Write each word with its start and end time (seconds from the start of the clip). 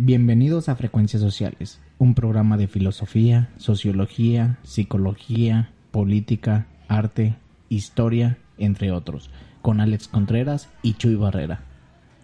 Bienvenidos 0.00 0.68
a 0.68 0.76
Frecuencias 0.76 1.20
Sociales, 1.20 1.80
un 1.98 2.14
programa 2.14 2.56
de 2.56 2.68
filosofía, 2.68 3.50
sociología, 3.56 4.60
psicología, 4.62 5.72
política, 5.90 6.68
arte, 6.86 7.34
historia, 7.68 8.38
entre 8.58 8.92
otros, 8.92 9.28
con 9.60 9.80
Alex 9.80 10.06
Contreras 10.06 10.68
y 10.82 10.94
Chuy 10.94 11.16
Barrera. 11.16 11.64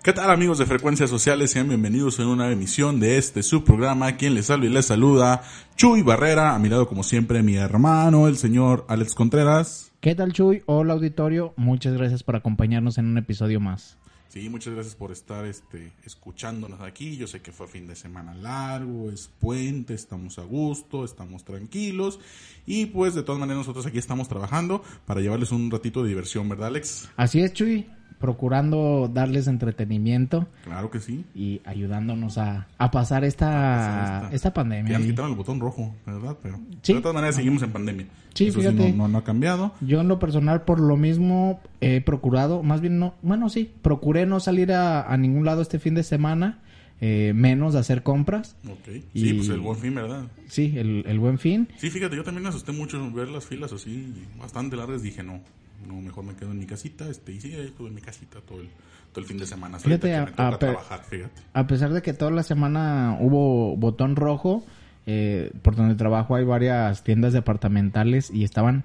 ¿Qué 0.05 0.13
tal 0.13 0.31
amigos 0.31 0.59
de 0.59 0.67
Frecuencias 0.67 1.11
Sociales? 1.11 1.51
Sean 1.51 1.69
bienvenidos 1.69 2.21
en 2.21 2.29
una 2.29 2.49
emisión 2.53 3.01
de 3.01 3.19
este 3.19 3.43
subprograma. 3.43 4.13
Quien 4.13 4.37
les 4.37 4.51
habla 4.51 4.67
y 4.67 4.69
les 4.69 4.87
saluda, 4.87 5.43
Chuy 5.75 6.03
Barrera. 6.03 6.55
A 6.55 6.61
mi 6.61 6.69
lado, 6.69 6.87
como 6.87 7.03
siempre, 7.03 7.43
mi 7.43 7.57
hermano, 7.57 8.29
el 8.29 8.37
señor 8.37 8.87
Alex 8.89 9.17
Contreras. 9.17 9.91
¿Qué 9.99 10.15
tal 10.15 10.33
Chuy? 10.33 10.63
Hola 10.67 10.93
auditorio, 10.93 11.55
muchas 11.57 11.95
gracias 11.95 12.23
por 12.23 12.37
acompañarnos 12.37 12.99
en 12.99 13.07
un 13.07 13.19
episodio 13.19 13.59
más. 13.59 13.99
Sí, 14.35 14.49
muchas 14.49 14.75
gracias 14.75 14.97
por 14.97 15.13
estar 15.13 15.45
este, 15.45 15.93
escuchándonos 16.05 16.81
aquí. 16.81 17.17
Yo 17.17 17.29
sé 17.29 17.41
que 17.41 17.53
fue 17.53 17.69
fin 17.69 17.87
de 17.87 17.95
semana 17.95 18.35
largo, 18.35 19.09
es 19.09 19.31
puente, 19.39 19.95
estamos 19.95 20.41
a 20.41 20.43
gusto, 20.43 21.05
estamos 21.05 21.45
tranquilos. 21.45 22.19
Y 22.67 22.87
pues 22.87 23.15
de 23.15 23.23
todas 23.23 23.39
maneras 23.39 23.59
nosotros 23.59 23.87
aquí 23.87 23.99
estamos 23.99 24.27
trabajando 24.27 24.83
para 25.07 25.21
llevarles 25.21 25.53
un 25.53 25.71
ratito 25.71 26.03
de 26.03 26.09
diversión, 26.09 26.49
¿verdad 26.49 26.67
Alex? 26.67 27.09
Así 27.15 27.43
es 27.43 27.53
Chuy, 27.53 27.87
procurando 28.19 29.11
darles 29.13 29.47
entretenimiento. 29.47 30.47
Claro 30.65 30.91
que 30.91 31.01
sí. 31.01 31.25
Y 31.35 31.61
ayudándonos 31.65 32.39
a, 32.39 32.69
a 32.79 32.91
pasar 32.91 33.25
esta, 33.25 34.31
esta, 34.33 34.55
pandemia. 34.55 34.93
Ya 34.93 34.99
nos 34.99 35.09
quitaron 35.09 35.31
el 35.33 35.37
botón 35.37 35.61
rojo, 35.61 35.95
¿verdad? 36.07 36.37
Pero 36.43 36.59
de 36.59 37.01
todas 37.01 37.15
maneras 37.15 37.37
seguimos 37.37 37.63
en 37.63 37.73
pandemia. 37.73 38.07
Sí, 38.35 38.51
fíjate. 38.51 38.93
no, 38.93 39.09
no, 39.09 39.19
ha 39.19 39.25
cambiado. 39.25 39.73
Yo 39.81 40.01
en 40.01 40.09
lo 40.09 40.19
personal, 40.19 40.63
por 40.63 40.81
lo 40.81 40.97
mismo, 40.97 41.61
he 41.81 42.01
procurado, 42.01 42.63
más 42.63 42.81
bien 42.81 42.99
no, 42.99 43.15
bueno, 43.23 43.49
sí, 43.49 43.71
procuré 43.83 44.27
no 44.27 44.41
salir 44.41 44.73
a, 44.73 45.03
a 45.03 45.17
ningún 45.17 45.45
lado 45.45 45.63
este 45.63 45.79
fin 45.79 45.95
de 45.95 46.03
semana. 46.03 46.61
Eh, 47.01 47.33
menos 47.35 47.75
hacer 47.75 48.03
compras. 48.03 48.57
Ok. 48.67 49.03
Sí, 49.15 49.35
pues 49.35 49.49
el 49.49 49.61
buen 49.61 49.77
fin, 49.77 49.95
¿verdad? 49.95 50.27
Sí, 50.47 50.73
el, 50.77 51.05
el 51.07 51.19
buen 51.19 51.39
fin. 51.39 51.69
Sí, 51.77 51.91
fíjate, 51.91 52.17
yo 52.17 52.23
también 52.23 52.45
me 52.45 52.49
asusté 52.49 52.73
mucho 52.73 53.11
ver 53.11 53.29
las 53.29 53.45
filas 53.45 53.73
así, 53.73 54.15
bastante 54.39 54.77
largas. 54.77 55.03
Dije, 55.03 55.23
no, 55.23 55.41
no, 55.87 56.01
mejor 56.01 56.25
me 56.25 56.35
quedo 56.35 56.51
en 56.51 56.59
mi 56.59 56.67
casita. 56.67 57.09
Este, 57.09 57.33
y 57.33 57.41
sí, 57.41 57.55
ahí 57.55 57.67
estuve 57.67 57.89
en 57.89 57.95
mi 57.95 58.01
casita 58.01 58.41
todo 58.41 58.61
el, 58.61 58.69
todo 59.13 59.21
el 59.21 59.27
fin 59.27 59.39
de 59.39 59.47
semana. 59.47 59.79
Fíjate, 59.79 60.15
a, 60.15 60.23
a, 60.37 60.59
trabajar, 60.59 61.05
fíjate. 61.05 61.43
a 61.53 61.67
pesar 61.67 61.93
de 61.93 62.03
que 62.03 62.13
toda 62.13 62.31
la 62.31 62.43
semana 62.43 63.17
hubo 63.21 63.77
botón 63.77 64.17
rojo, 64.17 64.65
eh, 65.07 65.53
por 65.63 65.77
donde 65.77 65.95
trabajo 65.95 66.35
hay 66.35 66.45
varias 66.45 67.05
tiendas 67.05 67.33
departamentales 67.33 68.31
y 68.31 68.45
estaban 68.45 68.85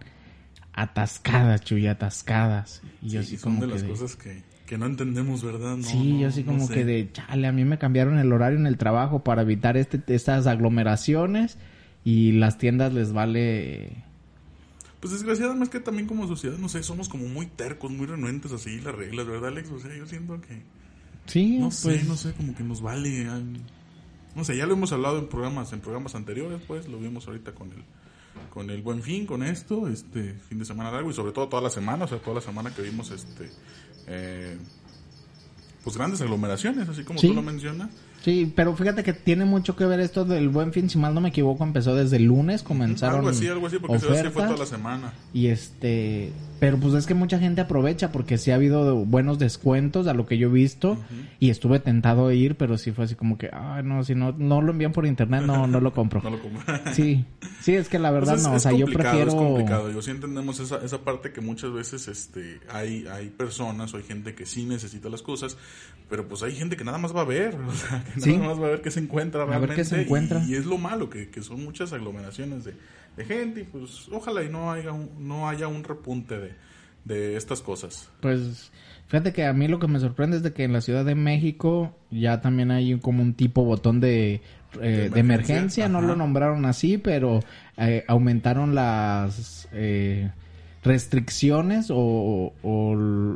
atascadas, 0.74 1.62
Chuy, 1.62 1.88
atascadas. 1.88 2.82
Y 3.02 3.10
yo 3.10 3.24
sí, 3.24 3.36
así 3.36 3.38
son 3.38 3.56
como 3.56 3.68
de 3.68 3.74
las 3.74 3.84
cosas 3.84 4.16
que, 4.16 4.44
que 4.66 4.78
no 4.78 4.86
entendemos, 4.86 5.44
¿verdad? 5.44 5.78
No, 5.78 5.84
sí, 5.84 6.14
no, 6.14 6.20
yo 6.22 6.28
así 6.28 6.44
no 6.44 6.54
como 6.54 6.68
sé. 6.68 6.74
que 6.74 6.86
de 6.86 7.12
chale, 7.12 7.48
a 7.48 7.52
mí 7.52 7.66
me 7.66 7.78
cambiaron 7.78 8.20
el 8.20 8.32
horario 8.32 8.60
en 8.60 8.68
el 8.68 8.78
trabajo 8.78 9.24
para 9.24 9.42
evitar 9.42 9.78
este, 9.78 10.02
estas 10.14 10.48
aglomeraciones 10.48 11.58
y 12.04 12.34
las 12.34 12.58
tiendas 12.58 12.94
les 12.94 13.14
vale 13.14 14.04
Pues 15.00 15.14
desgraciadamente 15.14 15.64
es 15.66 15.70
que 15.70 15.80
también 15.80 16.08
como 16.08 16.28
sociedad, 16.28 16.58
no 16.58 16.68
sé, 16.68 16.84
somos 16.84 17.08
como 17.08 17.28
muy 17.28 17.46
tercos, 17.46 17.90
muy 17.92 18.06
renuentes 18.06 18.52
así 18.52 18.82
las 18.82 18.94
reglas, 18.96 19.26
¿verdad, 19.28 19.48
Alex? 19.50 19.70
O 19.72 19.80
sea, 19.80 19.96
yo 19.96 20.06
siento 20.06 20.40
que, 20.42 20.62
Sí, 21.26 21.58
no 21.58 21.66
pues 21.68 21.76
sé, 21.76 22.04
no 22.04 22.18
sé, 22.18 22.34
como 22.34 22.56
que 22.56 22.64
nos 22.64 22.82
vale. 22.82 23.26
No 24.36 24.44
sé, 24.44 24.58
ya 24.58 24.66
lo 24.66 24.74
hemos 24.74 24.92
hablado 24.92 25.20
en 25.20 25.28
programas, 25.28 25.72
en 25.74 25.80
programas 25.80 26.16
anteriores, 26.16 26.60
pues, 26.68 26.88
lo 26.88 26.98
vimos 27.00 27.28
ahorita 27.28 27.54
con 27.54 27.72
el, 27.72 27.84
con 28.50 28.70
el 28.70 28.82
Buen 28.82 29.02
Fin, 29.04 29.26
con 29.26 29.44
esto, 29.44 29.88
este 29.88 30.34
fin 30.34 30.60
de 30.60 30.66
semana 30.66 30.92
largo 30.92 31.10
y 31.10 31.14
sobre 31.14 31.32
todo 31.32 31.48
toda 31.48 31.62
la 31.64 31.70
semana, 31.70 32.06
o 32.06 32.08
sea, 32.08 32.20
toda 32.20 32.36
la 32.36 32.42
semana 32.42 32.74
que 32.74 32.82
vimos, 32.82 33.12
este, 33.12 33.50
eh, 34.08 34.58
pues 35.84 35.96
grandes 35.98 36.20
aglomeraciones, 36.22 36.90
así 36.90 37.04
como 37.04 37.20
Sí. 37.20 37.28
tú 37.30 37.34
lo 37.36 37.42
mencionas. 37.42 37.90
Sí, 38.24 38.52
pero 38.54 38.76
fíjate 38.76 39.04
que 39.04 39.14
tiene 39.14 39.46
mucho 39.46 39.76
que 39.76 39.86
ver 39.86 40.00
esto 40.00 40.26
del 40.26 40.50
buen 40.50 40.74
fin, 40.74 40.90
si 40.90 40.98
mal 40.98 41.14
no 41.14 41.22
me 41.22 41.30
equivoco, 41.30 41.64
empezó 41.64 41.96
desde 41.96 42.18
el 42.18 42.26
lunes, 42.26 42.64
comenzaron 42.64 43.20
Algo 43.20 43.30
así, 43.30 43.48
algo 43.48 43.68
así, 43.68 43.80
porque 43.80 44.00
se 44.00 44.08
ve 44.08 44.12
que 44.12 44.30
fue 44.30 44.44
ofertas. 44.44 44.48
toda 44.48 44.60
la 44.60 44.66
semana. 44.66 45.14
Y 45.34 45.48
este, 45.48 46.34
pero 46.60 46.78
pues 46.78 46.94
es 46.94 47.06
que 47.06 47.14
mucha 47.14 47.40
gente 47.40 47.62
aprovecha 47.62 48.12
porque 48.12 48.38
sí 48.38 48.52
ha 48.52 48.56
habido 48.56 49.06
buenos 49.06 49.40
descuentos 49.40 50.08
a 50.08 50.14
lo 50.14 50.26
que 50.26 50.38
yo 50.38 50.50
he 50.50 50.52
visto 50.52 50.98
y 51.40 51.50
estuve 51.50 51.80
tentado 51.80 52.28
a 52.28 52.34
ir, 52.34 52.56
pero 52.56 52.78
sí 52.78 52.92
fue 52.92 53.06
así 53.06 53.16
como 53.16 53.38
que, 53.38 53.50
ay 53.54 53.84
no, 53.84 54.04
si 54.04 54.16
no, 54.16 54.34
no 54.34 54.62
lo 54.62 54.72
envían 54.72 54.92
por 54.92 55.06
internet, 55.06 55.44
no, 55.46 55.68
no 55.68 55.80
lo 55.80 55.94
compro. 55.94 56.22
No 56.24 56.30
lo 56.32 56.40
como. 56.42 56.60
Sí, 56.94 57.26
sí, 57.62 57.76
es 57.76 57.88
que 57.90 57.98
la 58.00 58.12
verdad 58.12 58.34
Pues 58.34 58.42
es- 58.42 58.48
no, 58.48 58.54
o 58.56 58.60
sea, 58.60 58.72
yo 58.74 58.86
prefiero... 58.86 59.28
Es 59.30 59.36
complicado, 59.36 59.92
yo 59.92 60.02
sí 60.02 60.12
entendemos 60.12 60.60
esa, 60.60 60.78
esa 60.84 61.00
parte 61.04 61.32
que 61.32 61.42
muchas 61.42 61.72
veces 61.72 62.08
este, 62.08 62.60
hay, 62.70 63.06
hay 63.08 63.30
personas 63.30 63.94
o 63.94 63.98
hay 63.98 64.04
gente 64.04 64.36
que 64.36 64.46
sí 64.46 64.66
necesita 64.66 65.10
las 65.10 65.22
cosas, 65.22 65.58
pero 66.10 66.28
pues 66.28 66.44
hay 66.44 66.54
gente 66.56 66.76
que 66.78 66.84
nada 66.84 66.98
más 66.98 67.16
va 67.16 67.22
a 67.22 67.26
ver, 67.26 67.56
o 67.68 67.72
sea, 67.74 68.04
que 68.14 68.22
Sí. 68.22 68.36
nada 68.38 68.50
más 68.50 68.62
va 68.62 68.68
a 68.68 68.70
ver 68.72 68.82
qué 68.82 68.92
se 68.92 69.00
encuentra 69.00 69.46
ver 69.46 69.54
qué 69.60 69.66
realmente. 69.66 69.86
se 69.86 70.02
encuentra. 70.02 70.44
Y, 70.46 70.52
y 70.52 70.56
es 70.56 70.66
lo 70.66 70.78
malo, 70.78 71.10
que, 71.10 71.30
que 71.30 71.42
son 71.42 71.64
muchas 71.64 71.94
aglomeraciones 71.94 72.64
de, 72.66 72.74
de 73.20 73.26
gente 73.26 73.62
y 73.62 73.64
pues 73.66 74.08
ojalá 74.12 74.44
y 74.44 74.50
no 74.50 74.72
haya 74.72 74.92
un, 74.94 75.10
no 75.20 75.48
haya 75.50 75.68
un 75.68 75.84
repunte 75.84 76.40
de, 76.40 76.54
de 77.06 77.36
estas 77.36 77.62
cosas. 77.62 78.10
Pues 78.22 78.72
fíjate 79.08 79.34
que 79.34 79.46
a 79.46 79.52
mí 79.54 79.68
lo 79.68 79.78
que 79.80 79.88
me 79.88 80.00
sorprende 80.00 80.38
es 80.38 80.44
de 80.44 80.54
que 80.54 80.64
en 80.64 80.72
la 80.74 80.80
Ciudad 80.82 81.04
de 81.04 81.16
México 81.16 81.96
ya 82.12 82.40
también 82.42 82.72
hay 82.72 82.98
como 83.00 83.22
un 83.22 83.34
tipo 83.34 83.66
botón 83.66 84.00
de, 84.00 84.36
eh, 84.82 85.10
de 85.14 85.20
emergencia, 85.20 85.26
emergencia, 85.86 85.90
no 85.90 86.02
lo 86.02 86.16
nombraron 86.16 86.66
así, 86.66 86.98
pero 86.98 87.42
eh, 87.78 88.06
aumentaron 88.08 88.74
las 88.74 89.68
eh, 89.74 90.32
restricciones 90.84 91.88
o, 91.90 92.54
o 92.64 92.94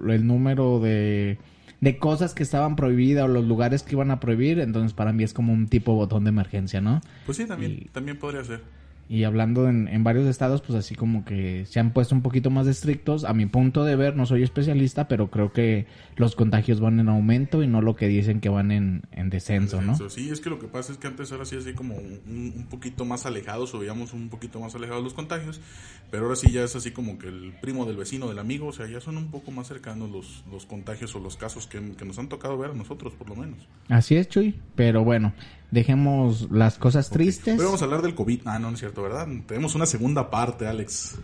el 0.10 0.26
número 0.26 0.80
de, 0.80 1.38
de 1.82 1.98
cosas 1.98 2.34
que 2.34 2.44
estaban 2.44 2.76
prohibidas 2.78 3.26
o 3.26 3.28
los 3.28 3.46
lugares 3.46 3.84
que 3.84 3.96
iban 3.96 4.12
a 4.12 4.20
prohibir, 4.20 4.60
entonces 4.60 4.94
para 4.94 5.12
mí 5.12 5.24
es 5.24 5.34
como 5.34 5.52
un 5.52 5.68
tipo 5.68 5.94
botón 5.94 6.24
de 6.24 6.30
emergencia, 6.30 6.80
¿no? 6.82 7.02
Pues 7.26 7.38
sí, 7.38 7.46
también, 7.46 7.72
Y- 7.74 7.86
también 7.90 8.18
podría 8.18 8.44
ser. 8.46 8.62
Y 9.10 9.26
hablando 9.26 9.68
en, 9.68 9.88
en 9.88 10.04
varios 10.04 10.26
estados, 10.28 10.62
pues 10.62 10.78
así 10.78 10.96
como 10.96 11.26
que 11.26 11.66
se 11.66 11.80
han 11.80 11.92
puesto 11.92 12.16
un 12.16 12.22
poquito 12.22 12.50
más 12.50 12.68
estrictos. 12.68 13.26
A 13.26 13.34
mi 13.34 13.46
punto 13.46 13.84
de 13.84 13.96
ver, 13.96 14.16
no 14.16 14.26
soy 14.26 14.44
especialista, 14.44 15.08
pero 15.08 15.30
creo 15.30 15.52
que 15.52 15.88
los 16.16 16.36
contagios 16.36 16.80
van 16.80 17.00
en 17.00 17.10
aumento 17.10 17.64
y 17.64 17.68
no 17.68 17.82
lo 17.82 17.96
que 17.96 18.08
dicen 18.08 18.40
que 18.40 18.50
van 18.50 18.72
en, 18.72 19.04
en 19.12 19.30
descenso, 19.30 19.82
¿no? 19.82 19.98
Sí, 20.10 20.30
es 20.30 20.40
que 20.40 20.50
lo 20.50 20.60
que 20.60 20.68
pasa 20.68 20.92
es 20.92 20.98
que 20.98 21.08
antes 21.08 21.32
era 21.32 21.44
así, 21.44 21.56
así 21.56 21.74
como 21.74 21.96
un, 21.96 22.54
un 22.56 22.68
poquito 22.70 23.06
más 23.06 23.26
alejados, 23.26 23.74
o 23.76 23.80
veíamos 23.80 24.14
un 24.14 24.30
poquito 24.30 24.60
más 24.60 24.74
alejados 24.76 25.04
los 25.04 25.14
contagios, 25.14 25.62
pero 26.10 26.24
ahora 26.24 26.36
sí 26.36 26.52
ya 26.52 26.64
es 26.64 26.76
así 26.76 26.92
como 26.92 27.18
que 27.18 27.28
el 27.28 27.54
primo 27.62 27.86
del 27.86 27.98
vecino, 27.98 28.28
del 28.30 28.40
amigo, 28.40 28.68
o 28.68 28.74
sea, 28.74 28.88
ya 28.88 29.02
son 29.02 29.18
un 29.18 29.32
poco 29.32 29.52
más 29.52 29.68
cercanos 29.68 30.10
los, 30.10 30.44
los 30.52 30.66
contagios 30.66 31.16
o 31.16 31.20
los 31.20 31.38
casos 31.38 31.68
que, 31.68 31.82
que 31.98 32.06
nos 32.06 32.20
han 32.20 32.30
tocado 32.30 32.58
ver 32.58 32.72
a 32.72 32.74
nosotros, 32.74 33.14
por 33.14 33.30
lo 33.30 33.36
menos. 33.36 33.60
Así 33.90 34.16
es, 34.16 34.28
Chuy. 34.30 34.56
Pero 34.76 35.04
bueno, 35.04 35.34
dejemos 35.74 36.48
las 36.52 36.78
cosas 36.78 37.10
tristes. 37.10 37.60
Hoy 37.60 37.66
vamos 37.66 37.82
a 37.82 37.86
hablar 37.86 38.02
del 38.02 38.16
COVID. 38.16 38.42
Ah, 38.46 38.60
no, 38.60 38.68
no 38.70 38.74
es 38.76 38.80
cierto, 38.80 39.02
¿verdad? 39.04 39.28
Tenemos 39.48 39.76
una 39.76 39.86
segunda 39.86 40.30
parte, 40.30 40.68
Alex. 40.68 41.16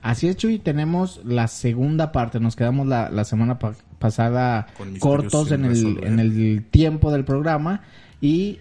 Así 0.00 0.28
es, 0.28 0.36
Chuy. 0.36 0.58
Tenemos 0.58 1.20
la 1.24 1.48
segunda 1.48 2.12
parte. 2.12 2.40
Nos 2.40 2.56
quedamos 2.56 2.86
la, 2.86 3.10
la 3.10 3.24
semana 3.24 3.58
pa- 3.58 3.74
pasada 3.98 4.66
cortos 4.98 5.52
en 5.52 5.64
el, 5.64 6.02
en 6.04 6.18
el 6.20 6.64
tiempo 6.70 7.12
del 7.12 7.24
programa 7.24 7.82
y 8.20 8.58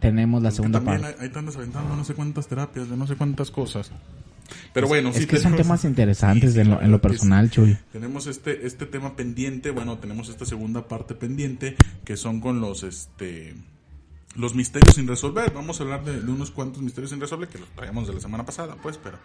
tenemos 0.00 0.42
la 0.42 0.50
Que 0.50 0.56
segunda 0.56 0.78
también 0.80 1.02
parte. 1.02 1.16
hay, 1.20 1.26
hay 1.26 1.32
tantas 1.32 1.56
aventando 1.56 1.94
no 1.94 2.04
sé 2.04 2.14
cuántas 2.14 2.46
terapias, 2.48 2.88
de 2.88 2.96
no 2.96 3.06
sé 3.06 3.16
cuántas 3.16 3.50
cosas. 3.50 3.90
Pero 4.74 4.86
bueno, 4.88 5.10
es 5.10 5.16
sí 5.16 5.26
que 5.26 5.36
son 5.36 5.52
tenemos- 5.52 5.62
temas 5.66 5.84
interesantes 5.84 6.54
Sí, 6.54 6.60
en, 6.60 6.70
lo, 6.70 6.82
en 6.82 6.90
lo 6.90 7.00
que 7.00 7.08
sí. 7.08 7.12
personal, 7.12 7.50
Chuy. 7.50 7.78
Tenemos 7.92 8.26
este, 8.26 8.66
este 8.66 8.86
tema 8.86 9.14
pendiente, 9.16 9.70
bueno, 9.70 9.98
tenemos 9.98 10.28
esta 10.28 10.44
segunda 10.44 10.88
parte 10.88 11.14
pendiente, 11.14 11.76
que 12.04 12.16
son 12.16 12.40
con 12.40 12.60
los, 12.60 12.82
este, 12.82 13.54
los 14.36 14.54
misterios 14.54 14.94
sin 14.94 15.06
resolver. 15.06 15.52
Vamos 15.52 15.80
a 15.80 15.84
hablar 15.84 16.04
de, 16.04 16.18
unos 16.30 16.50
cuantos 16.50 16.82
misterios 16.82 17.10
sin 17.10 17.20
resolver, 17.20 17.48
que 17.48 17.58
los 17.58 17.68
traíamos 17.70 18.06
de 18.06 18.14
la 18.14 18.20
semana 18.20 18.44
pasada, 18.44 18.76
pues, 18.82 18.98
pero 18.98 19.18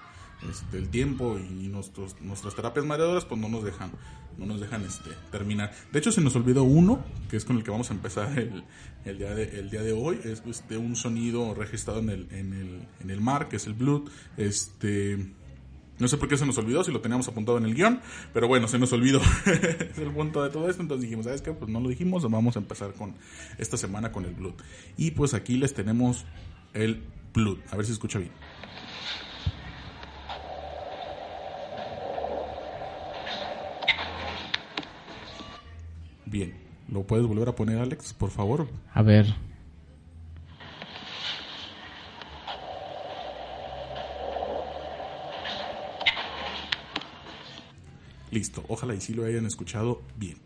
este, 0.49 0.77
el 0.77 0.89
tiempo 0.89 1.37
y 1.37 1.67
nuestros, 1.67 2.19
nuestras 2.21 2.55
terapias 2.55 2.85
mareadoras, 2.85 3.25
pues 3.25 3.39
no 3.39 3.49
nos 3.49 3.63
dejan, 3.63 3.91
no 4.37 4.45
nos 4.45 4.59
dejan 4.59 4.83
este, 4.83 5.11
terminar. 5.31 5.73
De 5.91 5.99
hecho, 5.99 6.11
se 6.11 6.21
nos 6.21 6.35
olvidó 6.35 6.63
uno, 6.63 7.03
que 7.29 7.37
es 7.37 7.45
con 7.45 7.57
el 7.57 7.63
que 7.63 7.71
vamos 7.71 7.89
a 7.89 7.93
empezar 7.93 8.37
el, 8.37 8.63
el, 9.05 9.17
día, 9.17 9.33
de, 9.33 9.59
el 9.59 9.69
día 9.69 9.81
de 9.81 9.93
hoy, 9.93 10.19
es 10.23 10.43
este, 10.45 10.77
un 10.77 10.95
sonido 10.95 11.53
registrado 11.53 11.99
en 11.99 12.09
el, 12.09 12.27
en 12.31 12.53
el, 12.53 12.87
en 12.99 13.09
el 13.09 13.21
mar, 13.21 13.47
que 13.47 13.57
es 13.57 13.67
el 13.67 13.73
blood, 13.73 14.09
este... 14.37 15.33
No 15.99 16.07
sé 16.07 16.17
por 16.17 16.29
qué 16.29 16.37
se 16.37 16.45
nos 16.45 16.57
olvidó, 16.57 16.83
si 16.83 16.91
lo 16.91 17.01
teníamos 17.01 17.27
apuntado 17.27 17.57
en 17.57 17.65
el 17.65 17.73
guion, 17.73 18.01
pero 18.33 18.47
bueno, 18.47 18.67
se 18.67 18.77
nos 18.77 18.93
olvidó. 18.93 19.19
es 19.45 19.97
el 19.97 20.11
punto 20.11 20.43
de 20.43 20.49
todo 20.49 20.69
esto, 20.69 20.81
entonces 20.81 21.03
dijimos, 21.03 21.25
¿sabes 21.25 21.41
qué? 21.41 21.51
Pues 21.53 21.71
no 21.71 21.79
lo 21.79 21.89
dijimos, 21.89 22.29
vamos 22.29 22.55
a 22.55 22.59
empezar 22.59 22.93
con 22.93 23.15
esta 23.57 23.77
semana 23.77 24.11
con 24.11 24.25
el 24.25 24.33
Blood. 24.33 24.55
Y 24.95 25.11
pues 25.11 25.33
aquí 25.33 25.57
les 25.57 25.73
tenemos 25.73 26.25
el 26.73 27.03
Blood, 27.33 27.57
a 27.71 27.77
ver 27.77 27.85
si 27.85 27.93
escucha 27.93 28.19
bien. 28.19 28.31
Bien, 36.25 36.53
¿lo 36.91 37.03
puedes 37.03 37.25
volver 37.25 37.49
a 37.49 37.55
poner 37.55 37.79
Alex, 37.79 38.13
por 38.13 38.29
favor? 38.29 38.67
A 38.93 39.01
ver. 39.01 39.46
Listo, 48.31 48.63
ojalá 48.67 48.95
y 48.95 49.01
sí 49.01 49.13
lo 49.13 49.25
hayan 49.25 49.45
escuchado 49.45 50.01
bien. 50.17 50.37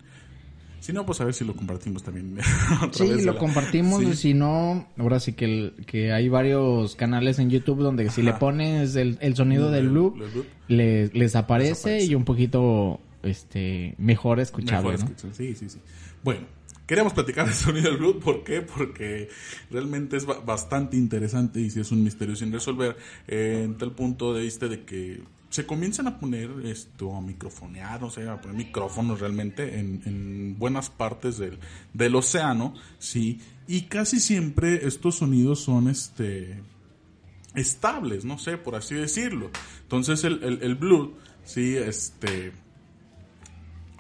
Si 0.81 0.94
no, 0.94 1.06
pues 1.06 1.22
a 1.22 1.25
ver 1.25 1.36
si 1.36 1.45
lo 1.45 1.56
compartimos 1.56 2.01
también. 2.01 2.39
sí, 2.92 3.22
lo 3.22 3.38
compartimos. 3.38 4.01
Y 4.01 4.16
si 4.16 4.33
no, 4.33 4.88
ahora 4.98 5.19
sí 5.19 5.33
que, 5.33 5.74
que 5.86 6.12
hay 6.12 6.28
varios 6.28 6.95
canales 6.95 7.38
en 7.38 7.51
YouTube 7.51 7.83
donde 7.83 8.10
si 8.10 8.24
le 8.24 8.33
pones 8.33 8.95
el, 8.95 9.36
sonido 9.36 9.69
del 9.69 9.94
loop, 9.94 10.19
les, 10.68 11.36
aparece 11.36 12.04
y 12.04 12.16
un 12.16 12.25
poquito 12.25 13.00
este 13.22 13.94
mejor 14.00 14.39
escuchable. 14.39 14.98
Sí, 15.34 15.54
sí, 15.54 15.69
sí. 15.69 15.77
Bueno, 16.24 16.48
queríamos 16.88 17.13
platicar 17.13 17.48
el 17.48 17.54
sonido 17.54 17.92
del 17.92 18.01
loop. 18.01 18.24
¿Por 18.24 18.44
qué? 18.44 18.62
Porque 18.62 19.30
realmente 19.69 20.18
es 20.18 20.25
bastante 20.25 20.98
interesante 20.98 21.62
y 21.62 21.69
si 21.69 21.80
es 21.80 21.92
un 21.92 22.04
misterio 22.04 22.36
sin 22.36 22.51
resolver 22.51 22.98
eh, 23.27 23.62
en 23.66 23.77
tal 23.77 23.92
punto 23.92 24.34
de 24.34 24.42
vista 24.42 24.68
de 24.68 24.84
que 24.84 25.22
se 25.51 25.65
comienzan 25.65 26.07
a 26.07 26.18
poner 26.18 26.50
esto, 26.63 27.13
a 27.13 27.21
microfonear, 27.21 28.01
o 28.03 28.07
a 28.07 28.42
poner 28.42 28.57
micrófonos 28.57 29.19
realmente 29.19 29.80
en, 29.80 30.56
buenas 30.57 30.89
partes 30.89 31.38
del, 31.38 31.59
del, 31.94 32.15
océano, 32.15 32.74
sí, 32.98 33.42
y 33.68 33.83
casi 33.83 34.19
siempre 34.19 34.88
estos 34.88 35.15
sonidos 35.18 35.59
son 35.59 35.89
este 35.89 36.63
estables, 37.53 38.24
no 38.24 38.39
sé, 38.39 38.57
por 38.57 38.75
así 38.75 38.95
decirlo. 38.95 39.51
Entonces 39.83 40.24
el, 40.24 40.59
el, 40.62 40.75
Blue, 40.75 41.15
sí, 41.44 41.75
este, 41.75 42.53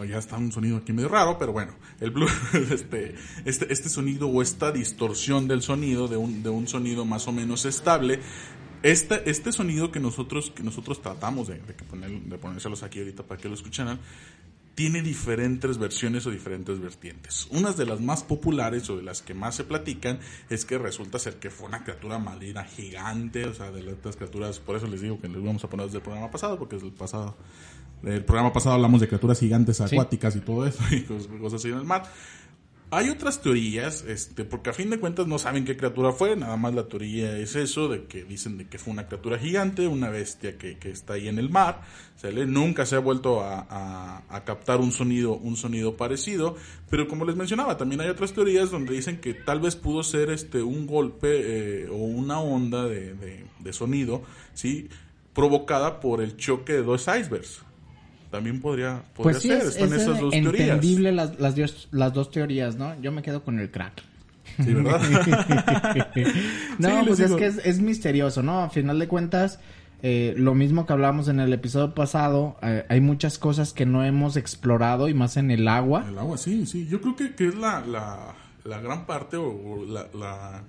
ya 0.05 0.19
está 0.19 0.37
un 0.37 0.53
sonido 0.53 0.77
aquí 0.77 0.93
medio 0.93 1.09
raro, 1.09 1.37
pero 1.37 1.51
bueno, 1.51 1.73
el 1.99 2.11
blue, 2.11 2.27
este, 2.71 3.15
este, 3.43 3.73
este 3.73 3.89
sonido 3.89 4.29
o 4.29 4.41
esta 4.41 4.71
distorsión 4.71 5.49
del 5.49 5.61
sonido, 5.61 6.07
de 6.07 6.17
un, 6.17 6.43
de 6.43 6.49
un 6.49 6.67
sonido 6.67 7.03
más 7.03 7.27
o 7.27 7.33
menos 7.33 7.65
estable, 7.65 8.21
este, 8.83 9.29
este 9.29 9.51
sonido 9.51 9.91
que 9.91 9.99
nosotros, 9.99 10.51
que 10.51 10.63
nosotros 10.63 11.01
tratamos 11.01 11.47
de, 11.47 11.55
de, 11.55 11.73
poner, 11.73 12.11
de 12.11 12.37
ponérselos 12.37 12.83
aquí 12.83 12.99
ahorita 12.99 13.23
para 13.23 13.39
que 13.39 13.47
lo 13.47 13.55
escucharan, 13.55 13.99
tiene 14.75 15.01
diferentes 15.01 15.77
versiones 15.77 16.25
o 16.25 16.31
diferentes 16.31 16.79
vertientes. 16.79 17.47
Una 17.51 17.71
de 17.71 17.85
las 17.85 17.99
más 17.99 18.23
populares 18.23 18.89
o 18.89 18.97
de 18.97 19.03
las 19.03 19.21
que 19.21 19.33
más 19.33 19.55
se 19.55 19.63
platican 19.63 20.19
es 20.49 20.65
que 20.65 20.77
resulta 20.77 21.19
ser 21.19 21.35
que 21.35 21.49
fue 21.49 21.67
una 21.67 21.83
criatura 21.83 22.19
marina 22.19 22.63
gigante, 22.63 23.45
o 23.45 23.53
sea, 23.53 23.71
de 23.71 23.83
las 23.83 24.15
criaturas, 24.15 24.59
por 24.59 24.77
eso 24.77 24.87
les 24.87 25.01
digo 25.01 25.19
que 25.19 25.27
les 25.27 25.43
vamos 25.43 25.63
a 25.63 25.69
poner 25.69 25.87
desde 25.87 25.97
el 25.97 26.03
programa 26.03 26.31
pasado, 26.31 26.57
porque 26.57 26.77
es 26.77 26.83
el 26.83 26.91
pasado, 26.91 27.35
el 28.03 28.23
programa 28.23 28.53
pasado 28.53 28.75
hablamos 28.75 29.01
de 29.01 29.07
criaturas 29.07 29.39
gigantes 29.39 29.81
acuáticas 29.81 30.35
y 30.35 30.39
todo 30.39 30.65
eso, 30.65 30.79
y 30.91 31.01
cosas 31.03 31.59
así 31.59 31.67
en 31.69 31.77
el 31.77 31.85
mar. 31.85 32.03
Hay 32.93 33.09
otras 33.09 33.41
teorías, 33.41 34.03
este, 34.05 34.43
porque 34.43 34.69
a 34.69 34.73
fin 34.73 34.89
de 34.89 34.99
cuentas 34.99 35.25
no 35.25 35.39
saben 35.39 35.63
qué 35.63 35.77
criatura 35.77 36.11
fue, 36.11 36.35
nada 36.35 36.57
más 36.57 36.73
la 36.73 36.89
teoría 36.89 37.37
es 37.37 37.55
eso, 37.55 37.87
de 37.87 38.03
que 38.03 38.25
dicen 38.25 38.57
de 38.57 38.67
que 38.67 38.77
fue 38.77 38.91
una 38.91 39.07
criatura 39.07 39.39
gigante, 39.39 39.87
una 39.87 40.09
bestia 40.09 40.57
que, 40.57 40.77
que 40.77 40.89
está 40.89 41.13
ahí 41.13 41.29
en 41.29 41.39
el 41.39 41.49
mar, 41.49 41.83
¿sale? 42.17 42.45
nunca 42.45 42.85
se 42.85 42.97
ha 42.97 42.99
vuelto 42.99 43.39
a, 43.39 44.25
a, 44.27 44.43
captar 44.43 44.81
un 44.81 44.91
sonido, 44.91 45.37
un 45.37 45.55
sonido 45.55 45.95
parecido, 45.95 46.57
pero 46.89 47.07
como 47.07 47.23
les 47.23 47.37
mencionaba, 47.37 47.77
también 47.77 48.01
hay 48.01 48.09
otras 48.09 48.33
teorías 48.33 48.71
donde 48.71 48.93
dicen 48.93 49.21
que 49.21 49.35
tal 49.35 49.61
vez 49.61 49.77
pudo 49.77 50.03
ser 50.03 50.29
este, 50.29 50.61
un 50.61 50.85
golpe 50.85 51.83
eh, 51.83 51.87
o 51.89 51.95
una 51.95 52.41
onda 52.41 52.83
de, 52.87 53.13
de, 53.13 53.45
de 53.57 53.71
sonido, 53.71 54.21
¿sí? 54.53 54.89
provocada 55.33 56.01
por 56.01 56.21
el 56.21 56.35
choque 56.35 56.73
de 56.73 56.83
dos 56.83 57.03
icebergs 57.07 57.61
también 58.31 58.61
podría, 58.61 59.03
podría 59.13 59.33
pues 59.33 59.43
ser. 59.43 59.61
Están 59.61 59.93
esas 59.93 60.19
dos 60.19 60.33
entendible 60.33 61.11
las, 61.11 61.37
las, 61.39 61.87
las 61.91 62.13
dos 62.13 62.31
teorías, 62.31 62.77
¿no? 62.77 62.99
Yo 63.01 63.11
me 63.11 63.21
quedo 63.21 63.43
con 63.43 63.59
el 63.59 63.69
crack. 63.69 64.01
Sí, 64.63 64.73
¿verdad? 64.73 65.01
no, 66.79 67.05
pues 67.05 67.19
es 67.19 67.31
que 67.33 67.45
es, 67.45 67.81
misterioso, 67.81 68.41
¿no? 68.41 68.63
A 68.63 68.69
final 68.69 68.99
de 68.99 69.07
cuentas, 69.07 69.59
eh, 70.01 70.33
lo 70.37 70.55
mismo 70.55 70.85
que 70.85 70.93
hablamos 70.93 71.27
en 71.27 71.39
el 71.39 71.51
episodio 71.53 71.93
pasado, 71.93 72.57
eh, 72.61 72.85
hay 72.89 73.01
muchas 73.01 73.37
cosas 73.37 73.73
que 73.73 73.85
no 73.85 74.03
hemos 74.03 74.37
explorado 74.37 75.09
y 75.09 75.13
más 75.13 75.37
en 75.37 75.51
el 75.51 75.67
agua. 75.67 76.05
El 76.07 76.17
agua, 76.17 76.37
sí, 76.37 76.65
sí. 76.65 76.87
Yo 76.87 77.01
creo 77.01 77.15
que, 77.15 77.35
que 77.35 77.49
es 77.49 77.55
la, 77.55 77.81
la, 77.85 78.33
la 78.63 78.79
gran 78.79 79.05
parte 79.05 79.37
o 79.37 79.85
la, 79.85 80.07
la 80.13 80.63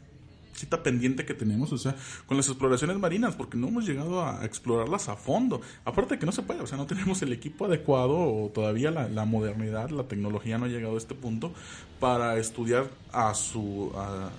cita 0.55 0.83
pendiente 0.83 1.25
que 1.25 1.35
tenemos, 1.35 1.73
o 1.73 1.79
sea, 1.79 1.97
con 2.27 2.37
las 2.37 2.49
exploraciones 2.49 2.99
marinas, 2.99 3.35
porque 3.35 3.57
no 3.57 3.69
hemos 3.69 3.87
llegado 3.87 4.25
a 4.25 4.45
explorarlas 4.45 5.09
a 5.09 5.17
fondo. 5.17 5.61
Aparte 5.85 6.19
que 6.19 6.27
no 6.27 6.33
se 6.33 6.43
puede, 6.43 6.61
o 6.61 6.67
sea, 6.67 6.79
no 6.79 6.87
tenemos 6.93 7.23
el 7.23 7.33
equipo 7.33 7.67
adecuado 7.67 8.17
o 8.19 8.51
todavía 8.55 8.91
la, 8.91 9.25
modernidad, 9.25 9.91
la 9.91 10.05
tecnología 10.05 10.59
no 10.59 10.67
ha 10.67 10.69
llegado 10.69 10.95
a 10.95 10.99
este 10.99 11.15
punto 11.15 11.53
para 12.01 12.37
estudiar 12.39 12.89
a 13.13 13.35
su... 13.35 13.93
A, 13.97 14.31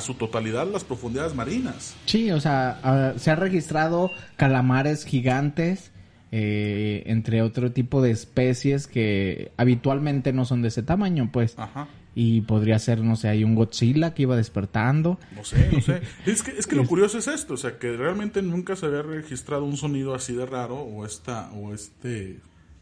su 0.00 0.14
totalidad 0.14 0.66
las 0.66 0.82
profundidades 0.82 1.36
marinas. 1.36 1.94
Sí, 2.06 2.28
o 2.32 2.40
sea, 2.40 3.14
se 3.16 3.30
ha 3.30 3.36
registrado 3.36 4.10
calamares 4.34 5.04
gigantes, 5.04 5.92
eh, 6.32 7.04
entre 7.06 7.42
otro 7.42 7.70
tipo 7.70 8.02
de 8.02 8.10
especies 8.10 8.88
que 8.88 9.52
habitualmente 9.56 10.32
no 10.32 10.46
son 10.46 10.62
de 10.62 10.68
ese 10.68 10.82
tamaño, 10.82 11.30
pues. 11.32 11.56
Ajá. 11.56 11.86
Y 12.14 12.42
podría 12.42 12.78
ser, 12.78 13.00
no 13.00 13.16
sé, 13.16 13.28
hay 13.28 13.42
un 13.42 13.54
Godzilla 13.54 14.14
que 14.14 14.22
iba 14.22 14.36
despertando. 14.36 15.18
No 15.34 15.44
sé, 15.44 15.70
no 15.72 15.80
sé. 15.80 16.02
es 16.26 16.42
que, 16.42 16.52
es 16.52 16.66
que 16.66 16.76
lo 16.76 16.86
curioso 16.86 17.18
es 17.18 17.26
esto, 17.26 17.54
o 17.54 17.56
sea, 17.56 17.78
que 17.78 17.96
realmente 17.96 18.40
nunca 18.42 18.76
se 18.76 18.86
había 18.86 19.02
registrado 19.02 19.64
un 19.64 19.76
sonido 19.76 20.14
así 20.14 20.34
de 20.34 20.46
raro 20.46 20.76
o, 20.76 21.04
esta, 21.04 21.50
o 21.52 21.74
este 21.74 22.38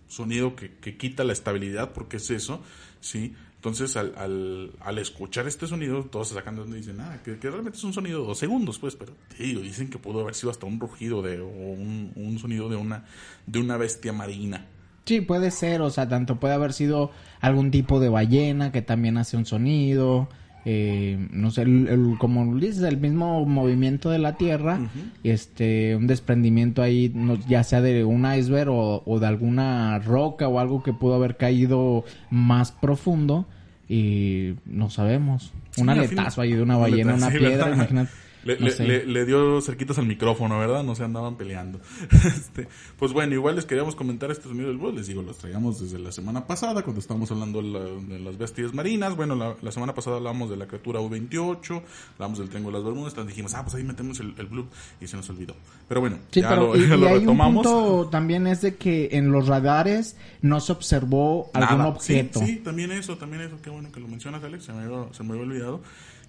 sonido 0.09 0.55
que, 0.55 0.75
que 0.77 0.97
quita 0.97 1.25
la 1.25 1.33
estabilidad, 1.33 1.93
porque 1.93 2.19
es 2.19 2.31
eso, 2.31 2.63
¿sí? 3.01 3.35
Entonces, 3.63 3.97
al, 3.97 4.13
al, 4.17 4.73
al, 4.81 4.99
escuchar 4.99 5.47
este 5.47 5.69
sonido, 5.69 6.03
todos 6.03 6.27
se 6.27 6.35
sacan 6.35 6.57
de 6.57 6.63
donde 6.63 6.79
dicen, 6.79 7.01
ah, 7.01 7.21
que, 7.23 7.37
realmente 7.37 7.79
es 7.79 7.85
un 7.85 7.93
sonido 7.93 8.23
de 8.23 8.27
dos 8.27 8.39
segundos, 8.39 8.81
pues, 8.81 8.97
pero 8.97 9.15
dicen 9.39 9.89
que 9.89 9.99
pudo 9.99 10.19
haber 10.19 10.35
sido 10.35 10.51
hasta 10.51 10.67
un 10.67 10.81
rugido 10.81 11.23
de, 11.23 11.41
o 11.41 11.47
un, 11.47 12.11
un, 12.17 12.41
sonido 12.41 12.69
de 12.69 12.75
una, 12.75 13.05
de 13.47 13.61
una 13.61 13.77
bestia 13.77 14.13
marina. 14.13 14.67
Sí, 15.05 15.21
puede 15.21 15.51
ser, 15.51 15.81
o 15.83 15.91
sea, 15.91 16.09
tanto 16.09 16.37
puede 16.37 16.55
haber 16.55 16.73
sido 16.73 17.11
algún 17.41 17.71
tipo 17.71 17.99
de 17.99 18.09
ballena 18.09 18.71
que 18.71 18.83
también 18.83 19.19
hace 19.19 19.37
un 19.37 19.47
sonido, 19.47 20.29
eh, 20.65 21.19
no 21.33 21.51
sé, 21.51 21.63
el, 21.63 22.15
como 22.19 22.57
dices, 22.57 22.85
el 22.85 22.99
mismo 22.99 23.45
movimiento 23.45 24.11
de 24.11 24.19
la 24.19 24.37
Tierra, 24.37 24.79
este, 25.25 25.97
un 25.97 26.07
desprendimiento 26.07 26.83
ahí, 26.83 27.13
ya 27.49 27.65
sea 27.65 27.81
de 27.81 28.05
un 28.05 28.33
iceberg 28.33 28.71
o, 28.71 29.19
de 29.19 29.27
alguna 29.27 29.99
roca 29.99 30.47
o 30.47 30.61
algo 30.61 30.85
que 30.85 30.93
pudo 30.93 31.15
haber 31.15 31.37
caído 31.37 32.05
más 32.31 32.71
profundo 32.71 33.47
y 33.89 34.55
no 34.65 34.89
sabemos. 34.89 35.53
un 35.79 35.89
aletazo 35.89 36.43
ahí 36.43 36.53
de 36.53 36.63
una 36.63 36.77
ballena, 36.77 37.15
una 37.15 37.31
piedra, 37.31 37.75
imagínate. 37.75 38.13
Le, 38.45 39.07
le, 39.07 39.25
dio 39.25 39.61
cerquitas 39.61 39.99
al 39.99 40.07
micrófono, 40.07 40.59
¿verdad? 40.59 40.83
No 40.83 40.95
se 40.95 41.05
andaban 41.05 41.37
peleando. 41.37 41.81
este, 42.27 42.67
pues 42.99 43.13
bueno, 43.13 43.35
igual 43.35 43.55
les 43.57 43.67
queríamos 43.67 43.95
comentar 43.95 44.31
este 44.31 44.45
sonido 44.45 44.69
del 44.69 44.79
bus. 44.79 44.95
Les 44.95 45.07
digo, 45.07 45.23
los 45.23 45.39
traíamos 45.39 45.81
desde 45.81 45.99
la 45.99 46.11
semana 46.11 46.47
pasada, 46.47 46.83
cuando 46.83 47.01
estábamos 47.01 47.31
hablando 47.31 47.63
de, 47.63 48.19
las 48.19 48.37
bestias 48.39 48.75
marinas. 48.75 49.15
Bueno, 49.15 49.57
la, 49.61 49.73
semana 49.73 49.95
pasada 49.95 50.17
hablamos 50.17 50.51
de 50.51 50.57
la 50.57 50.67
criatura 50.67 51.01
U28, 51.01 51.83
hablamos 52.15 52.39
del 52.39 52.49
Triángulo 52.49 52.79
de 52.79 52.83
las 52.83 52.93
Bermudas. 52.93 53.13
Entonces 53.13 53.29
dijimos, 53.29 53.55
ah, 53.55 53.63
pues 53.63 53.77
ahí 53.77 53.85
metemos 53.85 54.19
el, 54.19 54.35
el 54.37 54.47
blue 54.47 54.67
y 55.01 55.07
se 55.07 55.17
nos 55.17 55.31
olvidó. 55.31 55.55
Pero 55.89 56.01
bueno, 56.01 56.19
ya 56.33 56.57
lo, 56.57 56.77
y, 56.77 56.87
retomamos. 56.87 57.65
Un 57.67 57.73
punto 57.73 58.09
también 58.11 58.47
es 58.49 58.61
de 58.63 58.75
que 58.75 59.11
en 59.13 59.31
los 59.31 59.47
radares 59.47 60.17
no 60.41 60.59
se 60.61 60.73
observó 60.73 61.51
algún 61.55 61.83
objeto. 61.83 62.41
Sí, 62.41 62.57
también 62.57 62.91
eso, 62.91 63.17
también 63.17 63.43
eso. 63.43 63.57
Qué 63.63 63.71
bueno 63.71 63.93
que 63.93 64.01
lo 64.01 64.09
mencionas, 64.09 64.43
Alex. 64.43 64.65
Se 64.65 64.73
me 64.73 64.83
se 65.13 65.23
me 65.23 65.31
había 65.31 65.43
olvidado 65.43 65.81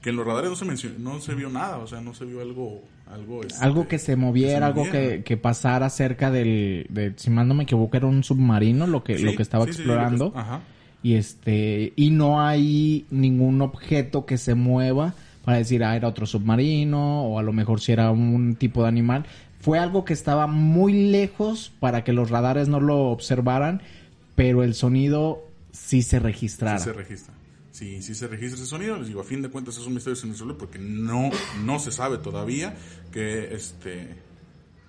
que 0.03 0.09
en 0.09 0.17
los 0.17 0.27
radares 0.27 0.49
no 0.49 0.55
se 0.57 0.65
mencionó, 0.65 1.13
no 1.13 1.21
se 1.21 1.33
vio 1.33 1.49
nada, 1.49 1.77
o 1.77 1.87
sea, 1.87 2.01
no 2.01 2.13
se 2.13 2.25
vio 2.25 2.41
algo... 2.41 2.83
Algo, 3.09 3.41
este, 3.43 3.63
algo 3.63 3.87
que 3.87 3.99
se 3.99 4.15
moviera, 4.15 4.67
algo 4.67 4.89
que, 4.89 5.23
que, 5.23 5.37
pasara 5.37 5.89
cerca 5.89 6.31
del, 6.31 6.87
de, 6.89 7.13
si 7.15 7.29
mal 7.29 7.47
no 7.47 7.53
me 7.53 7.63
equivoco, 7.63 7.95
era 7.95 8.07
un 8.07 8.23
submarino 8.23 8.87
lo 8.87 9.03
que, 9.03 9.19
lo 9.19 9.35
que 9.35 9.43
estaba 9.43 9.65
explorando. 9.65 10.33
ajá. 10.35 10.61
Y 11.03 11.15
este, 11.15 11.93
y 11.95 12.09
no 12.09 12.41
hay 12.41 13.05
ningún 13.11 13.61
objeto 13.61 14.25
que 14.25 14.37
se 14.37 14.55
mueva 14.55 15.13
para 15.45 15.57
decir, 15.57 15.83
ah, 15.83 15.95
era 15.95 16.07
otro 16.07 16.25
submarino, 16.25 17.25
o 17.25 17.39
a 17.39 17.43
lo 17.43 17.53
mejor 17.53 17.81
si 17.81 17.91
era 17.91 18.09
un 18.09 18.55
tipo 18.55 18.81
de 18.81 18.87
animal. 18.87 19.25
Fue 19.59 19.79
algo 19.79 20.05
que 20.05 20.13
estaba 20.13 20.47
muy 20.47 20.93
lejos 20.93 21.71
para 21.79 22.03
que 22.03 22.13
los 22.13 22.29
radares 22.29 22.67
no 22.67 22.79
lo 22.79 23.09
observaran, 23.11 23.81
pero 24.35 24.63
el 24.63 24.73
sonido 24.73 25.45
sí 25.71 26.01
se 26.01 26.19
registrara. 26.19 26.79
Sí 26.79 26.85
se 26.85 26.93
registra 26.93 27.33
si, 27.73 28.03
si 28.03 28.13
se 28.13 28.27
registra 28.27 28.55
ese 28.55 28.67
sonido, 28.67 28.97
les 28.97 29.07
digo, 29.07 29.19
a 29.19 29.23
fin 29.23 29.41
de 29.41 29.49
cuentas 29.49 29.77
es 29.77 29.87
un 29.87 29.95
misterio 29.95 30.15
sin 30.15 30.29
resolver 30.29 30.55
porque 30.55 30.77
no, 30.77 31.31
no 31.63 31.79
se 31.79 31.91
sabe 31.91 32.19
todavía 32.19 32.77
que 33.11 33.55
este 33.55 34.15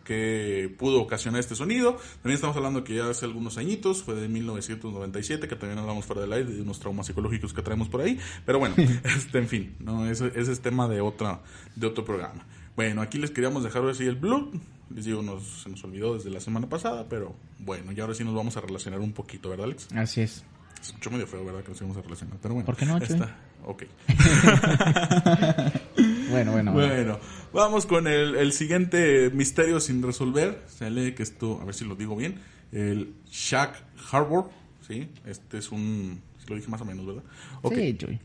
que 0.04 0.70
pudo 0.78 1.00
ocasionar 1.00 1.40
este 1.40 1.54
sonido. 1.54 1.96
También 2.16 2.34
estamos 2.34 2.54
hablando 2.58 2.84
que 2.84 2.94
ya 2.94 3.08
hace 3.08 3.24
algunos 3.24 3.56
añitos, 3.56 4.02
fue 4.02 4.14
de 4.14 4.28
1997, 4.28 5.48
que 5.48 5.56
también 5.56 5.78
hablamos 5.78 6.04
fuera 6.04 6.20
del 6.20 6.34
aire 6.34 6.52
de 6.52 6.60
unos 6.60 6.78
traumas 6.78 7.06
psicológicos 7.06 7.54
que 7.54 7.62
traemos 7.62 7.88
por 7.88 8.02
ahí. 8.02 8.20
Pero 8.44 8.58
bueno, 8.58 8.74
este, 9.16 9.38
en 9.38 9.48
fin, 9.48 9.76
no 9.78 10.04
ese, 10.04 10.26
ese, 10.34 10.52
es 10.52 10.60
tema 10.60 10.86
de, 10.86 11.00
otra, 11.00 11.40
de 11.74 11.86
otro 11.86 12.04
programa. 12.04 12.46
Bueno, 12.76 13.00
aquí 13.00 13.16
les 13.16 13.30
queríamos 13.30 13.64
dejar 13.64 13.82
así 13.88 14.04
el 14.04 14.16
blog. 14.16 14.50
Les 14.94 15.06
digo, 15.06 15.22
nos, 15.22 15.62
se 15.62 15.70
nos 15.70 15.82
olvidó 15.84 16.14
desde 16.14 16.28
la 16.28 16.40
semana 16.40 16.68
pasada, 16.68 17.08
pero 17.08 17.34
bueno, 17.60 17.92
y 17.92 17.98
ahora 18.00 18.12
sí 18.12 18.24
nos 18.24 18.34
vamos 18.34 18.58
a 18.58 18.60
relacionar 18.60 19.00
un 19.00 19.14
poquito, 19.14 19.48
¿verdad, 19.48 19.64
Alex? 19.64 19.88
Así 19.94 20.20
es. 20.20 20.44
Se 20.84 20.90
escuchó 20.90 21.10
medio 21.10 21.26
feo, 21.26 21.42
¿verdad? 21.46 21.62
Que 21.62 21.70
nos 21.70 21.78
íbamos 21.78 21.96
a 21.96 22.02
relacionar. 22.02 22.36
Pero 22.42 22.52
bueno. 22.52 22.66
¿Por 22.66 22.76
qué 22.76 22.84
no, 22.84 22.98
está. 22.98 23.34
Ok. 23.64 23.84
bueno, 26.30 26.52
bueno, 26.52 26.72
bueno. 26.72 27.18
vamos 27.54 27.86
con 27.86 28.06
el, 28.06 28.34
el, 28.34 28.52
siguiente 28.52 29.30
misterio 29.30 29.80
sin 29.80 30.02
resolver. 30.02 30.62
Se 30.66 30.90
lee 30.90 31.14
que 31.14 31.22
esto, 31.22 31.58
a 31.62 31.64
ver 31.64 31.74
si 31.74 31.86
lo 31.86 31.96
digo 31.96 32.16
bien. 32.16 32.38
El 32.70 33.14
Shack 33.30 33.82
Harbor. 34.12 34.50
¿sí? 34.86 35.08
Este 35.24 35.56
es 35.56 35.72
un 35.72 36.20
Lo 36.48 36.56
dije 36.56 36.68
más 36.68 36.82
o 36.82 36.84
menos, 36.84 37.06
¿verdad? 37.06 37.22
Sí, 37.70 37.96
Chuy. 37.96 38.20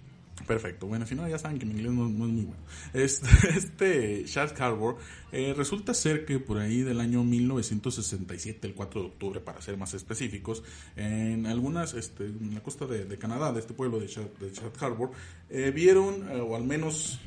Perfecto. 0.47 0.87
Bueno, 0.87 1.05
si 1.05 1.15
no, 1.15 1.27
ya 1.27 1.37
saben 1.37 1.59
que 1.59 1.65
mi 1.65 1.73
inglés 1.73 1.91
no, 1.91 2.07
es 2.07 2.13
muy 2.13 2.45
bueno. 2.45 2.63
Este, 2.93 3.27
este 4.25 4.25
Harbor 4.59 4.97
eh, 5.31 5.53
resulta 5.55 5.93
ser 5.93 6.25
que 6.25 6.39
por 6.39 6.57
ahí 6.59 6.81
del 6.81 6.99
año 6.99 7.23
1967, 7.23 8.67
el 8.67 8.73
4 8.73 9.01
de 9.01 9.07
octubre, 9.07 9.39
para 9.39 9.61
ser 9.61 9.77
más 9.77 9.93
específicos, 9.93 10.63
en 10.95 11.45
algunas, 11.45 11.93
este, 11.93 12.25
en 12.25 12.53
la 12.53 12.61
costa 12.61 12.85
de, 12.85 13.17
Canadá, 13.17 13.51
de 13.51 13.59
este 13.59 13.73
pueblo 13.73 13.99
de 13.99 14.07
Shark, 14.07 14.31
Harbor, 14.79 15.11
eh, 15.49 15.71
vieron, 15.73 16.29
eh, 16.31 16.39
o 16.39 16.55
al 16.55 16.63
menos 16.63 17.19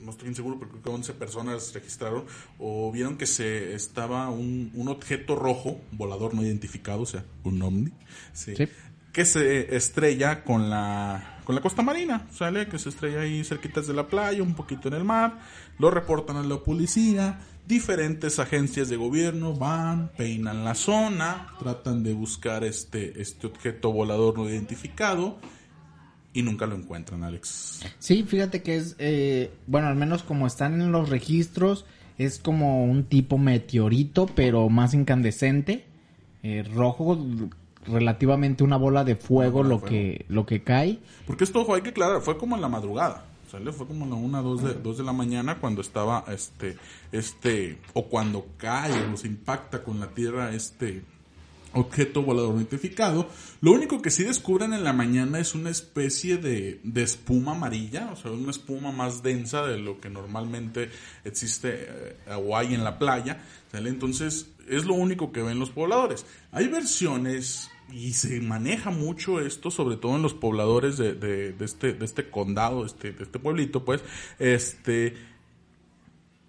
no 0.00 0.10
estoy 0.10 0.26
bien 0.26 0.36
seguro, 0.36 0.58
pero 0.58 0.70
creo 0.70 0.82
que 0.82 0.90
11 0.90 1.14
personas 1.14 1.72
registraron, 1.72 2.24
o 2.58 2.92
vieron 2.92 3.16
que 3.16 3.26
se 3.26 3.74
estaba 3.74 4.28
un, 4.28 4.70
un 4.74 4.88
objeto 4.88 5.34
rojo, 5.34 5.80
volador 5.92 6.34
no 6.34 6.42
identificado, 6.42 7.02
o 7.02 7.06
sea, 7.06 7.24
un 7.42 7.62
ovni, 7.62 7.92
sí. 8.32 8.54
Que 9.14 9.24
se 9.24 9.74
estrella 9.76 10.42
con 10.42 10.68
la, 10.68 11.38
con 11.44 11.54
la 11.54 11.62
costa 11.62 11.82
marina, 11.82 12.26
¿sale? 12.32 12.66
Que 12.66 12.80
se 12.80 12.88
estrella 12.88 13.20
ahí 13.20 13.44
cerquitas 13.44 13.86
de 13.86 13.94
la 13.94 14.08
playa, 14.08 14.42
un 14.42 14.54
poquito 14.54 14.88
en 14.88 14.94
el 14.94 15.04
mar, 15.04 15.38
lo 15.78 15.90
reportan 15.92 16.36
a 16.36 16.42
la 16.42 16.58
policía, 16.58 17.38
diferentes 17.64 18.40
agencias 18.40 18.88
de 18.88 18.96
gobierno 18.96 19.54
van, 19.54 20.10
peinan 20.16 20.64
la 20.64 20.74
zona, 20.74 21.46
tratan 21.60 22.02
de 22.02 22.12
buscar 22.12 22.64
este, 22.64 23.22
este 23.22 23.46
objeto 23.46 23.92
volador 23.92 24.36
no 24.36 24.50
identificado, 24.50 25.38
y 26.32 26.42
nunca 26.42 26.66
lo 26.66 26.74
encuentran, 26.74 27.22
Alex. 27.22 27.82
Sí, 28.00 28.24
fíjate 28.24 28.62
que 28.62 28.76
es, 28.76 28.96
eh, 28.98 29.52
bueno, 29.68 29.86
al 29.86 29.94
menos 29.94 30.24
como 30.24 30.48
están 30.48 30.80
en 30.80 30.90
los 30.90 31.08
registros, 31.08 31.86
es 32.18 32.40
como 32.40 32.84
un 32.84 33.04
tipo 33.04 33.38
meteorito, 33.38 34.26
pero 34.26 34.68
más 34.70 34.92
incandescente, 34.92 35.84
eh, 36.42 36.64
rojo, 36.74 37.16
relativamente 37.86 38.64
una 38.64 38.76
bola 38.76 39.04
de 39.04 39.16
fuego 39.16 39.62
lo 39.62 39.82
que 39.82 40.24
lo 40.28 40.46
que 40.46 40.62
cae. 40.62 40.98
Porque 41.26 41.44
esto, 41.44 41.72
hay 41.74 41.82
que 41.82 41.90
aclarar, 41.90 42.20
fue 42.20 42.36
como 42.38 42.56
en 42.56 42.62
la 42.62 42.68
madrugada. 42.68 43.24
¿sale? 43.50 43.72
Fue 43.72 43.86
como 43.86 44.04
a 44.04 44.08
la 44.08 44.14
una, 44.14 44.42
dos 44.42 44.62
de, 44.62 44.74
dos 44.74 44.98
de 44.98 45.04
la 45.04 45.12
mañana 45.12 45.58
cuando 45.58 45.80
estaba 45.80 46.24
este, 46.28 46.76
este, 47.12 47.78
o 47.92 48.06
cuando 48.06 48.46
cae 48.56 48.92
o 49.12 49.16
se 49.16 49.28
impacta 49.28 49.82
con 49.82 50.00
la 50.00 50.08
tierra 50.08 50.52
este, 50.54 51.02
objeto 51.74 52.22
volador 52.22 52.56
identificado. 52.56 53.28
Lo 53.60 53.72
único 53.72 54.00
que 54.00 54.10
sí 54.10 54.24
descubren 54.24 54.72
en 54.72 54.84
la 54.84 54.92
mañana 54.92 55.38
es 55.38 55.54
una 55.54 55.70
especie 55.70 56.36
de, 56.36 56.80
de, 56.82 57.02
espuma 57.02 57.52
amarilla, 57.52 58.10
o 58.12 58.16
sea, 58.16 58.30
una 58.30 58.50
espuma 58.50 58.92
más 58.92 59.22
densa 59.22 59.66
de 59.66 59.78
lo 59.78 60.00
que 60.00 60.08
normalmente 60.10 60.90
existe 61.24 61.86
eh, 61.88 62.16
o 62.36 62.56
hay 62.56 62.74
en 62.74 62.84
la 62.84 62.98
playa. 62.98 63.42
Entonces, 63.72 64.46
es 64.68 64.84
lo 64.84 64.94
único 64.94 65.32
que 65.32 65.42
ven 65.42 65.58
los 65.58 65.70
pobladores. 65.70 66.24
Hay 66.52 66.68
versiones 66.68 67.70
y 67.92 68.12
se 68.12 68.40
maneja 68.40 68.90
mucho 68.90 69.40
esto, 69.40 69.70
sobre 69.70 69.96
todo 69.96 70.16
en 70.16 70.22
los 70.22 70.34
pobladores 70.34 70.96
de, 70.96 71.14
de, 71.14 71.52
de 71.52 71.64
este, 71.64 71.92
de 71.92 72.04
este 72.04 72.30
condado, 72.30 72.84
este, 72.84 73.12
de 73.12 73.22
este 73.22 73.38
pueblito, 73.38 73.84
pues, 73.84 74.02
este, 74.38 75.14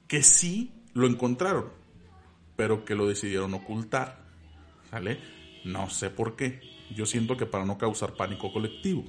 que 0.08 0.24
sí 0.24 0.72
lo 0.94 1.08
encontraron, 1.08 1.66
pero 2.56 2.86
que 2.86 2.96
lo 2.96 3.08
decidieron 3.08 3.54
ocultar. 3.54 4.24
¿Sale? 4.90 5.20
No 5.66 5.90
sé 5.90 6.10
por 6.10 6.36
qué. 6.36 6.62
Yo 6.96 7.06
siento 7.06 7.38
que 7.38 7.46
para 7.46 7.66
no 7.66 7.78
causar 7.78 8.14
pánico 8.14 8.54
colectivo. 8.54 9.04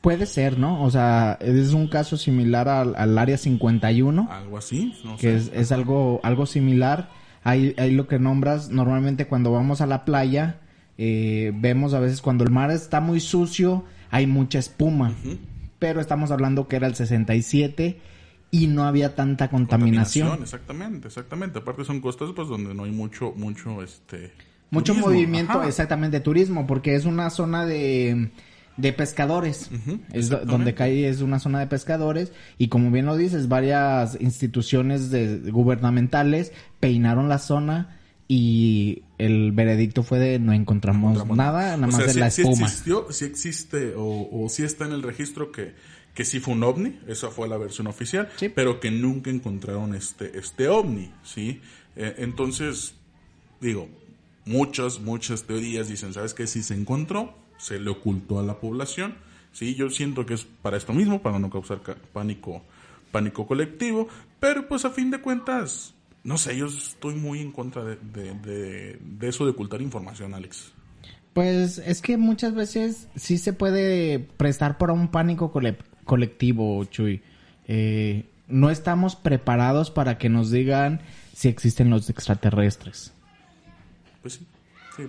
Puede 0.00 0.26
ser, 0.26 0.58
¿no? 0.58 0.84
O 0.84 0.90
sea, 0.90 1.38
es 1.40 1.72
un 1.72 1.88
caso 1.88 2.16
similar 2.18 2.68
al, 2.68 3.18
área 3.18 3.38
51. 3.38 4.28
Algo 4.30 4.58
así, 4.58 4.94
no 5.02 5.16
que 5.16 5.34
Es, 5.34 5.50
es, 5.54 5.72
algo, 5.72 6.20
algo 6.22 6.44
similar. 6.44 7.10
Hay, 7.42 7.74
hay 7.78 7.90
lo 7.90 8.06
que 8.06 8.18
nombras 8.18 8.68
normalmente 8.68 9.26
cuando 9.26 9.50
vamos 9.50 9.80
a 9.80 9.86
la 9.86 10.04
playa. 10.04 10.60
Eh, 10.98 11.52
vemos 11.54 11.94
a 11.94 12.00
veces 12.00 12.20
cuando 12.20 12.44
el 12.44 12.50
mar 12.50 12.70
está 12.70 13.00
muy 13.00 13.20
sucio, 13.20 13.84
hay 14.10 14.26
mucha 14.26 14.58
espuma. 14.58 15.12
Pero 15.78 16.00
estamos 16.00 16.30
hablando 16.30 16.68
que 16.68 16.76
era 16.76 16.86
el 16.86 16.94
67 16.94 17.98
y 18.50 18.66
no 18.68 18.84
había 18.84 19.14
tanta 19.14 19.48
contaminación. 19.48 20.28
contaminación. 20.28 20.42
Exactamente, 20.42 21.08
exactamente. 21.08 21.58
Aparte 21.58 21.84
son 21.84 22.00
costas 22.00 22.30
pues 22.34 22.48
donde 22.48 22.74
no 22.74 22.84
hay 22.84 22.92
mucho, 22.92 23.32
mucho, 23.36 23.82
este 23.82 24.32
mucho 24.70 24.94
movimiento, 24.94 25.62
exactamente, 25.62 26.18
de 26.18 26.20
turismo, 26.20 26.66
porque 26.66 26.94
es 26.94 27.04
una 27.04 27.30
zona 27.30 27.64
de, 27.64 28.30
de 28.76 28.92
pescadores. 28.92 29.70
es 30.12 30.30
donde 30.30 30.74
cae 30.74 31.08
es 31.08 31.20
una 31.20 31.38
zona 31.38 31.60
de 31.60 31.66
pescadores 31.66 32.32
y 32.58 32.68
como 32.68 32.90
bien 32.90 33.06
lo 33.06 33.16
dices, 33.16 33.48
varias 33.48 34.18
instituciones 34.20 35.10
de, 35.10 35.38
gubernamentales 35.50 36.52
peinaron 36.80 37.28
la 37.28 37.38
zona 37.38 37.98
y 38.28 39.02
el 39.18 39.52
veredicto 39.52 40.02
fue 40.02 40.18
de 40.18 40.38
no 40.38 40.52
encontramos, 40.52 41.26
nada, 41.28 41.76
nada 41.76 41.92
más 41.92 42.06
de 42.06 42.14
la 42.14 42.28
espuma. 42.28 42.56
Si 42.56 42.62
existió, 42.64 43.12
si 43.12 43.24
existe 43.24 43.94
o, 43.96 44.28
o 44.32 44.48
si 44.48 44.62
está 44.62 44.86
en 44.86 44.92
el 44.92 45.02
registro 45.02 45.52
que 45.52 45.74
que 46.14 46.24
sí 46.24 46.38
fue 46.38 46.54
un 46.54 46.62
ovni, 46.62 47.00
esa 47.08 47.30
fue 47.30 47.48
la 47.48 47.56
versión 47.56 47.88
oficial, 47.88 48.28
pero 48.54 48.78
que 48.78 48.90
nunca 48.90 49.30
encontraron 49.30 49.94
este 49.94 50.38
este 50.38 50.68
ovni, 50.68 51.10
¿sí? 51.24 51.60
Eh, 51.96 52.14
entonces, 52.18 52.94
digo, 53.60 53.88
muchas, 54.44 55.00
muchas 55.00 55.44
teorías 55.44 55.88
dicen, 55.88 56.12
¿sabes 56.12 56.34
qué? 56.34 56.46
Si 56.46 56.62
se 56.62 56.74
encontró, 56.74 57.34
se 57.58 57.80
le 57.80 57.90
ocultó 57.90 58.38
a 58.38 58.42
la 58.42 58.60
población. 58.60 59.16
Sí, 59.52 59.74
yo 59.74 59.90
siento 59.90 60.26
que 60.26 60.34
es 60.34 60.44
para 60.44 60.76
esto 60.76 60.92
mismo, 60.92 61.22
para 61.22 61.38
no 61.38 61.50
causar 61.50 61.80
pánico, 62.12 62.62
pánico 63.12 63.46
colectivo, 63.46 64.08
pero 64.40 64.66
pues 64.68 64.84
a 64.84 64.90
fin 64.90 65.10
de 65.10 65.20
cuentas, 65.20 65.93
no 66.24 66.38
sé, 66.38 66.56
yo 66.56 66.66
estoy 66.66 67.14
muy 67.14 67.40
en 67.40 67.52
contra 67.52 67.84
de, 67.84 67.96
de, 67.96 68.98
de, 68.98 69.28
eso 69.28 69.44
de 69.44 69.50
ocultar 69.50 69.82
información, 69.82 70.34
Alex. 70.34 70.72
Pues 71.34 71.78
es 71.78 72.00
que 72.00 72.16
muchas 72.16 72.54
veces 72.54 73.08
sí 73.14 73.36
se 73.36 73.52
puede 73.52 74.20
prestar 74.20 74.78
para 74.78 74.94
un 74.94 75.08
pánico 75.08 75.52
colectivo, 76.04 76.82
Chuy. 76.86 77.22
Eh, 77.68 78.24
no 78.48 78.70
estamos 78.70 79.16
preparados 79.16 79.90
para 79.90 80.16
que 80.16 80.28
nos 80.28 80.50
digan 80.50 81.00
si 81.34 81.48
existen 81.48 81.90
los 81.90 82.08
extraterrestres. 82.08 83.12
Pues 84.22 84.40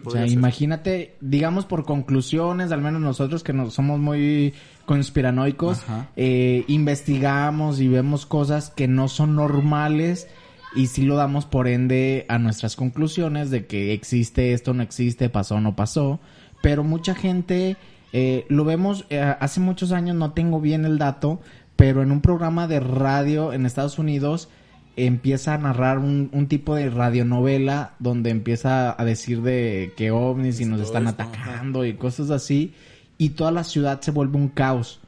o 0.04 0.10
sea, 0.10 0.26
imagínate, 0.26 1.16
digamos 1.22 1.66
por 1.66 1.86
conclusiones, 1.86 2.72
al 2.72 2.82
menos 2.82 3.02
nosotros 3.02 3.44
que 3.44 3.54
no, 3.54 3.70
somos 3.70 4.00
muy 4.00 4.54
conspiranoicos, 4.86 5.84
eh, 6.16 6.66
investigamos 6.68 7.80
y 7.80 7.88
vemos 7.88 8.26
cosas 8.26 8.72
que 8.72 8.88
no 8.88 9.08
son 9.08 9.36
normales 9.36 10.28
y 10.76 10.88
sí 10.88 11.04
lo 11.04 11.16
damos 11.16 11.46
por 11.46 11.68
ende 11.68 12.26
a 12.30 12.38
nuestras 12.38 12.76
conclusiones 12.76 13.50
de 13.50 13.66
que 13.66 13.94
existe 13.94 14.54
esto, 14.54 14.74
no 14.74 14.84
existe, 14.84 15.30
pasó, 15.30 15.62
no 15.62 15.76
pasó, 15.76 16.20
pero 16.62 16.84
mucha 16.84 17.16
gente 17.16 17.78
eh, 18.14 18.46
lo 18.50 18.66
vemos, 18.66 19.06
eh, 19.10 19.20
hace 19.20 19.60
muchos 19.60 19.92
años, 19.92 20.16
no 20.16 20.34
tengo 20.34 20.62
bien 20.62 20.86
el 20.86 20.98
dato, 20.98 21.40
pero 21.76 22.02
en 22.02 22.12
un 22.12 22.22
programa 22.22 22.68
de 22.68 22.80
radio 22.80 23.54
en 23.54 23.66
Estados 23.66 24.00
Unidos, 24.00 24.50
empieza 24.98 25.54
a 25.54 25.58
narrar 25.58 25.98
un, 25.98 26.30
un, 26.32 26.48
tipo 26.48 26.76
de 26.76 26.90
radionovela 26.90 27.96
donde 28.00 28.30
empieza 28.30 29.00
a 29.00 29.04
decir 29.04 29.42
de 29.42 29.94
que 29.98 30.12
ovnis 30.12 30.62
y 30.62 30.66
nos 30.66 30.80
están 30.80 31.08
atacando 31.08 31.84
y 31.86 31.96
cosas 31.96 32.30
así 32.30 32.74
y 33.18 33.30
toda 33.30 33.52
la 33.52 33.64
ciudad 33.64 34.02
se 34.02 34.12
vuelve 34.12 34.38
un 34.38 34.50
caos. 34.50 35.02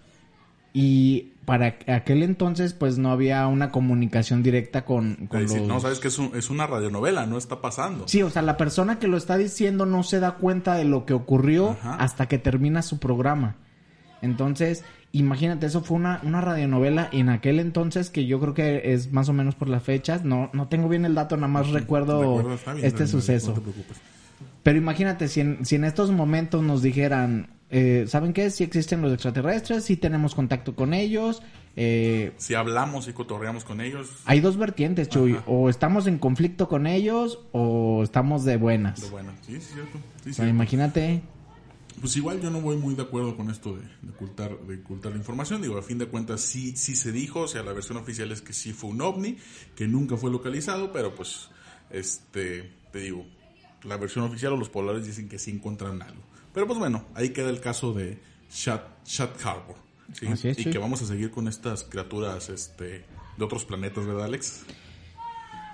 Y 0.73 1.31
para 1.47 1.77
aquel 1.87 2.23
entonces 2.23 2.73
pues 2.73 2.97
no 2.97 3.09
había 3.09 3.47
una 3.47 3.71
comunicación 3.71 4.43
directa 4.43 4.83
con, 4.83 5.27
con 5.29 5.43
los... 5.43 5.55
no 5.61 5.79
sabes 5.79 5.99
que 5.99 6.09
es, 6.09 6.19
es 6.35 6.49
una 6.49 6.67
radionovela 6.67 7.25
no 7.25 7.37
está 7.37 7.61
pasando 7.61 8.05
sí 8.05 8.21
o 8.21 8.29
sea 8.29 8.41
la 8.41 8.57
persona 8.57 8.99
que 8.99 9.07
lo 9.07 9.15
está 9.15 9.37
diciendo 9.37 9.85
no 9.85 10.03
se 10.03 10.19
da 10.19 10.33
cuenta 10.33 10.75
de 10.75 10.83
lo 10.83 11.05
que 11.05 11.13
ocurrió 11.13 11.77
hasta 11.83 12.27
que 12.27 12.37
termina 12.37 12.81
su 12.81 12.99
programa 12.99 13.55
entonces 14.21 14.83
Imagínate, 15.13 15.67
eso 15.67 15.81
fue 15.81 15.95
una, 15.95 16.19
una 16.23 16.41
radionovela 16.41 17.07
en 17.13 17.29
aquel 17.29 17.61
entonces 17.61 18.09
que 18.09 18.25
yo 18.25 18.41
creo 18.41 18.53
que 18.53 18.93
es 18.93 19.13
más 19.13 19.29
o 19.29 19.33
menos 19.33 19.55
por 19.55 19.69
las 19.69 19.81
fechas. 19.81 20.25
No, 20.25 20.49
no 20.51 20.67
tengo 20.67 20.89
bien 20.89 21.05
el 21.05 21.15
dato, 21.15 21.37
nada 21.37 21.47
más 21.47 21.69
recuerdo 21.69 22.57
este 22.83 23.07
suceso. 23.07 23.55
Pero 24.63 24.77
imagínate, 24.77 25.29
si 25.29 25.39
en, 25.39 25.65
si 25.65 25.75
en 25.75 25.85
estos 25.85 26.11
momentos 26.11 26.61
nos 26.61 26.81
dijeran, 26.81 27.56
eh, 27.69 28.05
¿saben 28.07 28.33
qué? 28.33 28.49
Si 28.49 28.63
existen 28.63 29.01
los 29.01 29.13
extraterrestres, 29.13 29.83
si 29.85 29.97
tenemos 29.97 30.35
contacto 30.35 30.75
con 30.75 30.93
ellos. 30.93 31.41
Eh, 31.75 32.33
si 32.37 32.55
hablamos 32.55 33.07
y 33.07 33.13
cotorreamos 33.13 33.63
con 33.63 33.81
ellos. 33.81 34.09
Hay 34.25 34.39
dos 34.39 34.57
vertientes, 34.57 35.09
Chuy. 35.09 35.37
O 35.45 35.69
estamos 35.69 36.07
en 36.07 36.17
conflicto 36.17 36.67
con 36.67 36.87
ellos 36.87 37.39
o 37.51 38.01
estamos 38.03 38.45
de 38.45 38.57
buenas. 38.57 39.01
De 39.01 39.09
buenas, 39.09 39.35
sí, 39.45 39.59
sí, 39.61 39.73
cierto. 39.73 39.99
Sí, 40.31 40.43
imagínate 40.43 41.21
pues 41.99 42.15
igual 42.15 42.39
yo 42.41 42.51
no 42.51 42.61
voy 42.61 42.77
muy 42.77 42.93
de 42.93 43.01
acuerdo 43.01 43.35
con 43.35 43.49
esto 43.49 43.75
de, 43.75 44.11
ocultar, 44.11 44.57
de 44.59 44.75
ocultar 44.75 45.11
la 45.11 45.17
información. 45.17 45.61
Digo, 45.61 45.77
a 45.77 45.81
fin 45.81 45.97
de 45.97 46.05
cuentas 46.07 46.41
sí, 46.41 46.75
sí 46.77 46.95
se 46.95 47.11
dijo, 47.11 47.41
o 47.41 47.47
sea, 47.47 47.63
la 47.63 47.73
versión 47.73 47.97
oficial 47.97 48.31
es 48.31 48.41
que 48.41 48.53
sí 48.53 48.71
fue 48.71 48.91
un 48.91 49.01
ovni, 49.01 49.37
que 49.75 49.87
nunca 49.87 50.15
fue 50.15 50.29
localizado, 50.29 50.91
pero 50.91 51.15
pues, 51.15 51.49
este, 51.89 52.71
te 52.91 52.99
digo, 52.99 53.25
la 53.83 53.97
versión 53.97 54.25
oficial 54.25 54.53
o 54.53 54.57
los 54.57 54.69
polares 54.69 55.05
dicen 55.05 55.27
que 55.27 55.39
sí 55.39 55.51
encontraron 55.51 56.01
algo. 56.03 56.21
Pero 56.57 56.65
pues 56.65 56.79
bueno, 56.79 57.05
ahí 57.13 57.29
queda 57.29 57.51
el 57.51 57.59
caso 57.59 57.93
de 57.93 58.17
Shut, 58.49 58.81
Harbor. 59.45 59.75
¿sí? 60.11 60.25
y 60.57 60.71
que 60.71 60.79
vamos 60.79 61.03
a 61.03 61.05
seguir 61.05 61.29
con 61.29 61.47
estas 61.47 61.83
criaturas 61.83 62.49
este, 62.49 63.05
de 63.37 63.45
otros 63.45 63.63
planetas, 63.63 64.07
¿verdad, 64.07 64.25
Alex? 64.25 64.65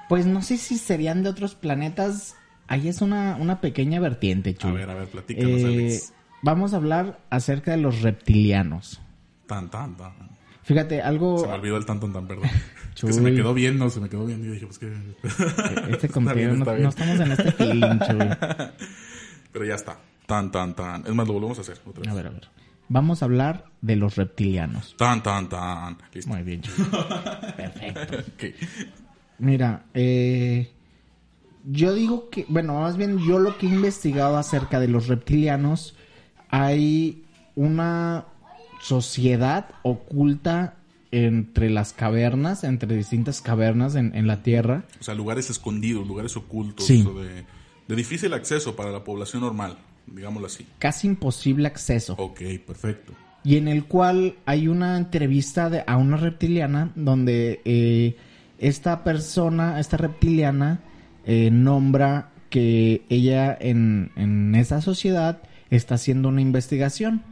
Pues 0.09 0.25
no 0.25 0.41
sé 0.41 0.57
si 0.57 0.77
serían 0.77 1.23
de 1.23 1.29
otros 1.29 1.55
planetas 1.55 2.35
Ahí 2.67 2.89
es 2.89 3.01
una, 3.01 3.37
una 3.39 3.61
pequeña 3.61 4.01
vertiente, 4.01 4.55
Chuy. 4.55 4.71
A 4.71 4.73
ver, 4.73 4.89
a 4.89 4.93
ver, 4.95 5.07
platícanos, 5.07 5.61
eh, 5.61 5.65
Alex. 5.67 6.13
vamos 6.41 6.73
a 6.73 6.75
hablar 6.75 7.21
acerca 7.29 7.71
de 7.71 7.77
los 7.77 8.01
reptilianos. 8.01 8.99
Tan, 9.47 9.71
tan, 9.71 9.95
tan. 9.95 10.11
Fíjate, 10.63 11.01
algo... 11.01 11.37
Se 11.37 11.47
me 11.47 11.53
olvidó 11.53 11.77
el 11.77 11.85
tan, 11.85 12.01
tan, 12.01 12.11
tan, 12.11 12.27
perdón. 12.27 12.49
Es 12.93 13.01
que 13.01 13.13
se 13.13 13.21
me 13.21 13.33
quedó 13.33 13.53
viendo, 13.53 13.89
se 13.89 14.01
me 14.01 14.09
quedó 14.09 14.25
viendo 14.25 14.47
y 14.47 14.51
dije, 14.51 14.65
pues 14.65 14.79
que... 14.79 14.87
Este 14.91 16.07
Está 16.07 16.07
contigo, 16.09 16.35
bien, 16.35 16.59
no, 16.59 16.89
estamos 16.89 17.21
en 17.21 17.31
este 17.31 17.51
feeling, 17.53 17.99
Chuy. 17.99 18.27
Pero 19.53 19.65
ya 19.65 19.75
está. 19.75 19.97
Tan, 20.25 20.51
tan, 20.51 20.73
tan. 20.75 21.05
Es 21.05 21.13
más, 21.13 21.27
lo 21.27 21.33
volvemos 21.33 21.57
a 21.57 21.61
hacer 21.61 21.79
otra 21.85 22.01
vez. 22.01 22.11
A 22.11 22.13
ver, 22.15 22.27
a 22.27 22.29
ver. 22.29 22.47
Vamos 22.89 23.21
a 23.21 23.25
hablar 23.25 23.65
de 23.81 23.95
los 23.95 24.15
reptilianos. 24.15 24.95
Tan, 24.97 25.23
tan, 25.23 25.49
tan. 25.49 25.97
Listo. 26.13 26.29
Muy 26.31 26.43
bien. 26.43 26.61
Perfecto. 27.57 28.17
Ok. 28.17 28.43
Mira, 29.39 29.85
eh, 29.93 30.71
yo 31.65 31.93
digo 31.93 32.29
que, 32.29 32.45
bueno, 32.49 32.79
más 32.81 32.97
bien 32.97 33.19
yo 33.19 33.39
lo 33.39 33.57
que 33.57 33.65
he 33.67 33.69
investigado 33.69 34.37
acerca 34.37 34.79
de 34.79 34.87
los 34.87 35.07
reptilianos, 35.07 35.95
hay 36.49 37.23
una 37.55 38.25
sociedad 38.81 39.69
oculta 39.83 40.75
entre 41.11 41.69
las 41.69 41.93
cavernas, 41.93 42.63
entre 42.63 42.95
distintas 42.95 43.41
cavernas 43.41 43.95
en, 43.95 44.15
en 44.15 44.27
la 44.27 44.43
Tierra. 44.43 44.85
O 44.99 45.03
sea, 45.03 45.13
lugares 45.15 45.49
escondidos, 45.49 46.07
lugares 46.07 46.35
ocultos, 46.35 46.85
Sí. 46.85 47.05
o 47.07 47.19
de, 47.19 47.45
de 47.87 47.95
difícil 47.95 48.33
acceso 48.33 48.75
para 48.75 48.91
la 48.91 49.03
población 49.03 49.41
normal, 49.43 49.77
digámoslo 50.07 50.47
así. 50.47 50.65
casi 50.79 51.07
imposible 51.07 51.67
acceso. 51.67 52.15
Ok, 52.17 52.41
perfecto. 52.65 53.13
y 53.43 53.57
en 53.57 53.67
el 53.67 53.85
cual 53.85 54.35
hay 54.45 54.67
una 54.67 54.97
entrevista 54.97 55.69
de- 55.69 55.83
a 55.85 55.97
una 55.97 56.17
reptiliana 56.17 56.91
donde 56.95 57.61
eh, 57.65 58.15
esta 58.59 59.03
persona, 59.03 59.79
esta 59.79 59.97
reptiliana, 59.97 60.79
eh, 61.25 61.49
nombra 61.51 62.29
que 62.49 63.03
ella 63.09 63.57
en, 63.59 64.11
en 64.15 64.55
esa 64.55 64.79
sociedad 64.81 65.41
está 65.69 65.95
haciendo 65.95 66.29
una 66.29 66.39
investigación 66.41 67.23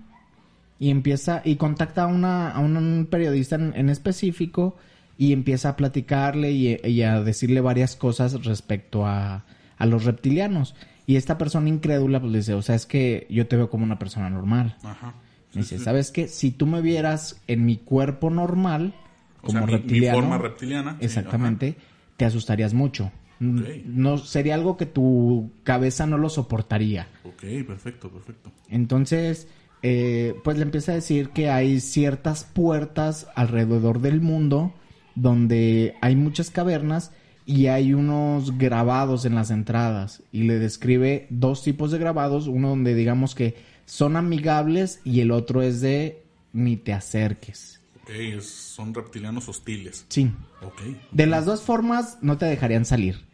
y 0.80 0.90
empieza 0.90 1.42
y 1.46 1.56
contacta 1.58 2.04
a, 2.04 2.08
una, 2.08 2.50
a 2.52 2.60
un 2.60 3.08
periodista 3.10 3.56
en, 3.56 3.74
en 3.76 3.90
específico 3.90 4.76
y 5.18 5.32
empieza 5.32 5.70
a 5.70 5.76
platicarle 5.76 6.52
y, 6.52 6.78
y 6.84 7.04
a 7.04 7.22
decirle 7.22 7.62
varias 7.62 7.96
cosas 7.96 8.44
respecto 8.44 9.06
a, 9.06 9.46
a 9.78 9.86
los 9.86 10.04
reptilianos. 10.06 10.74
Y 11.08 11.16
esta 11.16 11.38
persona 11.38 11.68
incrédula 11.70 12.20
pues 12.20 12.32
le 12.32 12.38
dice, 12.40 12.54
o 12.54 12.62
sea, 12.62 12.76
es 12.76 12.86
que 12.86 13.28
yo 13.30 13.48
te 13.48 13.58
veo 13.58 13.70
como 13.70 13.84
una 13.84 14.00
persona 14.00 14.30
normal. 14.30 14.78
Ajá. 14.84 15.14
Me 15.54 15.62
dice, 15.62 15.80
¿sabes 15.80 16.12
qué? 16.12 16.28
Si 16.28 16.52
tú 16.52 16.66
me 16.68 16.82
vieras 16.82 17.42
en 17.48 17.66
mi 17.66 17.78
cuerpo 17.78 18.30
normal, 18.30 18.94
O 19.42 19.48
como 19.48 19.60
sea, 19.60 19.62
mi- 19.68 19.74
mi, 19.74 19.78
reptiliano, 19.80 20.20
forma 20.20 20.38
reptiliana. 20.38 20.92
sí, 21.00 21.06
exactamente, 21.06 21.76
te 22.18 22.26
asustaría 22.26 22.70
mucho. 22.70 23.12
No 23.40 24.20
sería 24.20 24.54
algo 24.54 24.78
que 24.78 24.86
tu 24.86 25.52
cabeza 25.64 26.06
no 26.06 26.18
lo 26.20 26.30
soportaría. 26.30 27.08
Ok, 27.24 27.66
perfecto, 27.66 28.10
perfecto. 28.12 28.52
Entonces, 28.70 29.48
eh, 29.82 30.36
pues 30.44 30.58
le 30.58 30.64
empieza 30.64 30.92
a 30.92 30.96
decir 30.96 31.30
que 31.30 31.50
hay 31.50 31.80
ciertas 31.80 32.44
puertas 32.44 33.28
alrededor 33.36 34.00
del 34.00 34.22
mundo 34.22 34.74
donde 35.16 35.96
hay 36.02 36.16
muchas 36.16 36.52
cavernas 36.52 37.12
y 37.46 37.68
hay 37.68 37.94
unos 37.94 38.58
grabados 38.58 39.26
en 39.26 39.36
las 39.36 39.52
entradas. 39.52 40.24
Y 40.32 40.44
le 40.44 40.60
describe 40.60 41.28
dos 41.30 41.64
tipos 41.64 41.92
de 41.92 41.98
grabados, 41.98 42.48
uno 42.48 42.70
donde 42.70 42.94
digamos 42.96 43.36
que 43.36 43.56
son 43.86 44.16
amigables 44.16 45.02
y 45.04 45.20
el 45.22 45.32
otro 45.32 45.62
es 45.62 45.82
de 45.82 46.24
ni 46.54 46.78
te 46.78 46.94
acerques. 46.94 47.82
Ok, 48.04 48.10
es- 48.12 48.50
son 48.50 48.94
reptilianos 48.94 49.48
hostiles. 49.50 50.06
Sí. 50.10 50.32
Ok. 50.62 50.82
De 51.12 51.26
las 51.26 51.46
dos 51.46 51.62
formas 51.62 52.18
no 52.22 52.38
te 52.38 52.46
dejarían 52.46 52.86
salir. 52.86 53.30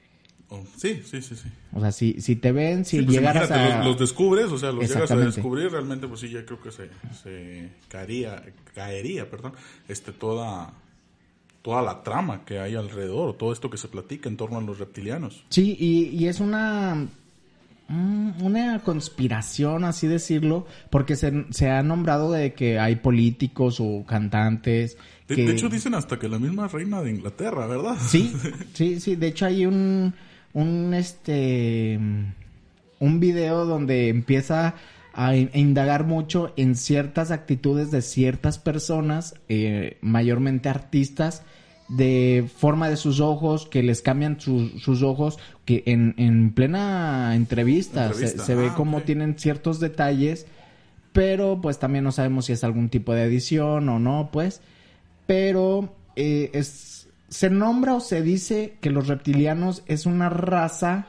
Oh, 0.50 0.64
sí, 0.78 1.02
sí, 1.04 1.22
sí, 1.22 1.36
sí. 1.36 1.50
O 1.74 1.82
sea, 1.82 1.92
si, 1.92 2.22
si 2.22 2.38
te 2.38 2.54
ven, 2.54 2.86
si 2.86 3.00
Sí, 3.00 3.04
pues 3.04 3.18
llegaras 3.18 3.52
a... 3.52 3.78
los, 3.80 3.86
los 3.88 4.00
descubres, 4.00 4.46
o 4.46 4.58
sea, 4.58 4.72
los 4.72 4.88
llegas 4.88 5.12
a 5.12 5.18
descubrir, 5.18 5.70
realmente, 5.72 6.08
pues 6.08 6.22
sí, 6.22 6.30
ya 6.30 6.46
creo 6.46 6.62
que 6.62 6.72
se, 6.72 6.90
se 7.22 7.70
caería, 7.90 8.42
caería, 8.74 9.30
perdón, 9.30 9.52
este, 9.90 10.14
toda, 10.14 10.72
toda 11.68 11.82
la 11.82 12.02
trama 12.02 12.46
que 12.46 12.60
hay 12.60 12.76
alrededor, 12.76 13.34
todo 13.34 13.52
esto 13.52 13.70
que 13.70 13.76
se 13.76 13.90
platica 13.90 14.30
en 14.30 14.38
torno 14.38 14.58
a 14.58 14.62
los 14.62 14.80
reptilianos. 14.80 15.44
Sí, 15.50 15.76
y, 15.78 16.16
y 16.18 16.30
es 16.30 16.40
una 16.40 16.96
mm, 17.90 18.42
una 18.42 18.80
conspiración, 18.80 19.84
así 19.84 20.08
decirlo, 20.08 20.66
porque 20.90 21.18
se, 21.18 21.46
se 21.50 21.70
ha 21.70 21.84
nombrado 21.84 22.32
de 22.32 22.54
que 22.54 22.80
hay 22.80 22.96
políticos 22.96 23.80
o 23.82 24.06
cantantes 24.08 24.96
De, 25.28 25.36
que... 25.36 25.46
de 25.46 25.52
hecho, 25.52 25.68
dicen 25.68 25.94
hasta 25.94 26.18
que 26.18 26.30
la 26.30 26.40
misma 26.40 26.70
reina 26.70 27.02
de 27.02 27.10
Inglaterra, 27.10 27.68
¿verdad? 27.68 27.98
Sí, 28.00 28.34
sí, 28.74 29.02
sí. 29.02 29.18
De 29.18 29.28
hecho, 29.28 29.46
hay 29.46 29.66
un, 29.66 30.14
un, 30.54 30.94
este, 30.94 32.00
un 33.00 33.20
video 33.20 33.66
donde 33.66 34.08
empieza 34.08 34.74
a 35.14 35.36
indagar 35.36 36.06
mucho 36.06 36.54
en 36.56 36.76
ciertas 36.76 37.32
actitudes 37.32 37.92
de 37.92 38.04
ciertas 38.04 38.58
personas, 38.58 39.36
eh, 39.50 39.98
mayormente 40.00 40.70
artistas, 40.70 41.44
de 41.88 42.50
forma 42.58 42.90
de 42.90 42.98
sus 42.98 43.20
ojos, 43.20 43.66
que 43.68 43.82
les 43.84 44.02
cambian 44.02 44.40
su- 44.40 44.78
sus 44.80 45.04
ojos, 45.04 45.40
que 45.66 45.84
en, 45.86 46.14
en 46.18 46.52
plena 46.52 47.34
entrevista, 47.36 48.08
Entrevista, 48.08 48.40
se, 48.40 48.46
se 48.46 48.56
ve 48.56 48.68
ah, 48.72 48.76
como 48.76 48.98
ok. 48.98 49.04
tienen 49.06 49.38
ciertos 49.40 49.80
detalles, 49.80 50.46
pero 51.14 51.60
pues 51.62 51.80
también 51.80 52.04
no 52.04 52.12
sabemos 52.12 52.46
si 52.46 52.54
es 52.54 52.64
algún 52.64 52.90
tipo 52.90 53.14
de 53.14 53.24
edición 53.24 53.88
o 53.90 54.00
no, 54.00 54.30
pues 54.32 54.62
pero 55.26 55.94
eh, 56.16 56.52
es, 56.54 57.10
se 57.30 57.50
nombra 57.50 57.96
o 57.96 58.00
se 58.00 58.22
dice 58.22 58.76
que 58.82 58.90
los 58.90 59.08
reptilianos 59.08 59.84
es 59.88 60.06
una 60.06 60.30
raza 60.30 61.08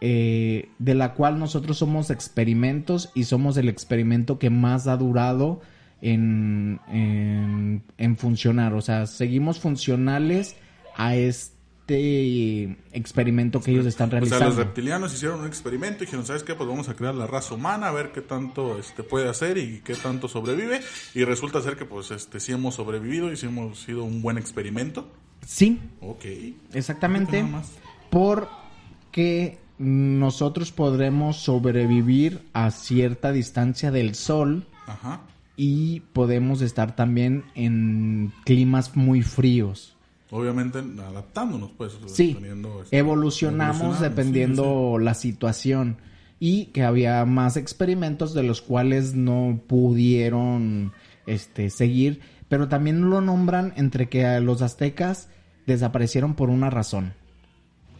eh, 0.00 0.68
de 0.78 0.94
la 0.94 1.14
cual 1.14 1.38
nosotros 1.38 1.78
somos 1.78 2.10
experimentos 2.10 3.10
y 3.14 3.24
somos 3.24 3.56
el 3.56 3.68
experimento 3.68 4.38
que 4.38 4.50
más 4.50 4.86
ha 4.88 4.96
durado 4.96 5.60
en, 6.02 6.78
en, 6.88 7.82
en 7.96 8.16
funcionar. 8.18 8.74
O 8.74 8.82
sea, 8.82 9.06
seguimos 9.06 9.58
funcionales 9.60 10.56
a 10.94 11.16
este 11.16 12.76
experimento 12.92 13.60
que 13.60 13.70
ellos 13.70 13.86
están 13.86 14.08
O 14.08 14.10
sea, 14.10 14.20
realizando. 14.20 14.46
los 14.46 14.56
reptilianos 14.56 15.14
hicieron 15.14 15.40
un 15.40 15.46
experimento 15.46 16.02
y 16.02 16.06
dijeron, 16.06 16.26
¿sabes 16.26 16.42
qué? 16.42 16.54
Pues 16.54 16.68
vamos 16.68 16.88
a 16.88 16.94
crear 16.94 17.14
la 17.14 17.26
raza 17.26 17.54
humana, 17.54 17.88
a 17.88 17.92
ver 17.92 18.12
qué 18.12 18.20
tanto 18.20 18.78
este, 18.78 19.02
puede 19.02 19.28
hacer 19.28 19.58
y 19.58 19.80
qué 19.84 19.94
tanto 19.94 20.28
sobrevive. 20.28 20.80
Y 21.14 21.24
resulta 21.24 21.60
ser 21.62 21.76
que, 21.76 21.84
pues, 21.84 22.10
este, 22.10 22.40
sí 22.40 22.52
hemos 22.52 22.74
sobrevivido 22.76 23.32
y 23.32 23.36
sí 23.36 23.46
hemos 23.46 23.80
sido 23.80 24.04
un 24.04 24.20
buen 24.22 24.38
experimento. 24.38 25.10
Sí, 25.46 25.80
Ok. 26.00 26.24
Exactamente. 26.72 27.42
Nada 27.42 27.56
más. 27.58 27.72
Porque 28.10 29.58
nosotros 29.78 30.70
podremos 30.70 31.38
sobrevivir 31.38 32.42
a 32.52 32.70
cierta 32.70 33.32
distancia 33.32 33.90
del 33.90 34.14
sol 34.14 34.66
Ajá. 34.86 35.20
Y 35.64 36.00
podemos 36.12 36.60
estar 36.60 36.96
también 36.96 37.44
en 37.54 38.32
climas 38.44 38.96
muy 38.96 39.22
fríos. 39.22 39.96
Obviamente 40.32 40.80
adaptándonos, 40.80 41.70
pues. 41.78 41.92
Sí, 42.06 42.30
este, 42.30 42.48
evolucionamos 42.48 42.90
evolucionamos, 42.90 44.00
dependiendo 44.00 44.98
la 44.98 45.14
situación 45.14 45.98
y 46.40 46.64
que 46.72 46.82
había 46.82 47.24
más 47.26 47.56
experimentos 47.56 48.34
de 48.34 48.42
los 48.42 48.60
cuales 48.60 49.14
no 49.14 49.60
pudieron 49.68 50.94
este 51.28 51.70
seguir, 51.70 52.22
pero 52.48 52.66
también 52.66 53.08
lo 53.08 53.20
nombran 53.20 53.72
entre 53.76 54.08
que 54.08 54.40
los 54.40 54.62
aztecas 54.62 55.28
desaparecieron 55.68 56.34
por 56.34 56.50
una 56.50 56.70
razón. 56.70 57.14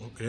Ok. 0.05 0.21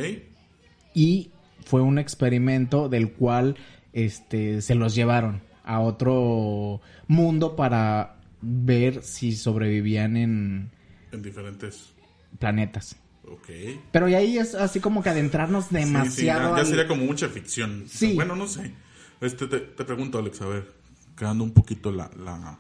y 0.94 1.32
fue 1.66 1.82
un 1.82 1.98
experimento 1.98 2.90
del 2.90 3.12
cual 3.12 3.56
este 3.92 4.62
se 4.62 4.76
los 4.76 4.94
llevaron 4.94 5.42
a 5.64 5.80
otro 5.80 6.82
mundo 7.08 7.56
para 7.56 8.18
ver 8.42 9.04
si 9.04 9.34
sobrevivían 9.34 10.18
en 10.18 10.72
En 11.12 11.22
diferentes. 11.22 11.94
planetas. 12.40 12.96
Ok. 13.26 13.50
Pero 13.92 14.10
y 14.10 14.16
ahí 14.16 14.38
es 14.38 14.54
así 14.56 14.80
como 14.82 15.02
que 15.02 15.10
adentrarnos 15.10 15.66
Sí, 15.66 15.70
sí, 15.70 15.76
demasiado. 15.76 16.58
ya, 16.58 16.66
sería 16.66 16.88
como 16.88 17.06
mucha 17.06 17.30
ficción. 17.30 17.86
Sí. 17.88 18.14
Bueno, 18.16 18.36
no 18.36 18.48
sé. 18.48 18.74
Este, 19.22 19.48
te, 19.48 19.60
te 19.60 19.86
pregunto, 19.86 20.18
Alex, 20.20 20.42
a 20.42 20.48
ver, 20.48 20.72
quedando 21.18 21.44
un 21.46 21.54
poquito 21.54 21.92
la, 21.92 22.12
la, 22.18 22.60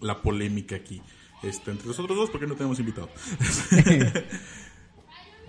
la 0.00 0.22
polémica 0.22 0.76
aquí. 0.76 1.02
Este, 1.42 1.70
entre 1.70 1.86
nosotros 1.88 2.16
dos, 2.16 2.30
porque 2.30 2.46
no 2.46 2.54
tenemos 2.54 2.78
invitado. 2.80 3.10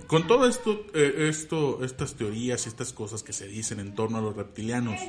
Con 0.07 0.27
todo 0.27 0.47
esto, 0.47 0.85
eh, 0.93 1.27
esto, 1.29 1.83
estas 1.83 2.15
teorías 2.15 2.65
y 2.65 2.69
estas 2.69 2.93
cosas 2.93 3.23
que 3.23 3.33
se 3.33 3.47
dicen 3.47 3.79
en 3.79 3.93
torno 3.95 4.17
a 4.17 4.21
los 4.21 4.35
reptilianos, 4.35 4.99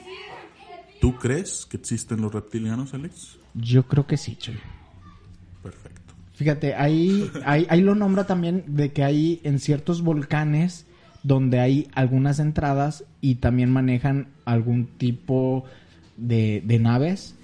¿tú 1.00 1.16
crees 1.16 1.66
que 1.66 1.76
existen 1.76 2.20
los 2.20 2.32
reptilianos, 2.32 2.94
Alex? 2.94 3.38
Yo 3.54 3.86
creo 3.86 4.06
que 4.06 4.16
sí, 4.16 4.36
Chuy. 4.36 4.58
Perfecto. 5.62 6.14
Fíjate, 6.34 6.74
ahí, 6.74 7.30
ahí, 7.44 7.66
ahí 7.68 7.80
lo 7.80 7.94
nombra 7.94 8.26
también 8.26 8.64
de 8.68 8.92
que 8.92 9.02
hay 9.02 9.40
en 9.42 9.58
ciertos 9.58 10.02
volcanes 10.02 10.86
donde 11.22 11.60
hay 11.60 11.88
algunas 11.94 12.38
entradas 12.38 13.04
y 13.20 13.36
también 13.36 13.70
manejan 13.70 14.28
algún 14.44 14.86
tipo 14.86 15.64
de, 16.16 16.62
de 16.64 16.78
naves. 16.78 17.34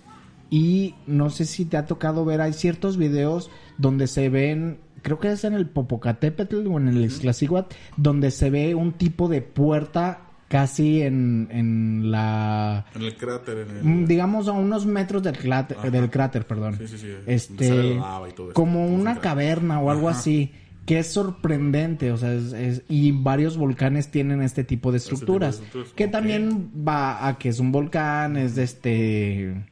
Y 0.50 0.94
no 1.06 1.30
sé 1.30 1.44
si 1.44 1.64
te 1.64 1.76
ha 1.76 1.86
tocado 1.86 2.24
ver, 2.24 2.40
hay 2.40 2.52
ciertos 2.52 2.96
videos 2.96 3.50
donde 3.76 4.06
se 4.06 4.28
ven, 4.28 4.78
creo 5.02 5.18
que 5.18 5.32
es 5.32 5.44
en 5.44 5.54
el 5.54 5.68
Popocatépetl 5.68 6.66
o 6.68 6.78
en 6.78 6.88
el 6.88 7.04
Iztaccíhuatl, 7.04 7.74
donde 7.96 8.30
se 8.30 8.50
ve 8.50 8.74
un 8.74 8.92
tipo 8.92 9.28
de 9.28 9.42
puerta 9.42 10.23
casi 10.54 11.02
en, 11.02 11.48
en 11.50 12.12
la... 12.12 12.86
En 12.94 13.02
el 13.02 13.16
cráter, 13.16 13.58
en 13.68 13.76
el... 13.76 13.82
Mm, 13.84 14.06
digamos 14.06 14.46
a 14.46 14.52
unos 14.52 14.86
metros 14.86 15.20
del 15.24 15.36
cráter, 15.36 15.76
del 15.90 16.08
cráter 16.10 16.46
perdón. 16.46 16.76
Sí, 16.78 16.86
sí, 16.86 16.96
sí. 16.98 17.08
Este, 17.26 17.94
Lava 17.96 18.28
y 18.28 18.32
todo 18.34 18.46
eso. 18.50 18.54
como 18.54 18.86
una 18.86 19.16
caverna 19.20 19.80
o 19.80 19.90
algo 19.90 20.08
Ajá. 20.08 20.16
así, 20.20 20.52
que 20.86 21.00
es 21.00 21.08
sorprendente, 21.08 22.12
o 22.12 22.16
sea, 22.18 22.32
es, 22.32 22.52
es- 22.52 22.82
y 22.88 23.10
varios 23.10 23.56
volcanes 23.56 24.12
tienen 24.12 24.42
este 24.42 24.62
tipo 24.62 24.92
de 24.92 25.00
tipo 25.00 25.08
de 25.10 25.14
estructuras, 25.48 25.60
que 25.96 26.06
también 26.06 26.70
va 26.86 27.26
a 27.26 27.36
que 27.36 27.48
es 27.48 27.58
un 27.58 27.72
volcán, 27.72 28.36
es 28.36 28.54
de 28.54 28.62
este, 28.62 29.64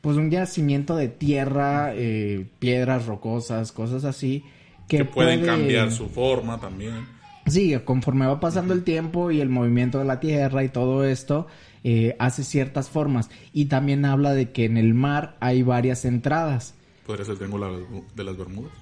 pues 0.00 0.16
un 0.16 0.32
yacimiento 0.32 0.96
de 0.96 1.06
tierra, 1.06 1.92
eh, 1.94 2.44
piedras 2.58 3.06
rocosas, 3.06 3.70
cosas 3.70 4.04
así, 4.04 4.42
que, 4.88 4.96
Que 4.98 5.04
pueden 5.04 5.42
puede- 5.42 5.52
cambiar 5.52 5.92
su 5.92 6.08
forma 6.08 6.58
también. 6.58 7.13
Sí, 7.46 7.74
conforme 7.84 8.26
va 8.26 8.40
pasando 8.40 8.72
el 8.74 8.84
tiempo 8.84 9.30
y 9.30 9.40
el 9.40 9.48
movimiento 9.48 9.98
de 9.98 10.04
la 10.04 10.20
Tierra 10.20 10.64
y 10.64 10.68
todo 10.70 11.04
esto, 11.04 11.46
eh, 11.82 12.16
hace 12.18 12.42
ciertas 12.42 12.88
formas. 12.88 13.30
Y 13.52 13.66
también 13.66 14.04
habla 14.04 14.32
de 14.32 14.50
que 14.50 14.64
en 14.64 14.76
el 14.78 14.94
mar 14.94 15.36
hay 15.40 15.62
varias 15.62 16.04
entradas. 16.04 16.74
Podría 17.06 17.24
ser 17.26 17.32
el 17.32 17.38
triángulo 17.38 17.86
de 18.14 18.24
las 18.24 18.36
Bermudas. 18.36 18.72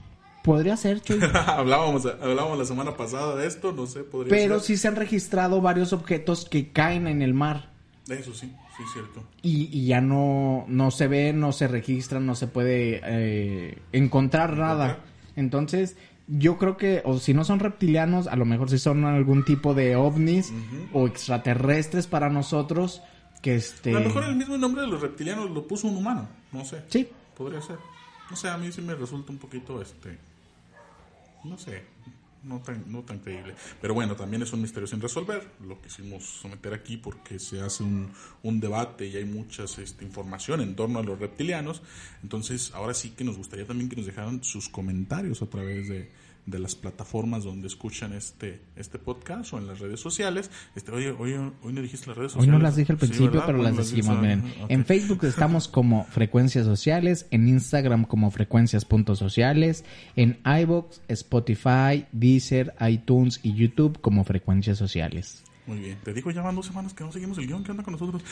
Podría 0.44 0.76
ser, 0.76 1.00
Chuy. 1.00 1.18
hablábamos, 1.46 2.06
hablábamos 2.06 2.58
la 2.58 2.64
semana 2.64 2.96
pasada 2.96 3.36
de 3.36 3.46
esto, 3.46 3.72
no 3.72 3.86
sé, 3.86 4.00
podría 4.04 4.30
Pero 4.30 4.58
ser. 4.58 4.66
sí 4.66 4.76
se 4.76 4.88
han 4.88 4.96
registrado 4.96 5.60
varios 5.60 5.92
objetos 5.92 6.48
que 6.48 6.70
caen 6.70 7.06
en 7.06 7.22
el 7.22 7.34
mar. 7.34 7.70
Eso 8.08 8.34
sí, 8.34 8.52
sí, 8.76 8.82
cierto. 8.92 9.22
Y, 9.42 9.68
y 9.76 9.86
ya 9.86 10.00
no, 10.00 10.64
no 10.68 10.90
se 10.90 11.06
ven, 11.06 11.38
no 11.38 11.52
se 11.52 11.68
registran, 11.68 12.26
no 12.26 12.34
se 12.34 12.48
puede 12.48 13.00
eh, 13.04 13.78
encontrar 13.92 14.56
nada. 14.56 14.98
Entonces, 15.36 15.96
yo 16.26 16.58
creo 16.58 16.76
que, 16.76 17.02
o 17.04 17.18
si 17.18 17.34
no 17.34 17.44
son 17.44 17.60
reptilianos, 17.60 18.26
a 18.26 18.36
lo 18.36 18.44
mejor 18.44 18.70
sí 18.70 18.78
son 18.78 19.04
algún 19.04 19.44
tipo 19.44 19.74
de 19.74 19.96
ovnis 19.96 20.52
o 20.92 21.06
extraterrestres 21.06 22.06
para 22.06 22.30
nosotros. 22.30 23.02
Que 23.42 23.56
este. 23.56 23.90
A 23.90 23.98
lo 23.98 24.06
mejor 24.06 24.24
el 24.24 24.36
mismo 24.36 24.56
nombre 24.56 24.82
de 24.82 24.88
los 24.88 25.00
reptilianos 25.00 25.50
lo 25.50 25.66
puso 25.66 25.88
un 25.88 25.96
humano, 25.96 26.28
no 26.52 26.64
sé. 26.64 26.84
Sí, 26.88 27.08
Podría 27.36 27.60
ser. 27.60 27.78
No 28.30 28.36
sé, 28.36 28.48
a 28.48 28.56
mí 28.56 28.70
sí 28.72 28.80
me 28.82 28.94
resulta 28.94 29.32
un 29.32 29.38
poquito, 29.38 29.80
este... 29.80 30.18
No 31.44 31.58
sé, 31.58 31.84
no 32.44 32.60
tan, 32.60 32.90
no 32.90 33.02
tan 33.02 33.18
creíble. 33.18 33.54
Pero 33.80 33.94
bueno, 33.94 34.16
también 34.16 34.42
es 34.42 34.52
un 34.52 34.62
misterio 34.62 34.86
sin 34.86 35.00
resolver. 35.00 35.46
Lo 35.66 35.80
quisimos 35.80 36.24
someter 36.24 36.74
aquí 36.74 36.96
porque 36.96 37.38
se 37.38 37.60
hace 37.60 37.82
un, 37.82 38.10
un 38.42 38.60
debate 38.60 39.06
y 39.06 39.16
hay 39.16 39.24
mucha 39.24 39.64
este, 39.64 40.04
información 40.04 40.60
en 40.60 40.74
torno 40.74 40.98
a 40.98 41.02
los 41.02 41.18
reptilianos. 41.18 41.82
Entonces, 42.22 42.72
ahora 42.74 42.94
sí 42.94 43.10
que 43.10 43.24
nos 43.24 43.36
gustaría 43.36 43.66
también 43.66 43.88
que 43.88 43.96
nos 43.96 44.06
dejaran 44.06 44.42
sus 44.42 44.68
comentarios 44.68 45.42
a 45.42 45.46
través 45.46 45.88
de, 45.88 46.10
de 46.46 46.58
las 46.58 46.74
plataformas 46.74 47.44
donde 47.44 47.68
escuchan 47.68 48.12
este, 48.12 48.60
este 48.74 48.98
podcast 48.98 49.52
o 49.52 49.58
en 49.58 49.66
las 49.66 49.78
redes 49.78 50.00
sociales. 50.00 50.50
Este, 50.74 50.90
oye, 50.90 51.10
oye, 51.10 51.38
hoy 51.62 51.72
no 51.72 51.80
dijiste 51.80 52.08
las 52.08 52.16
redes 52.16 52.32
Hoy 52.32 52.46
sociales. 52.46 52.52
no 52.52 52.58
las 52.58 52.76
dije 52.76 52.92
al 52.92 52.98
principio, 52.98 53.42
pero 53.46 53.58
Hoy 53.58 53.64
las 53.64 53.76
decimos, 53.76 54.20
miren. 54.20 54.52
En 54.68 54.84
Facebook 54.84 55.24
estamos 55.24 55.68
como 55.68 56.04
Frecuencias 56.06 56.66
Sociales, 56.66 57.26
en 57.30 57.48
Instagram 57.48 58.04
como 58.04 58.30
Frecuencias.sociales, 58.30 59.84
en 60.16 60.38
iVoox, 60.44 61.00
Spotify, 61.08 62.06
Deezer, 62.12 62.74
iTunes 62.80 63.40
y 63.42 63.54
YouTube 63.54 64.00
como 64.00 64.24
Frecuencias 64.24 64.78
Sociales. 64.78 65.44
Muy 65.66 65.78
bien. 65.78 65.98
Te 66.02 66.12
digo 66.12 66.30
ya 66.32 66.42
van 66.42 66.56
dos 66.56 66.66
semanas 66.66 66.92
que 66.92 67.04
no 67.04 67.12
seguimos 67.12 67.38
el 67.38 67.46
guion. 67.46 67.62
¿Qué 67.62 67.70
onda 67.70 67.84
con 67.84 67.92
nosotros? 67.92 68.22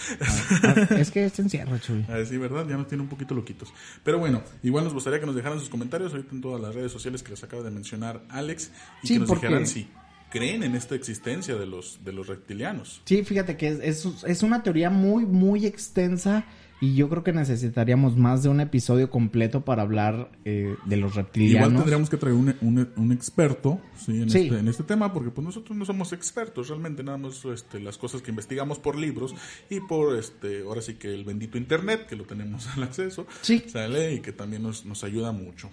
Ah, 0.63 0.75
es 0.99 1.11
que 1.13 1.25
este 1.25 1.43
encierro, 1.43 1.79
Chuy. 1.79 2.05
A 2.09 2.15
decir 2.15 2.39
verdad, 2.41 2.67
ya 2.69 2.77
nos 2.77 2.89
tiene 2.89 3.03
un 3.03 3.09
poquito 3.09 3.35
loquitos. 3.35 3.73
Pero 4.03 4.19
bueno, 4.19 4.43
igual 4.63 4.85
nos 4.85 4.93
gustaría 4.95 5.21
que 5.21 5.27
nos 5.27 5.35
dejaran 5.37 5.61
sus 5.61 5.69
comentarios 5.69 6.13
ahorita 6.13 6.35
en 6.35 6.41
todas 6.41 6.61
las 6.61 6.75
redes 6.75 6.91
sociales 6.91 7.23
que 7.23 7.31
les 7.31 7.43
acaba 7.45 7.63
de 7.63 7.71
mencionar 7.71 8.23
Alex 8.31 8.73
y 9.03 9.07
Sí, 9.07 9.13
que 9.15 9.21
nos 9.21 9.29
porque- 9.29 9.47
dijeran 9.47 9.67
si 9.67 9.89
creen 10.31 10.63
en 10.63 10.75
esta 10.75 10.95
existencia 10.95 11.57
de 11.57 11.67
los 11.67 12.05
de 12.05 12.13
los 12.13 12.27
reptilianos. 12.27 13.03
Sí, 13.05 13.25
fíjate 13.25 13.57
que 13.57 13.69
es, 13.69 13.79
es, 14.05 14.25
es 14.25 14.43
una 14.43 14.63
teoría 14.63 14.91
muy, 14.91 15.25
muy 15.27 15.67
extensa 15.67 16.45
y 16.81 16.95
yo 16.95 17.09
creo 17.11 17.23
que 17.23 17.33
necesitaríamos 17.33 18.17
más 18.17 18.43
de 18.43 18.49
un 18.49 18.61
episodio 18.61 19.11
completo 19.11 19.65
para 19.65 19.83
hablar 19.83 20.31
eh, 20.45 20.77
de 20.87 20.97
los 20.97 21.15
reptilianos. 21.15 21.69
Igual 21.69 21.77
tendríamos 21.83 22.09
que 22.11 22.17
traer 22.17 22.35
un, 22.35 22.55
un- 22.63 22.89
un 22.97 23.13
experto 23.13 23.81
¿sí? 23.97 24.23
En, 24.23 24.31
Sí. 24.31 24.39
Este, 24.45 24.59
en 24.59 24.69
este 24.69 24.83
tema, 24.85 25.13
porque 25.13 25.31
pues 25.31 25.45
nosotros 25.45 25.77
no 25.77 25.85
somos 25.85 26.13
expertos, 26.13 26.69
realmente 26.69 27.03
nada 27.03 27.19
más 27.19 27.45
este, 27.45 27.81
las 27.81 27.99
cosas 27.99 28.23
que 28.23 28.31
investigamos 28.31 28.79
por 28.79 28.97
libros 28.97 29.35
y 29.69 29.81
por, 29.81 30.17
este 30.17 30.63
ahora 30.63 30.81
sí 30.81 30.95
que 30.95 31.13
el 31.13 31.25
bendito 31.25 31.59
Internet, 31.59 32.07
que 32.07 32.17
lo 32.17 32.25
tenemos 32.25 32.67
al 32.77 32.83
acceso, 32.85 33.27
Sí. 33.43 33.63
sale 33.69 34.15
y 34.15 34.21
que 34.21 34.33
también 34.33 34.63
nos, 34.63 34.87
nos 34.87 35.05
ayuda 35.05 35.33
mucho. 35.33 35.69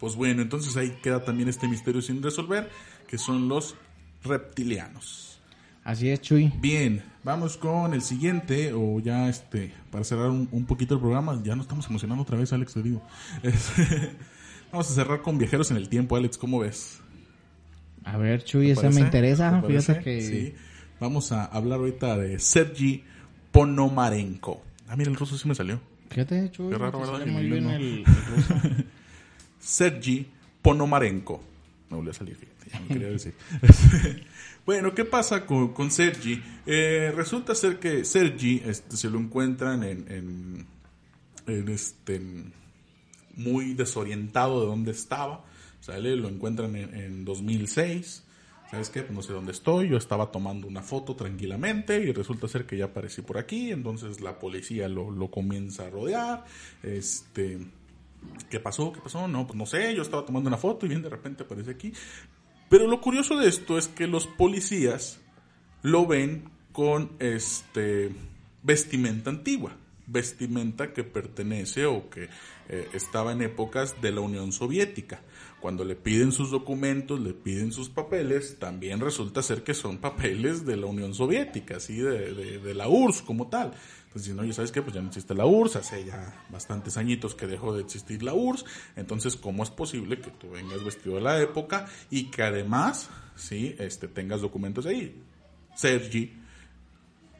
Pues 0.00 0.16
bueno, 0.16 0.42
entonces 0.42 0.76
ahí 0.76 0.96
queda 1.02 1.24
también 1.24 1.48
este 1.48 1.68
misterio 1.68 2.02
sin 2.02 2.22
resolver, 2.22 2.68
que 3.06 3.16
son 3.18 3.48
los 3.48 3.76
reptilianos. 4.24 5.33
Así 5.84 6.08
es, 6.08 6.22
Chuy. 6.22 6.50
Bien, 6.60 7.02
vamos 7.22 7.58
con 7.58 7.92
el 7.92 8.00
siguiente, 8.00 8.72
o 8.72 9.00
ya 9.00 9.28
este, 9.28 9.70
para 9.90 10.02
cerrar 10.02 10.30
un, 10.30 10.48
un 10.50 10.64
poquito 10.64 10.94
el 10.94 11.00
programa, 11.00 11.38
ya 11.44 11.54
nos 11.54 11.66
estamos 11.66 11.86
emocionando 11.88 12.22
otra 12.22 12.38
vez, 12.38 12.52
Alex, 12.54 12.72
te 12.72 12.82
digo. 12.82 13.02
Este, 13.42 14.12
vamos 14.72 14.90
a 14.90 14.94
cerrar 14.94 15.20
con 15.20 15.36
viajeros 15.36 15.70
en 15.70 15.76
el 15.76 15.90
tiempo, 15.90 16.16
Alex, 16.16 16.38
¿cómo 16.38 16.60
ves? 16.60 17.00
A 18.02 18.16
ver, 18.16 18.44
Chuy, 18.44 18.66
¿Te 18.66 18.72
esa 18.72 18.90
me 18.90 19.00
interesa. 19.02 19.60
¿Te 19.60 19.66
Fíjate 19.68 20.00
que... 20.02 20.20
Sí. 20.22 20.54
Vamos 21.00 21.32
a 21.32 21.44
hablar 21.44 21.80
ahorita 21.80 22.16
de 22.16 22.38
Sergi 22.38 23.04
Ponomarenko. 23.52 24.62
Ah, 24.88 24.96
mira, 24.96 25.10
el 25.10 25.16
ruso 25.16 25.36
sí 25.36 25.46
me 25.48 25.54
salió. 25.54 25.80
Fíjate, 26.08 26.50
Chuy. 26.50 26.70
Qué 26.70 26.78
raro, 26.78 27.00
¿verdad? 27.00 27.26
muy 27.26 27.44
bien 27.44 27.64
no. 27.64 27.72
el, 27.72 27.82
el 27.82 28.04
ruso. 28.36 28.54
Sergi 29.58 30.26
Ponomarenko. 30.62 31.42
Me 31.90 31.96
volvió 31.96 32.12
a 32.12 32.14
salir, 32.14 32.36
fíjate, 32.36 32.53
bueno, 34.66 34.94
¿qué 34.94 35.04
pasa 35.04 35.46
con, 35.46 35.90
Sergi? 35.90 36.42
Eh, 36.66 37.12
resulta 37.14 37.54
ser 37.54 37.78
que 37.78 38.04
Sergi 38.04 38.62
este, 38.64 38.96
se 38.96 39.10
lo 39.10 39.18
encuentran 39.18 39.82
en, 39.82 40.10
en, 40.10 40.66
en 41.46 41.68
este, 41.68 42.20
muy 43.36 43.74
desorientado 43.74 44.60
de 44.60 44.66
dónde 44.66 44.90
estaba. 44.92 45.44
¿Sale? 45.80 46.16
Lo 46.16 46.28
encuentran 46.28 46.76
en, 46.76 46.94
en 46.94 47.24
2006. 47.24 48.24
¿Sabes 48.70 48.90
qué? 48.90 49.02
Pues 49.02 49.14
no 49.14 49.22
sé 49.22 49.32
dónde 49.32 49.52
estoy. 49.52 49.88
Yo 49.88 49.96
estaba 49.96 50.32
tomando 50.32 50.66
una 50.66 50.82
foto 50.82 51.14
tranquilamente 51.14 51.98
y 52.02 52.12
resulta 52.12 52.48
ser 52.48 52.66
que 52.66 52.76
ya 52.76 52.86
aparecí 52.86 53.22
por 53.22 53.38
aquí. 53.38 53.70
Entonces 53.70 54.20
la 54.20 54.38
policía 54.38 54.88
lo, 54.88 55.10
lo 55.10 55.30
comienza 55.30 55.86
a 55.86 55.90
rodear. 55.90 56.44
Este. 56.82 57.58
¿Qué 58.50 58.60
pasó? 58.60 58.92
¿Qué 58.92 59.00
pasó? 59.00 59.28
No, 59.28 59.46
pues 59.46 59.56
no 59.56 59.66
sé, 59.66 59.94
yo 59.94 60.02
estaba 60.02 60.24
tomando 60.24 60.48
una 60.48 60.56
foto 60.56 60.86
y 60.86 60.88
bien 60.88 61.02
de 61.02 61.10
repente 61.10 61.42
aparece 61.42 61.70
aquí. 61.72 61.92
Pero 62.68 62.86
lo 62.86 63.00
curioso 63.00 63.36
de 63.36 63.48
esto 63.48 63.78
es 63.78 63.88
que 63.88 64.06
los 64.06 64.26
policías 64.26 65.20
lo 65.82 66.06
ven 66.06 66.50
con 66.72 67.12
este 67.20 68.10
vestimenta 68.62 69.30
antigua, 69.30 69.76
vestimenta 70.06 70.92
que 70.92 71.04
pertenece 71.04 71.86
o 71.86 72.08
que 72.10 72.28
eh, 72.68 72.88
estaba 72.94 73.32
en 73.32 73.42
épocas 73.42 74.00
de 74.00 74.10
la 74.12 74.20
Unión 74.22 74.52
Soviética. 74.52 75.22
Cuando 75.60 75.84
le 75.84 75.96
piden 75.96 76.32
sus 76.32 76.50
documentos, 76.50 77.20
le 77.20 77.32
piden 77.32 77.72
sus 77.72 77.88
papeles, 77.88 78.58
también 78.58 79.00
resulta 79.00 79.42
ser 79.42 79.62
que 79.62 79.72
son 79.72 79.98
papeles 79.98 80.66
de 80.66 80.76
la 80.76 80.86
Unión 80.86 81.14
Soviética, 81.14 81.76
así 81.76 81.96
de, 81.96 82.34
de- 82.34 82.58
de 82.58 82.74
la 82.74 82.88
URSS 82.88 83.22
como 83.22 83.48
tal. 83.48 83.72
Entonces 84.14 84.28
dicen, 84.30 84.38
oye, 84.44 84.52
¿sabes 84.52 84.70
qué? 84.70 84.80
Pues 84.80 84.94
ya 84.94 85.00
no 85.02 85.08
existe 85.08 85.34
la 85.34 85.44
URSS, 85.44 85.74
hace 85.76 86.04
ya 86.04 86.44
bastantes 86.48 86.96
añitos 86.96 87.34
que 87.34 87.48
dejó 87.48 87.74
de 87.74 87.82
existir 87.82 88.22
la 88.22 88.32
URSS. 88.32 88.64
Entonces, 88.94 89.34
¿cómo 89.34 89.64
es 89.64 89.70
posible 89.70 90.20
que 90.20 90.30
tú 90.30 90.50
vengas 90.50 90.84
vestido 90.84 91.16
de 91.16 91.22
la 91.22 91.40
época 91.40 91.86
y 92.10 92.30
que 92.30 92.44
además, 92.44 93.10
sí, 93.34 93.74
este, 93.80 94.06
tengas 94.06 94.40
documentos 94.40 94.86
ahí? 94.86 95.20
Sergi 95.74 96.32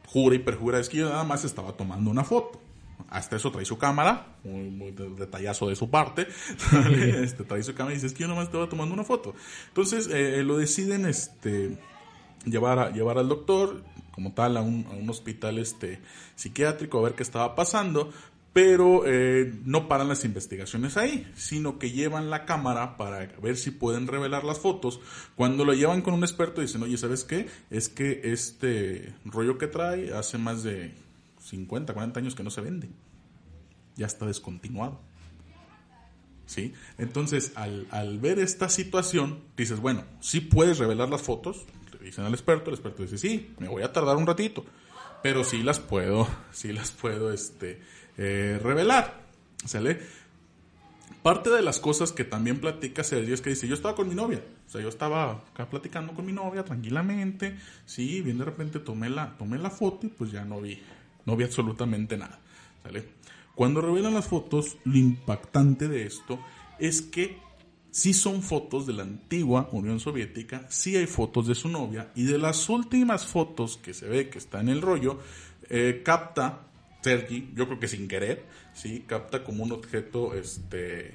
jura 0.05 0.35
y 0.35 0.39
perjura, 0.39 0.79
es 0.79 0.89
que 0.89 0.97
yo 0.97 1.09
nada 1.09 1.23
más 1.23 1.45
estaba 1.45 1.71
tomando 1.77 2.11
una 2.11 2.25
foto. 2.25 2.61
Hasta 3.09 3.37
eso 3.37 3.51
trae 3.51 3.63
su 3.65 3.77
cámara, 3.77 4.35
muy, 4.43 4.69
muy 4.69 4.91
de- 4.91 5.09
detallazo 5.11 5.69
de 5.69 5.75
su 5.77 5.89
parte. 5.89 6.27
este, 7.21 7.45
trae 7.45 7.63
su 7.63 7.73
cámara 7.73 7.93
y 7.93 7.95
dice, 7.95 8.07
es 8.07 8.13
que 8.13 8.21
yo 8.23 8.27
nada 8.27 8.39
más 8.39 8.47
estaba 8.47 8.67
tomando 8.67 8.93
una 8.93 9.05
foto. 9.05 9.33
Entonces 9.69 10.09
eh, 10.11 10.43
lo 10.43 10.57
deciden 10.57 11.05
este, 11.05 11.77
llevar, 12.45 12.79
a, 12.79 12.89
llevar 12.91 13.17
al 13.17 13.29
doctor, 13.29 13.81
como 14.15 14.33
tal, 14.33 14.55
a 14.55 14.61
un, 14.61 14.87
a 14.89 14.93
un 14.93 15.09
hospital 15.09 15.59
este, 15.59 15.99
psiquiátrico, 16.35 16.99
a 16.99 17.03
ver 17.03 17.13
qué 17.13 17.23
estaba 17.23 17.53
pasando. 17.53 18.11
Pero 18.53 19.03
eh, 19.05 19.53
no 19.65 19.89
paran 19.89 20.07
las 20.07 20.23
investigaciones 20.23 20.95
ahí, 20.95 21.29
sino 21.35 21.77
que 21.77 21.91
llevan 21.91 22.29
la 22.29 22.45
cámara 22.45 22.95
para 22.95 23.27
ver 23.41 23.57
si 23.57 23.69
pueden 23.69 24.07
revelar 24.07 24.45
las 24.45 24.59
fotos. 24.59 25.01
Cuando 25.35 25.65
lo 25.65 25.73
llevan 25.73 26.01
con 26.01 26.13
un 26.13 26.23
experto 26.23 26.61
dicen, 26.61 26.81
oye, 26.81 26.97
¿sabes 26.97 27.25
qué? 27.25 27.49
Es 27.69 27.89
que 27.89 28.21
este 28.23 29.13
rollo 29.25 29.57
que 29.57 29.67
trae 29.67 30.13
hace 30.13 30.37
más 30.37 30.63
de 30.63 30.93
50, 31.41 31.93
40 31.93 32.17
años 32.17 32.33
que 32.33 32.43
no 32.43 32.49
se 32.49 32.61
vende. 32.61 32.87
Ya 33.97 34.05
está 34.05 34.25
descontinuado. 34.25 35.01
¿Sí? 36.45 36.73
Entonces, 36.97 37.51
al, 37.55 37.87
al 37.91 38.19
ver 38.19 38.39
esta 38.39 38.69
situación, 38.69 39.41
dices, 39.57 39.81
bueno, 39.81 40.05
sí 40.21 40.39
puedes 40.39 40.77
revelar 40.77 41.09
las 41.09 41.23
fotos. 41.23 41.65
Dicen 42.05 42.23
al 42.23 42.33
experto, 42.33 42.69
el 42.69 42.75
experto 42.75 43.01
dice, 43.01 43.17
sí, 43.17 43.53
me 43.57 43.67
voy 43.67 43.81
a 43.81 43.91
tardar 43.91 44.15
un 44.15 44.27
ratito. 44.27 44.63
Pero 45.23 45.43
sí 45.43 45.63
las 45.63 45.79
puedo, 45.79 46.27
sí 46.51 46.71
las 46.71 46.91
puedo 46.91 47.33
este, 47.33 47.81
eh, 48.17 48.59
revelar. 48.61 49.25
¿Sale? 49.65 49.99
Parte 51.23 51.49
de 51.49 51.63
las 51.63 51.79
cosas 51.79 52.11
que 52.11 52.23
también 52.23 52.59
platica 52.59 53.03
Sergio 53.03 53.33
es 53.33 53.41
que 53.41 53.49
dice, 53.49 53.67
yo 53.67 53.73
estaba 53.73 53.95
con 53.95 54.07
mi 54.07 54.13
novia, 54.13 54.43
o 54.67 54.69
sea, 54.69 54.79
yo 54.79 54.89
estaba 54.89 55.31
acá 55.31 55.67
platicando 55.67 56.13
con 56.13 56.23
mi 56.23 56.31
novia 56.31 56.63
tranquilamente, 56.63 57.57
sí, 57.87 58.21
bien 58.21 58.37
de 58.37 58.45
repente 58.45 58.77
tomé 58.77 59.09
la, 59.09 59.35
tomé 59.35 59.57
la 59.57 59.71
foto 59.71 60.05
y 60.05 60.09
pues 60.09 60.31
ya 60.31 60.45
no 60.45 60.61
vi, 60.61 60.79
no 61.25 61.35
vi 61.35 61.43
absolutamente 61.43 62.15
nada, 62.15 62.39
¿sale? 62.83 63.05
Cuando 63.55 63.81
revelan 63.81 64.13
las 64.13 64.27
fotos, 64.27 64.77
lo 64.83 64.97
impactante 64.97 65.87
de 65.87 66.05
esto 66.05 66.39
es 66.77 67.01
que 67.01 67.39
sí 67.95 68.13
son 68.13 68.43
fotos 68.43 68.85
de 68.85 68.91
la 68.91 69.03
antigua 69.03 69.69
Unión 69.71 70.01
Soviética, 70.01 70.65
sí 70.67 70.97
hay 70.97 71.05
fotos 71.07 71.47
de 71.47 71.55
su 71.55 71.69
novia 71.69 72.11
y 72.13 72.25
de 72.25 72.37
las 72.37 72.67
últimas 72.67 73.25
fotos 73.25 73.77
que 73.77 73.93
se 73.93 74.05
ve 74.05 74.27
que 74.27 74.37
está 74.37 74.59
en 74.59 74.67
el 74.67 74.81
rollo, 74.81 75.21
eh, 75.69 76.01
capta 76.03 76.67
Sergi, 77.01 77.51
yo 77.55 77.67
creo 77.67 77.79
que 77.79 77.87
sin 77.87 78.09
querer, 78.09 78.43
sí, 78.73 79.05
capta 79.07 79.45
como 79.45 79.63
un 79.63 79.71
objeto, 79.71 80.33
este, 80.33 81.13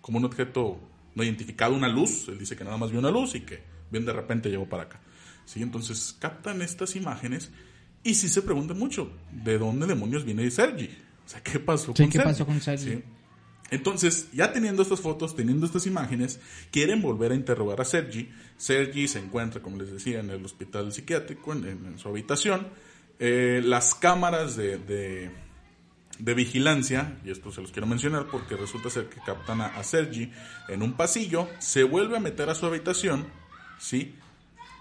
como 0.00 0.18
un 0.18 0.26
objeto 0.26 0.78
no 1.16 1.24
identificado, 1.24 1.74
una 1.74 1.88
luz, 1.88 2.28
él 2.28 2.38
dice 2.38 2.54
que 2.54 2.62
nada 2.62 2.76
más 2.76 2.92
vio 2.92 3.00
una 3.00 3.10
luz 3.10 3.34
y 3.34 3.40
que 3.40 3.60
bien 3.90 4.04
de 4.06 4.12
repente 4.12 4.48
llegó 4.48 4.68
para 4.68 4.84
acá, 4.84 5.00
sí, 5.44 5.60
entonces 5.60 6.14
captan 6.20 6.62
estas 6.62 6.94
imágenes 6.94 7.50
y 8.04 8.14
sí 8.14 8.28
se 8.28 8.42
pregunta 8.42 8.74
mucho, 8.74 9.10
¿de 9.32 9.58
dónde 9.58 9.88
demonios 9.88 10.24
viene 10.24 10.48
Sergi? 10.52 10.88
O 11.26 11.28
sea, 11.28 11.42
¿qué 11.42 11.58
pasó 11.58 11.92
Sí, 11.96 12.04
con 12.04 12.12
¿qué 12.12 12.18
Sergi? 12.18 12.30
pasó 12.30 12.46
con 12.46 12.60
Sergi? 12.60 12.90
Sí. 12.92 13.02
Entonces, 13.70 14.28
ya 14.32 14.52
teniendo 14.52 14.82
estas 14.82 15.00
fotos, 15.00 15.36
teniendo 15.36 15.66
estas 15.66 15.86
imágenes, 15.86 16.40
quieren 16.70 17.00
volver 17.02 17.32
a 17.32 17.34
interrogar 17.34 17.80
a 17.80 17.84
Sergi. 17.84 18.30
Sergi 18.56 19.06
se 19.08 19.18
encuentra, 19.20 19.62
como 19.62 19.76
les 19.78 19.90
decía, 19.92 20.20
en 20.20 20.30
el 20.30 20.44
hospital 20.44 20.92
psiquiátrico, 20.92 21.52
en, 21.52 21.98
su 21.98 22.08
habitación. 22.08 22.68
Eh, 23.18 23.60
las 23.64 23.94
cámaras 23.94 24.56
de, 24.56 24.78
de- 24.78 25.30
de 26.18 26.34
vigilancia, 26.34 27.18
y 27.24 27.30
esto 27.30 27.50
se 27.50 27.62
los 27.62 27.72
quiero 27.72 27.86
mencionar 27.86 28.26
porque 28.30 28.54
resulta 28.56 28.90
ser 28.90 29.08
que 29.08 29.20
captan 29.24 29.60
a, 29.62 29.66
a 29.68 29.82
Sergi 29.84 30.30
en 30.68 30.82
un 30.82 30.92
pasillo, 30.94 31.48
se 31.60 31.82
vuelve 31.82 32.16
a 32.16 32.20
meter 32.20 32.50
a 32.50 32.54
su 32.54 32.66
habitación, 32.66 33.26
¿sí? 33.78 34.14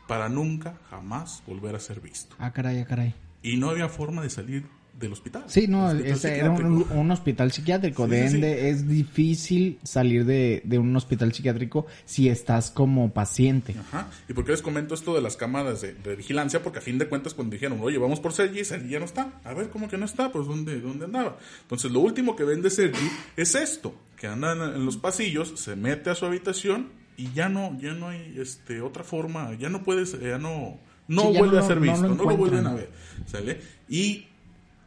Para 0.07 0.27
nunca, 0.27 0.79
jamás 0.89 1.41
volver 1.47 1.75
a 1.75 1.79
ser 1.79 2.01
visto. 2.01 2.35
Ah, 2.39 2.51
caray, 2.51 2.79
ah, 2.79 2.85
caray. 2.85 3.13
Y 3.41 3.55
no 3.55 3.69
había 3.69 3.87
forma 3.87 4.21
de 4.21 4.29
salir 4.29 4.65
del 4.99 5.13
hospital. 5.13 5.43
Sí, 5.47 5.67
no, 5.67 5.87
hospital 5.87 6.31
era 6.31 6.51
un, 6.51 7.11
hospital 7.11 7.51
psiquiátrico. 7.51 8.05
Sí, 8.05 8.11
de 8.11 8.23
sí, 8.23 8.29
sí. 8.29 8.35
ende 8.35 8.69
es 8.69 8.87
difícil 8.87 9.79
salir 9.83 10.25
de, 10.25 10.61
de 10.65 10.77
un 10.77 10.95
hospital 10.95 11.33
psiquiátrico 11.33 11.85
si 12.05 12.29
estás 12.29 12.69
como 12.71 13.11
paciente. 13.11 13.75
Ajá. 13.79 14.09
¿Y 14.27 14.33
por 14.33 14.45
qué 14.45 14.51
les 14.51 14.61
comento 14.61 14.93
esto 14.93 15.15
de 15.15 15.21
las 15.21 15.37
cámaras 15.37 15.81
de, 15.81 15.93
de 15.93 16.15
vigilancia? 16.15 16.61
Porque 16.61 16.79
a 16.79 16.81
fin 16.81 16.97
de 16.97 17.07
cuentas 17.07 17.33
cuando 17.33 17.53
dijeron, 17.53 17.79
oye, 17.81 17.97
vamos 17.97 18.19
por 18.19 18.33
Sergi, 18.33 18.63
Sergi 18.65 18.89
ya 18.89 18.99
no 18.99 19.05
está. 19.05 19.39
A 19.43 19.53
ver, 19.53 19.69
¿cómo 19.69 19.87
que 19.87 19.97
no 19.97 20.05
está? 20.05 20.31
Pues 20.31 20.47
¿dónde, 20.47 20.79
dónde 20.81 21.05
andaba? 21.05 21.37
Entonces 21.61 21.91
lo 21.91 22.01
último 22.01 22.35
que 22.35 22.43
ven 22.43 22.61
de 22.61 22.69
Sergi 22.69 23.09
es 23.37 23.55
esto, 23.55 23.95
que 24.17 24.27
anda 24.27 24.53
en, 24.53 24.61
en 24.61 24.85
los 24.85 24.97
pasillos, 24.97 25.53
se 25.55 25.75
mete 25.75 26.09
a 26.09 26.15
su 26.15 26.25
habitación 26.25 26.89
y 27.19 27.33
ya 27.33 27.49
no, 27.49 27.77
ya 27.79 27.93
no 27.93 28.07
hay 28.07 28.35
este 28.37 28.81
otra 28.81 29.03
forma, 29.03 29.53
ya 29.55 29.69
no 29.69 29.83
puedes, 29.83 30.17
ya 30.19 30.37
no, 30.37 30.79
no 31.09 31.23
Sí, 31.23 31.37
vuelve 31.37 31.57
no 31.57 31.63
a 31.63 31.67
ser 31.67 31.75
no 31.77 31.81
visto, 31.81 32.07
no 32.07 32.23
lo, 32.23 32.37
vuelven 32.37 32.67
a 32.67 32.73
ver. 32.75 32.89
¿Sale? 33.25 33.59
Y 33.89 34.27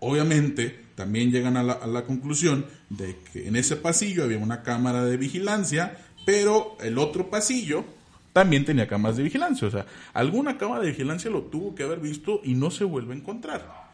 obviamente 0.02 0.82
también 0.96 1.30
llegan 1.30 1.56
a 1.56 1.62
la, 1.62 2.04
conclusión 2.04 2.66
de 2.90 3.16
que 3.32 3.46
en 3.48 3.56
ese 3.56 3.76
pasillo 3.76 4.24
había 4.24 4.38
una 4.38 4.62
cámara 4.62 5.04
de 5.04 5.16
vigilancia, 5.16 5.96
pero 6.26 6.76
el 6.80 6.98
otro 6.98 7.30
pasillo 7.30 7.84
también 8.32 8.64
tenía 8.64 8.88
cámaras 8.88 9.16
de 9.16 9.22
vigilancia. 9.22 9.68
O 9.68 9.70
sea, 9.70 9.86
alguna 10.12 10.58
cámara 10.58 10.82
de 10.82 10.90
vigilancia 10.90 11.30
lo 11.30 11.42
tuvo 11.42 11.74
que 11.74 11.84
haber 11.84 12.00
visto 12.00 12.40
y 12.42 12.54
no 12.54 12.70
se 12.70 12.84
vuelve 12.84 13.14
a 13.14 13.16
encontrar. 13.16 13.90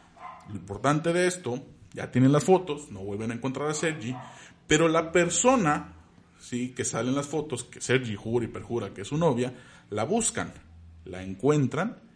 Lo 0.49 0.55
importante 0.55 1.13
de 1.13 1.27
esto, 1.27 1.63
ya 1.93 2.11
tienen 2.11 2.31
las 2.31 2.43
fotos, 2.43 2.91
no 2.91 3.01
vuelven 3.01 3.31
a 3.31 3.35
encontrar 3.35 3.69
a 3.69 3.73
Sergi, 3.75 4.15
pero 4.67 4.87
la 4.87 5.11
persona, 5.11 5.93
sí, 6.39 6.69
que 6.69 6.85
sale 6.85 7.09
en 7.09 7.15
las 7.15 7.27
fotos, 7.27 7.63
que 7.63 7.81
Sergi 7.81 8.15
jura 8.15 8.45
y 8.45 8.49
perjura 8.49 8.93
que 8.95 9.01
es 9.01 9.07
su 9.07 9.17
novia, 9.17 9.53
la 9.91 10.05
buscan, 10.05 10.51
la 11.05 11.21
encuentran 11.21 12.08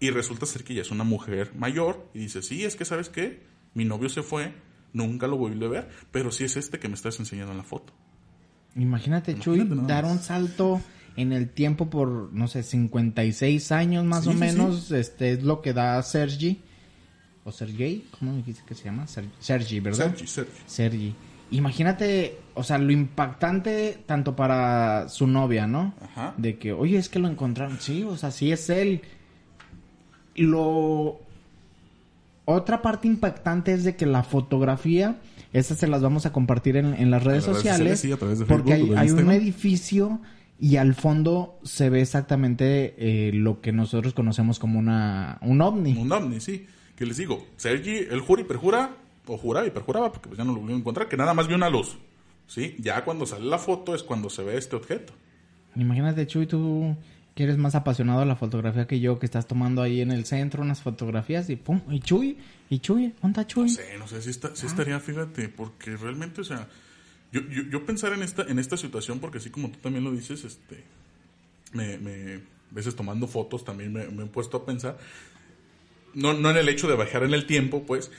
y 0.00 0.10
resulta 0.10 0.46
ser 0.46 0.64
que 0.64 0.72
ella 0.74 0.82
es 0.82 0.90
una 0.90 1.04
mujer 1.04 1.52
mayor 1.56 2.08
y 2.14 2.18
dice, 2.20 2.42
sí, 2.42 2.64
es 2.64 2.76
que 2.76 2.84
sabes 2.84 3.08
qué, 3.08 3.42
mi 3.74 3.84
novio 3.84 4.08
se 4.08 4.22
fue, 4.22 4.52
nunca 4.92 5.26
lo 5.26 5.36
volví 5.36 5.64
a 5.64 5.68
ver, 5.68 5.88
pero 6.10 6.30
sí 6.30 6.44
es 6.44 6.56
este 6.56 6.78
que 6.78 6.88
me 6.88 6.94
estás 6.94 7.18
enseñando 7.18 7.52
en 7.52 7.58
la 7.58 7.64
foto. 7.64 7.92
Imagínate, 8.76 9.38
Chuy, 9.38 9.60
Imagínate 9.60 9.92
dar 9.92 10.04
un 10.04 10.18
salto 10.18 10.80
en 11.16 11.32
el 11.32 11.48
tiempo 11.50 11.88
por, 11.90 12.32
no 12.32 12.48
sé, 12.48 12.62
56 12.64 13.70
años 13.72 14.04
más 14.04 14.24
Sí, 14.24 14.30
o 14.30 14.32
sí, 14.32 14.38
menos. 14.38 14.90
Este 14.90 15.32
es 15.32 15.42
lo 15.44 15.62
que 15.62 15.72
da 15.72 16.02
Sergi. 16.02 16.60
O 17.44 17.52
Sergey, 17.52 18.06
¿cómo 18.18 18.32
me 18.32 18.38
dijiste 18.38 18.62
que 18.66 18.74
se 18.74 18.84
llama? 18.84 19.06
Ser- 19.06 19.26
Sergi, 19.38 19.78
¿verdad? 19.78 20.06
Sergi, 20.16 20.26
Sergi. 20.26 20.50
Sergi. 20.66 21.14
Imagínate, 21.50 22.38
o 22.54 22.64
sea, 22.64 22.78
lo 22.78 22.90
impactante 22.90 24.02
tanto 24.06 24.34
para 24.34 25.08
su 25.08 25.26
novia, 25.26 25.66
¿no? 25.66 25.94
Ajá. 26.00 26.34
De 26.36 26.58
que, 26.58 26.72
oye, 26.72 26.96
es 26.98 27.08
que 27.08 27.18
lo 27.20 27.28
encontraron. 27.28 27.78
Sí, 27.80 28.02
o 28.02 28.16
sea, 28.16 28.30
sí 28.30 28.50
es 28.50 28.68
él. 28.70 29.02
Lo... 30.34 31.20
Otra 32.46 32.82
parte 32.82 33.08
impactante 33.08 33.72
es 33.72 33.84
de 33.84 33.96
que 33.96 34.04
la 34.04 34.22
fotografía, 34.22 35.16
estas 35.52 35.78
se 35.78 35.86
las 35.86 36.02
vamos 36.02 36.26
a 36.26 36.32
compartir 36.32 36.76
en, 36.76 36.92
en 36.92 37.10
las 37.10 37.24
redes 37.24 37.46
redes 37.46 37.56
sociales, 37.56 37.98
sociales, 37.98 38.00
sí, 38.00 38.12
a 38.12 38.16
través 38.18 38.38
de 38.38 38.44
porque 38.44 38.74
hay, 38.74 38.80
Facebook 38.80 38.94
de 38.96 39.00
hay 39.00 39.10
un 39.10 39.30
edificio 39.30 40.20
y 40.60 40.76
al 40.76 40.94
fondo 40.94 41.58
se 41.62 41.90
ve 41.90 42.02
exactamente 42.02 42.94
eh, 42.98 43.32
lo 43.32 43.60
que 43.60 43.72
nosotros 43.72 44.14
conocemos 44.14 44.58
como 44.58 44.78
una 44.78 45.38
un 45.40 45.60
ovni. 45.62 45.96
Un 45.96 46.12
ovni, 46.12 46.40
sí. 46.40 46.66
Que 46.96 47.06
les 47.06 47.16
digo, 47.16 47.44
Sergi, 47.56 47.96
él 47.96 48.20
jura 48.20 48.42
y 48.42 48.44
perjura, 48.44 48.96
o 49.26 49.36
juraba 49.36 49.66
y 49.66 49.70
perjuraba, 49.70 50.12
porque 50.12 50.28
pues 50.28 50.38
ya 50.38 50.44
no 50.44 50.52
lo 50.52 50.60
volvió 50.60 50.76
a 50.76 50.78
encontrar, 50.78 51.08
que 51.08 51.16
nada 51.16 51.34
más 51.34 51.48
vio 51.48 51.56
una 51.56 51.70
luz. 51.70 51.98
¿Sí? 52.46 52.76
Ya 52.78 53.04
cuando 53.04 53.26
sale 53.26 53.46
la 53.46 53.58
foto 53.58 53.94
es 53.94 54.02
cuando 54.02 54.28
se 54.28 54.42
ve 54.44 54.58
este 54.58 54.76
objeto. 54.76 55.12
Imagínate, 55.76 56.26
Chuy, 56.26 56.46
tú 56.46 56.94
que 57.34 57.42
eres 57.42 57.58
más 57.58 57.74
apasionado 57.74 58.20
de 58.20 58.26
la 58.26 58.36
fotografía 58.36 58.86
que 58.86 59.00
yo, 59.00 59.18
que 59.18 59.26
estás 59.26 59.46
tomando 59.46 59.82
ahí 59.82 60.00
en 60.00 60.12
el 60.12 60.24
centro 60.24 60.62
unas 60.62 60.82
fotografías 60.82 61.50
y 61.50 61.56
pum, 61.56 61.80
y 61.90 62.00
Chuy, 62.00 62.38
y 62.70 62.78
Chuy, 62.78 63.14
¿dónde 63.20 63.40
está 63.40 63.46
Chuy? 63.46 63.64
No 63.64 63.68
sé, 63.74 63.98
no 63.98 64.06
sé 64.08 64.22
si, 64.22 64.30
está, 64.30 64.54
si 64.54 64.66
estaría, 64.66 65.00
fíjate, 65.00 65.48
porque 65.48 65.96
realmente, 65.96 66.42
o 66.42 66.44
sea, 66.44 66.68
yo, 67.32 67.40
yo, 67.48 67.62
yo 67.64 67.84
pensar 67.84 68.12
en 68.12 68.22
esta, 68.22 68.42
en 68.42 68.60
esta 68.60 68.76
situación, 68.76 69.18
porque 69.18 69.38
así 69.38 69.50
como 69.50 69.70
tú 69.70 69.78
también 69.80 70.04
lo 70.04 70.12
dices, 70.12 70.44
este, 70.44 70.84
me, 71.72 71.98
me, 71.98 72.34
a 72.34 72.40
veces 72.74 72.94
tomando 72.94 73.26
fotos 73.26 73.64
también 73.64 73.92
me, 73.92 74.06
me 74.06 74.24
he 74.24 74.26
puesto 74.26 74.58
a 74.58 74.64
pensar, 74.64 74.96
no, 76.14 76.34
no 76.34 76.50
en 76.50 76.56
el 76.56 76.68
hecho 76.68 76.86
de 76.86 76.94
bajar 76.94 77.24
en 77.24 77.34
el 77.34 77.46
tiempo, 77.46 77.84
pues, 77.84 78.12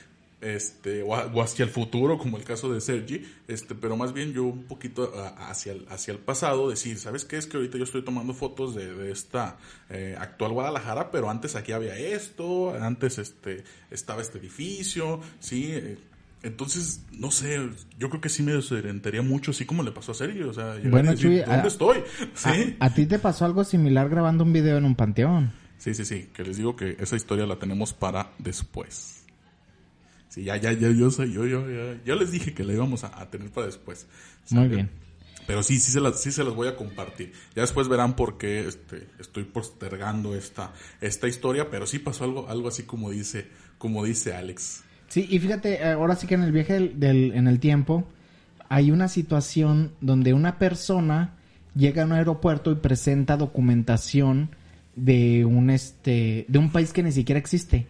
este, 0.45 1.01
o, 1.03 1.15
a- 1.15 1.25
o 1.33 1.41
hacia 1.41 1.63
el 1.65 1.71
futuro, 1.71 2.17
como 2.17 2.37
el 2.37 2.43
caso 2.43 2.71
de 2.71 2.79
Sergi, 2.81 3.25
este, 3.47 3.73
pero 3.75 3.97
más 3.97 4.13
bien 4.13 4.33
yo 4.33 4.43
un 4.43 4.63
poquito 4.65 5.11
a- 5.17 5.49
hacia 5.49 5.71
el, 5.73 5.85
hacia 5.89 6.11
el 6.13 6.19
pasado, 6.19 6.69
decir, 6.69 6.97
¿sabes 6.99 7.25
qué? 7.25 7.37
Es 7.37 7.47
que 7.47 7.57
ahorita 7.57 7.77
yo 7.77 7.83
estoy 7.83 8.03
tomando 8.03 8.33
fotos 8.33 8.75
de, 8.75 8.93
de 8.93 9.11
esta 9.11 9.57
eh, 9.89 10.15
actual 10.19 10.51
Guadalajara, 10.53 11.11
pero 11.11 11.29
antes 11.29 11.55
aquí 11.55 11.71
había 11.71 11.97
esto, 11.97 12.75
antes 12.79 13.17
este, 13.17 13.63
estaba 13.91 14.21
este 14.21 14.37
edificio, 14.37 15.19
sí, 15.39 15.69
eh, 15.71 15.97
entonces, 16.43 17.01
no 17.11 17.31
sé, 17.31 17.59
yo 17.97 18.09
creo 18.11 18.21
que 18.21 18.29
sí 18.29 18.43
me 18.43 18.53
desorientaría 18.53 19.23
mucho, 19.23 19.49
así 19.49 19.65
como 19.65 19.81
le 19.81 19.91
pasó 19.91 20.11
a 20.11 20.15
Sergio, 20.15 20.49
o 20.51 20.53
sea, 20.53 20.75
Bueno, 20.83 21.09
decir, 21.11 21.27
Chuy, 21.29 21.37
¿dónde 21.39 21.53
a- 21.55 21.65
estoy? 21.67 21.97
Sí. 22.35 22.75
A, 22.79 22.85
a 22.85 22.93
ti 22.93 23.07
te 23.07 23.17
pasó 23.17 23.45
algo 23.45 23.63
similar 23.63 24.09
grabando 24.09 24.43
un 24.43 24.53
video 24.53 24.77
en 24.77 24.85
un 24.85 24.93
panteón. 24.95 25.53
Sí, 25.79 25.95
sí, 25.95 26.05
sí, 26.05 26.29
que 26.33 26.43
les 26.43 26.57
digo 26.57 26.75
que 26.75 26.97
esa 26.99 27.15
historia 27.15 27.47
la 27.47 27.57
tenemos 27.57 27.93
para 27.93 28.29
después. 28.37 29.24
Sí, 30.35 30.43
ya, 30.43 30.57
ya, 30.57 30.73
ya, 30.73 30.89
yo 30.91 31.09
sé, 31.11 31.31
yo, 31.31 31.45
yo, 31.45 31.65
ya 32.05 32.13
les 32.15 32.29
dije 32.29 32.53
que 32.53 32.65
la 32.65 32.73
íbamos 32.73 33.05
a, 33.05 33.21
a 33.21 33.29
tener 33.29 33.49
para 33.51 33.67
después. 33.67 34.05
Muy 34.49 34.67
bien. 34.67 34.89
Pero 35.47 35.63
sí, 35.63 35.79
sí 35.79 35.93
se 35.93 36.01
las, 36.01 36.21
sí 36.21 36.29
se 36.33 36.43
las 36.43 36.53
voy 36.53 36.67
a 36.67 36.75
compartir. 36.75 37.31
Ya 37.55 37.61
después 37.61 37.87
verán 37.87 38.17
por 38.17 38.37
qué 38.37 38.67
este, 38.67 39.07
estoy 39.17 39.45
postergando 39.45 40.35
esta, 40.35 40.73
esta 40.99 41.29
historia, 41.29 41.69
pero 41.69 41.87
sí 41.87 41.99
pasó 41.99 42.25
algo, 42.25 42.49
algo 42.49 42.67
así 42.67 42.83
como 42.83 43.11
dice, 43.11 43.47
como 43.77 44.03
dice 44.03 44.33
Alex. 44.33 44.83
Sí, 45.07 45.25
y 45.29 45.39
fíjate, 45.39 45.81
ahora 45.85 46.17
sí 46.17 46.27
que 46.27 46.35
en 46.35 46.43
el 46.43 46.51
viaje 46.51 46.73
del, 46.73 46.99
del- 46.99 47.31
en 47.33 47.47
el 47.47 47.61
tiempo 47.61 48.05
hay 48.67 48.91
una 48.91 49.07
situación 49.07 49.93
donde 50.01 50.33
una 50.33 50.59
persona 50.59 51.35
llega 51.75 52.03
a 52.03 52.05
un 52.07 52.11
aeropuerto 52.11 52.71
y 52.71 52.75
presenta 52.75 53.37
documentación 53.37 54.49
de 54.97 55.45
un 55.45 55.69
este 55.69 56.45
de 56.49 56.59
un 56.59 56.71
país 56.73 56.91
que 56.91 57.03
ni 57.03 57.13
siquiera 57.13 57.39
existe. 57.39 57.87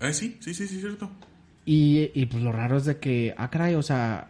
Ah, 0.00 0.12
sí, 0.12 0.36
sí, 0.40 0.52
sí, 0.52 0.68
sí, 0.68 0.78
cierto. 0.80 1.10
Y, 1.66 2.10
y, 2.14 2.26
pues 2.26 2.42
lo 2.42 2.52
raro 2.52 2.76
es 2.78 2.84
de 2.86 2.96
que, 2.98 3.34
ah, 3.36 3.50
caray, 3.50 3.74
o 3.74 3.82
sea, 3.82 4.28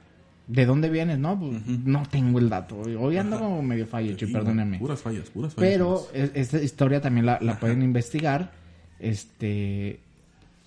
¿de 0.48 0.64
dónde 0.66 0.88
vienes? 0.88 1.18
No, 1.18 1.38
pues, 1.38 1.64
no 1.66 2.02
tengo 2.10 2.38
el 2.38 2.48
dato. 2.48 2.80
Hoy 2.98 3.18
ando 3.18 3.38
como 3.38 3.62
medio 3.62 3.86
fallo, 3.86 4.16
Sí, 4.18 4.26
perdóneme. 4.26 4.78
Puras 4.78 5.02
fallas, 5.02 5.28
puras 5.30 5.54
fallas. 5.54 5.70
Pero 5.70 6.08
es- 6.14 6.30
esta 6.34 6.62
historia 6.62 7.00
también 7.00 7.26
la, 7.26 7.38
la 7.42 7.60
pueden 7.60 7.82
investigar. 7.82 8.52
Este. 8.98 10.00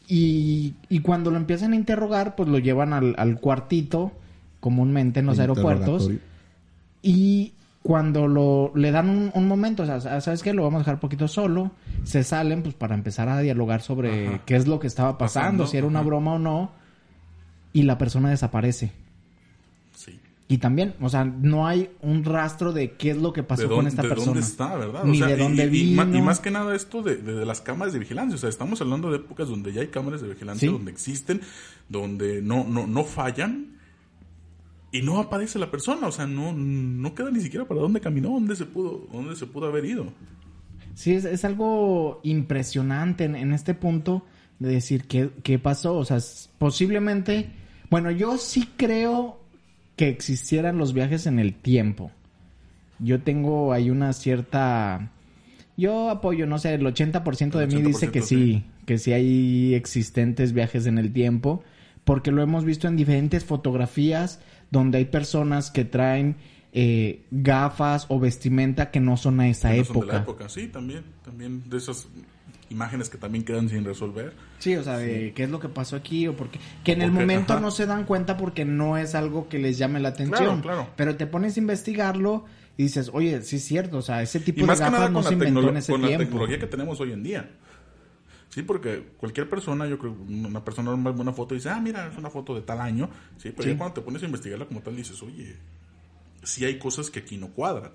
Y, 0.07 0.75
y 0.89 0.99
cuando 1.01 1.31
lo 1.31 1.37
empiezan 1.37 1.73
a 1.73 1.75
interrogar, 1.75 2.35
pues 2.35 2.47
lo 2.49 2.57
llevan 2.59 2.93
al, 2.93 3.15
al 3.17 3.39
cuartito, 3.39 4.11
comúnmente 4.59 5.19
en 5.19 5.25
los 5.27 5.39
aeropuertos. 5.39 6.09
Y 7.01 7.53
cuando 7.83 8.27
lo, 8.27 8.71
le 8.75 8.91
dan 8.91 9.09
un, 9.09 9.31
un 9.33 9.47
momento, 9.47 9.83
o 9.83 9.85
sea, 9.85 10.21
¿sabes 10.21 10.43
qué? 10.43 10.53
Lo 10.53 10.63
vamos 10.63 10.77
a 10.77 10.79
dejar 10.79 10.95
un 10.95 10.99
poquito 10.99 11.27
solo. 11.27 11.71
Se 12.03 12.23
salen, 12.23 12.61
pues, 12.61 12.75
para 12.75 12.93
empezar 12.95 13.29
a 13.29 13.39
dialogar 13.39 13.81
sobre 13.81 14.27
Ajá. 14.27 14.41
qué 14.45 14.55
es 14.55 14.67
lo 14.67 14.79
que 14.79 14.87
estaba 14.87 15.17
pasando, 15.17 15.63
Pasando, 15.63 15.67
si 15.67 15.77
era 15.77 15.87
una 15.87 16.01
broma 16.01 16.33
o 16.33 16.39
no. 16.39 16.71
Y 17.71 17.83
la 17.83 17.97
persona 17.97 18.29
desaparece. 18.29 18.91
Sí. 19.95 20.19
Y 20.47 20.57
también, 20.57 20.95
o 20.99 21.07
sea, 21.09 21.23
no 21.23 21.67
hay 21.67 21.89
un 22.01 22.23
rastro 22.25 22.73
de 22.73 22.93
qué 22.93 23.11
es 23.11 23.17
lo 23.17 23.31
que 23.31 23.43
pasó 23.43 23.63
¿De 23.63 23.75
con 23.75 23.85
esta 23.87 24.01
de 24.01 24.09
persona. 24.09 24.31
dónde 24.33 24.39
está, 24.47 24.75
verdad? 24.75 25.03
Ni 25.05 25.21
O 25.21 25.25
sea, 25.25 25.27
de 25.27 25.41
y- 25.41 25.43
dónde 25.43 25.65
y, 25.65 25.69
vino. 25.69 26.05
más 26.23 26.39
que 26.39 26.49
nada 26.51 26.75
esto 26.75 27.01
de, 27.03 27.17
de- 27.17 27.33
de 27.35 27.45
las 27.45 27.61
cámaras 27.61 27.93
de 27.93 27.99
vigilancia. 27.99 28.35
O 28.35 28.39
sea, 28.39 28.49
estamos 28.49 28.81
hablando 28.81 29.09
de 29.11 29.17
épocas 29.17 29.47
donde 29.47 29.71
ya 29.71 29.81
hay 29.81 29.87
cámaras 29.87 30.21
de 30.21 30.29
vigilancia, 30.29 30.67
Sí. 30.67 30.73
donde 30.73 30.91
existen, 30.91 31.41
donde 31.87 32.41
no, 32.41 32.65
no, 32.65 32.87
no 32.87 33.03
fallan. 33.03 33.77
Y 34.91 35.01
no 35.01 35.19
aparece 35.19 35.59
la 35.59 35.69
persona, 35.69 36.07
o 36.07 36.11
sea, 36.11 36.25
no, 36.25 36.51
no 36.51 37.13
queda 37.13 37.29
ni 37.29 37.41
siquiera 37.41 37.67
para 37.67 37.81
dónde 37.81 38.01
caminó, 38.01 38.29
dónde 38.29 38.55
se 38.55 38.65
pudo, 38.65 39.07
dónde 39.11 39.35
se 39.35 39.45
pudo 39.45 39.67
haber 39.67 39.85
ido. 39.85 40.07
Sí, 40.95 41.13
es, 41.13 41.25
es 41.25 41.45
algo 41.45 42.19
impresionante 42.23 43.25
en, 43.25 43.35
en 43.35 43.53
este 43.53 43.73
punto 43.73 44.25
de 44.59 44.69
decir 44.69 45.05
qué, 45.05 45.29
qué 45.43 45.57
pasó. 45.59 45.97
O 45.97 46.05
sea, 46.05 46.17
posiblemente, 46.57 47.49
bueno, 47.89 48.11
yo 48.11 48.37
sí 48.37 48.67
creo 48.77 49.39
que 49.95 50.09
existieran 50.09 50.77
los 50.77 50.93
viajes 50.93 51.25
en 51.25 51.39
el 51.39 51.53
tiempo. 51.55 52.11
Yo 52.99 53.21
tengo 53.21 53.73
ahí 53.73 53.89
una 53.89 54.13
cierta... 54.13 55.11
Yo 55.77 56.09
apoyo, 56.09 56.45
no 56.45 56.59
sé, 56.59 56.73
el 56.73 56.81
80% 56.81 57.51
de 57.51 57.63
El 57.63 57.73
mí 57.73 57.81
dice 57.81 58.11
que 58.11 58.21
80% 58.21 58.23
sí, 58.23 58.63
que 58.85 58.97
sí 58.97 59.13
hay 59.13 59.73
existentes 59.75 60.51
viajes 60.51 60.85
en 60.87 60.97
el 60.97 61.13
tiempo, 61.13 61.63
porque 62.03 62.31
lo 62.31 62.41
hemos 62.41 62.65
visto 62.65 62.89
en 62.89 62.97
diferentes 62.97 63.45
fotografías 63.45 64.41
donde 64.71 64.99
hay 64.99 65.05
personas 65.05 65.71
que 65.71 65.85
traen 65.85 66.35
eh, 66.71 67.25
gafas 67.31 68.05
o 68.09 68.19
vestimenta 68.19 68.91
que 68.91 68.99
no 68.99 69.17
son 69.17 69.39
a 69.39 69.47
esa 69.49 69.69
no 69.69 69.83
son 69.83 69.93
de 69.93 69.99
época. 69.99 70.13
la 70.13 70.19
época, 70.19 70.49
sí, 70.49 70.67
también, 70.67 71.03
también 71.23 71.67
de 71.69 71.77
esas 71.77 72.07
imágenes 72.69 73.09
que 73.09 73.17
también 73.17 73.43
quedan 73.43 73.67
sin 73.67 73.83
resolver. 73.83 74.33
Sí, 74.59 74.75
o 74.75 74.83
sea, 74.83 74.97
de 74.99 75.33
qué 75.33 75.43
es 75.45 75.49
lo 75.49 75.59
que 75.59 75.69
pasó 75.69 75.95
aquí 75.95 76.27
o 76.27 76.35
porque 76.35 76.59
que 76.83 76.91
en 76.91 77.01
el 77.01 77.11
momento 77.11 77.53
ajá. 77.53 77.61
no 77.61 77.71
se 77.71 77.87
dan 77.87 78.05
cuenta 78.05 78.37
porque 78.37 78.65
no 78.65 78.97
es 78.97 79.15
algo 79.15 79.49
que 79.49 79.57
les 79.57 79.77
llame 79.79 79.99
la 79.99 80.09
atención. 80.09 80.61
Claro, 80.61 80.83
claro. 80.83 80.89
Pero 80.95 81.15
te 81.15 81.25
pones 81.25 81.57
a 81.57 81.59
investigarlo 81.59 82.45
y 82.77 82.83
dices, 82.83 83.09
oye, 83.13 83.41
sí 83.41 83.55
es 83.55 83.65
cierto, 83.65 83.97
o 83.97 84.01
sea, 84.03 84.21
ese 84.21 84.39
tipo 84.39 84.59
Y 84.59 84.61
de 84.61 84.67
más 84.67 84.77
que 84.77 84.83
gafas 84.85 84.99
nada 84.99 85.09
no 85.09 85.15
con, 85.15 85.23
se 85.23 85.29
la, 85.35 85.47
inventó 85.47 85.69
en 85.69 85.77
ese 85.77 85.91
con 85.91 86.01
la 86.01 86.07
tiempo. 86.09 86.25
tecnología 86.25 86.59
que 86.59 86.67
tenemos 86.67 86.99
hoy 87.01 87.11
en 87.11 87.23
día. 87.23 87.49
Sí, 88.49 88.63
porque 88.63 89.03
cualquier 89.17 89.47
persona, 89.49 89.85
yo 89.87 89.99
creo, 89.99 90.11
una 90.27 90.63
persona 90.65 90.89
normal 90.91 91.13
ve 91.13 91.21
una 91.21 91.33
foto 91.33 91.53
y 91.53 91.57
dice, 91.59 91.69
ah, 91.69 91.79
mira, 91.79 92.07
es 92.07 92.17
una 92.17 92.29
foto 92.31 92.55
de 92.55 92.61
tal 92.61 92.81
año. 92.81 93.09
Sí, 93.37 93.51
pero 93.51 93.63
Sí. 93.63 93.69
ya 93.69 93.77
cuando 93.77 93.93
te 93.93 94.01
pones 94.01 94.23
a 94.23 94.25
investigarla 94.25 94.65
como 94.65 94.81
tal, 94.81 94.95
dices, 94.95 95.21
oye, 95.21 95.55
sí 96.43 96.65
hay 96.65 96.79
cosas 96.79 97.09
que 97.11 97.19
aquí 97.19 97.37
no 97.37 97.49
cuadran. 97.49 97.91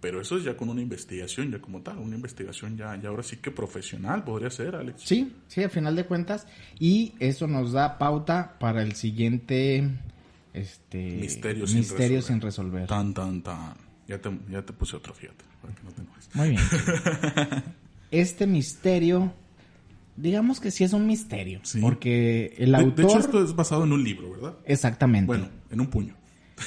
Pero 0.00 0.20
eso 0.20 0.36
es 0.36 0.44
ya 0.44 0.56
con 0.56 0.68
una 0.68 0.80
investigación, 0.80 1.50
ya 1.50 1.58
como 1.60 1.80
tal, 1.82 1.98
una 1.98 2.14
investigación 2.14 2.76
ya, 2.76 2.94
ya 3.02 3.08
ahora 3.08 3.24
sí 3.24 3.38
que 3.38 3.50
profesional 3.50 4.22
podría 4.22 4.48
ser, 4.50 4.76
Alex. 4.76 5.02
Sí, 5.02 5.34
sí, 5.48 5.64
a 5.64 5.68
final 5.68 5.96
de 5.96 6.04
cuentas. 6.06 6.46
Y 6.78 7.14
eso 7.18 7.48
nos 7.48 7.72
da 7.72 7.98
pauta 7.98 8.56
para 8.60 8.82
el 8.82 8.92
siguiente 8.92 9.90
este 10.54 11.16
Misterio 11.20 11.66
sin 11.66 11.78
misterio 11.80 12.18
resolver. 12.18 12.22
sin 12.22 12.40
resolver. 12.40 12.86
Tan, 12.86 13.12
tan, 13.12 13.42
tan. 13.42 13.74
Ya 14.06 14.18
te, 14.20 14.30
ya 14.48 14.62
te 14.62 14.72
puse 14.72 14.94
otro, 14.96 15.12
fíjate, 15.12 15.44
para 15.60 15.74
que 15.74 15.82
no 15.82 15.90
te 15.90 16.02
enojes. 16.02 16.28
Muy 16.34 16.50
bien. 16.50 16.62
Este 18.12 18.46
misterio, 18.46 19.32
digamos 20.18 20.60
que 20.60 20.70
sí 20.70 20.84
es 20.84 20.92
un 20.92 21.06
misterio. 21.06 21.60
Sí. 21.62 21.80
Porque 21.80 22.54
el 22.58 22.74
autor. 22.74 22.94
de 22.94 23.02
hecho, 23.04 23.18
esto 23.18 23.42
es 23.42 23.54
basado 23.54 23.84
en 23.84 23.92
un 23.92 24.02
libro, 24.02 24.30
¿verdad? 24.30 24.54
Exactamente. 24.64 25.26
Bueno, 25.26 25.48
en 25.70 25.80
un 25.80 25.86
puño. 25.86 26.14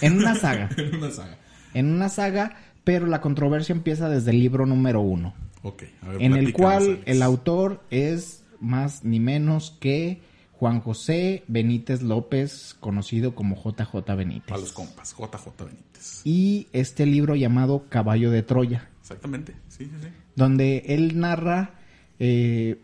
En 0.02 0.18
una 0.18 0.36
saga. 0.36 0.70
en 0.78 0.96
una 0.96 1.12
saga. 1.12 1.38
en 1.74 1.94
una 1.94 2.10
saga, 2.10 2.58
pero 2.84 3.08
la 3.08 3.22
controversia 3.22 3.74
empieza 3.74 4.10
desde 4.10 4.32
el 4.32 4.40
libro 4.40 4.66
número 4.66 5.02
uno. 5.02 5.34
Ok, 5.64 5.84
a 6.02 6.10
ver, 6.10 6.22
en 6.22 6.34
el 6.34 6.54
cual 6.54 6.84
Alex. 6.84 7.04
el 7.06 7.22
autor 7.22 7.84
es 7.92 8.44
más 8.60 9.04
ni 9.04 9.20
menos 9.20 9.78
que 9.80 10.22
Juan 10.54 10.80
José 10.80 11.44
Benítez 11.48 12.02
López, 12.02 12.76
conocido 12.80 13.36
como 13.36 13.56
JJ 13.56 14.16
Benítez. 14.16 14.48
Para 14.48 14.62
los 14.62 14.72
compas, 14.72 15.16
JJ 15.16 15.66
Benítez. 15.66 16.22
Y 16.24 16.68
este 16.72 17.06
libro 17.06 17.36
llamado 17.36 17.86
Caballo 17.90 18.32
de 18.32 18.44
Troya, 18.44 18.90
Exactamente, 19.02 19.56
sí, 19.68 19.86
sí, 19.86 19.92
sí. 20.02 20.08
donde 20.36 20.84
él 20.88 21.20
narra 21.20 21.76
eh, 22.20 22.80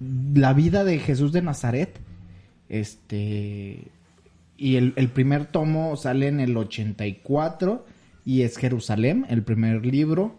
la 0.00 0.52
vida 0.52 0.84
de 0.84 0.98
Jesús 0.98 1.32
de 1.32 1.42
Nazaret. 1.42 1.98
Este. 2.68 3.88
Y 4.56 4.76
el, 4.76 4.92
el 4.96 5.08
primer 5.08 5.46
tomo 5.46 5.96
sale 5.96 6.26
en 6.28 6.40
el 6.40 6.56
84 6.56 7.86
y 8.28 8.42
es 8.42 8.58
Jerusalén, 8.58 9.24
el 9.30 9.42
primer 9.42 9.86
libro. 9.86 10.36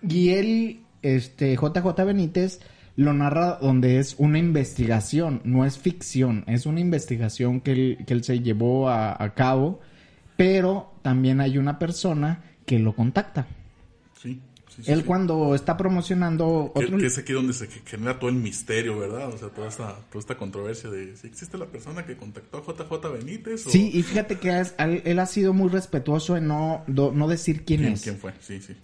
Y 0.00 0.30
él, 0.30 0.80
este, 1.02 1.54
JJ 1.56 2.04
Benítez, 2.06 2.60
lo 2.96 3.12
narra 3.12 3.58
donde 3.60 3.98
es 3.98 4.14
una 4.16 4.38
investigación, 4.38 5.42
no 5.44 5.66
es 5.66 5.76
ficción, 5.76 6.44
es 6.46 6.64
una 6.64 6.80
investigación 6.80 7.60
que 7.60 7.72
él, 7.72 7.98
que 8.06 8.14
él 8.14 8.24
se 8.24 8.40
llevó 8.40 8.88
a, 8.88 9.22
a 9.22 9.34
cabo, 9.34 9.80
pero 10.38 10.94
también 11.02 11.40
hay 11.42 11.58
una 11.58 11.78
persona 11.78 12.44
que 12.64 12.78
lo 12.78 12.94
contacta. 12.94 13.46
Sí, 14.70 14.76
sí, 14.76 14.82
sí, 14.84 14.92
él 14.92 15.00
sí. 15.00 15.04
cuando 15.04 15.54
está 15.54 15.76
promocionando 15.76 16.70
otro... 16.74 16.96
que 16.96 17.06
es 17.06 17.18
aquí 17.18 17.32
donde 17.32 17.52
se 17.52 17.66
genera 17.66 18.18
todo 18.18 18.30
el 18.30 18.36
misterio, 18.36 18.98
¿verdad? 18.98 19.28
O 19.28 19.36
sea, 19.36 19.48
toda 19.48 19.68
esta, 19.68 19.96
toda 20.08 20.20
esta 20.20 20.36
controversia 20.36 20.88
de 20.90 21.16
si 21.16 21.26
existe 21.26 21.58
la 21.58 21.66
persona 21.66 22.06
que 22.06 22.16
contactó 22.16 22.58
a 22.58 22.62
JJ 22.62 23.08
Benítez 23.12 23.66
o 23.66 23.70
Sí, 23.70 23.90
y 23.92 24.02
fíjate 24.04 24.38
que 24.38 24.60
es- 24.60 24.74
él, 24.78 25.02
él 25.04 25.18
ha 25.18 25.26
sido 25.26 25.52
muy 25.52 25.68
respetuoso 25.68 26.36
en 26.36 26.46
no, 26.46 26.84
do- 26.86 27.10
no 27.12 27.26
decir 27.28 27.64
quién, 27.64 27.80
quién, 27.80 27.92
es. 27.94 28.02
quién 28.02 28.16
fue. 28.16 28.32
Sí, 28.40 28.60
sí. 28.62 28.74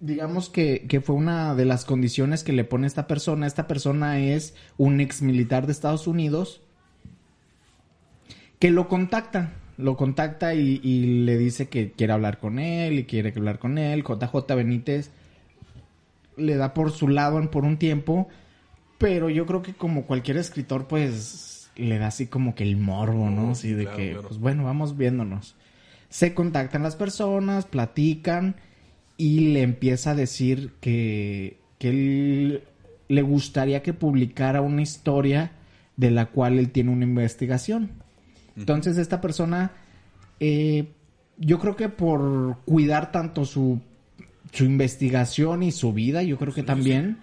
Digamos 0.00 0.48
que, 0.48 0.86
que 0.88 1.00
fue 1.00 1.16
una 1.16 1.54
de 1.54 1.64
las 1.66 1.84
condiciones 1.84 2.42
que 2.44 2.52
le 2.52 2.64
pone 2.64 2.86
esta 2.86 3.06
persona. 3.06 3.46
Esta 3.46 3.66
persona 3.66 4.20
es 4.20 4.54
un 4.76 5.00
ex 5.00 5.22
militar 5.22 5.66
de 5.66 5.72
Estados 5.72 6.06
Unidos 6.06 6.62
que 8.58 8.70
lo 8.70 8.88
contacta. 8.88 9.52
Lo 9.78 9.96
contacta 9.96 10.54
y, 10.54 10.80
y 10.82 11.24
le 11.24 11.38
dice 11.38 11.68
que 11.68 11.92
quiere 11.92 12.12
hablar 12.12 12.38
con 12.38 12.58
él 12.58 12.98
y 12.98 13.04
quiere 13.04 13.32
hablar 13.34 13.58
con 13.58 13.78
él. 13.78 14.02
JJ 14.02 14.54
Benítez 14.54 15.10
le 16.36 16.56
da 16.56 16.74
por 16.74 16.90
su 16.90 17.08
lado 17.08 17.50
por 17.50 17.64
un 17.64 17.78
tiempo. 17.78 18.28
Pero 18.98 19.30
yo 19.30 19.46
creo 19.46 19.62
que 19.62 19.74
como 19.74 20.04
cualquier 20.04 20.36
escritor, 20.38 20.88
pues 20.88 21.70
le 21.76 21.98
da 21.98 22.08
así 22.08 22.26
como 22.26 22.54
que 22.54 22.64
el 22.64 22.76
morbo, 22.76 23.30
¿no? 23.30 23.52
Así 23.52 23.68
sí, 23.68 23.74
de 23.74 23.84
claro, 23.84 23.96
que, 23.96 24.10
claro. 24.10 24.28
pues 24.28 24.40
bueno, 24.40 24.64
vamos 24.64 24.96
viéndonos. 24.96 25.54
Se 26.08 26.34
contactan 26.34 26.82
las 26.82 26.96
personas, 26.96 27.66
platican 27.66 28.56
y 29.16 29.52
le 29.52 29.62
empieza 29.62 30.10
a 30.10 30.14
decir 30.14 30.72
que, 30.80 31.58
que 31.78 31.90
él 31.90 32.64
le 33.06 33.22
gustaría 33.22 33.82
que 33.82 33.92
publicara 33.92 34.60
una 34.60 34.82
historia 34.82 35.52
de 35.96 36.10
la 36.10 36.26
cual 36.26 36.58
él 36.58 36.70
tiene 36.70 36.90
una 36.90 37.04
investigación. 37.04 37.90
Entonces 38.58 38.98
esta 38.98 39.20
persona, 39.20 39.70
eh, 40.40 40.88
yo 41.38 41.58
creo 41.58 41.76
que 41.76 41.88
por 41.88 42.58
cuidar 42.64 43.12
tanto 43.12 43.44
su, 43.44 43.80
su 44.52 44.64
investigación 44.64 45.62
y 45.62 45.70
su 45.72 45.92
vida, 45.92 46.22
yo 46.22 46.36
creo 46.38 46.52
que 46.52 46.62
también 46.62 47.18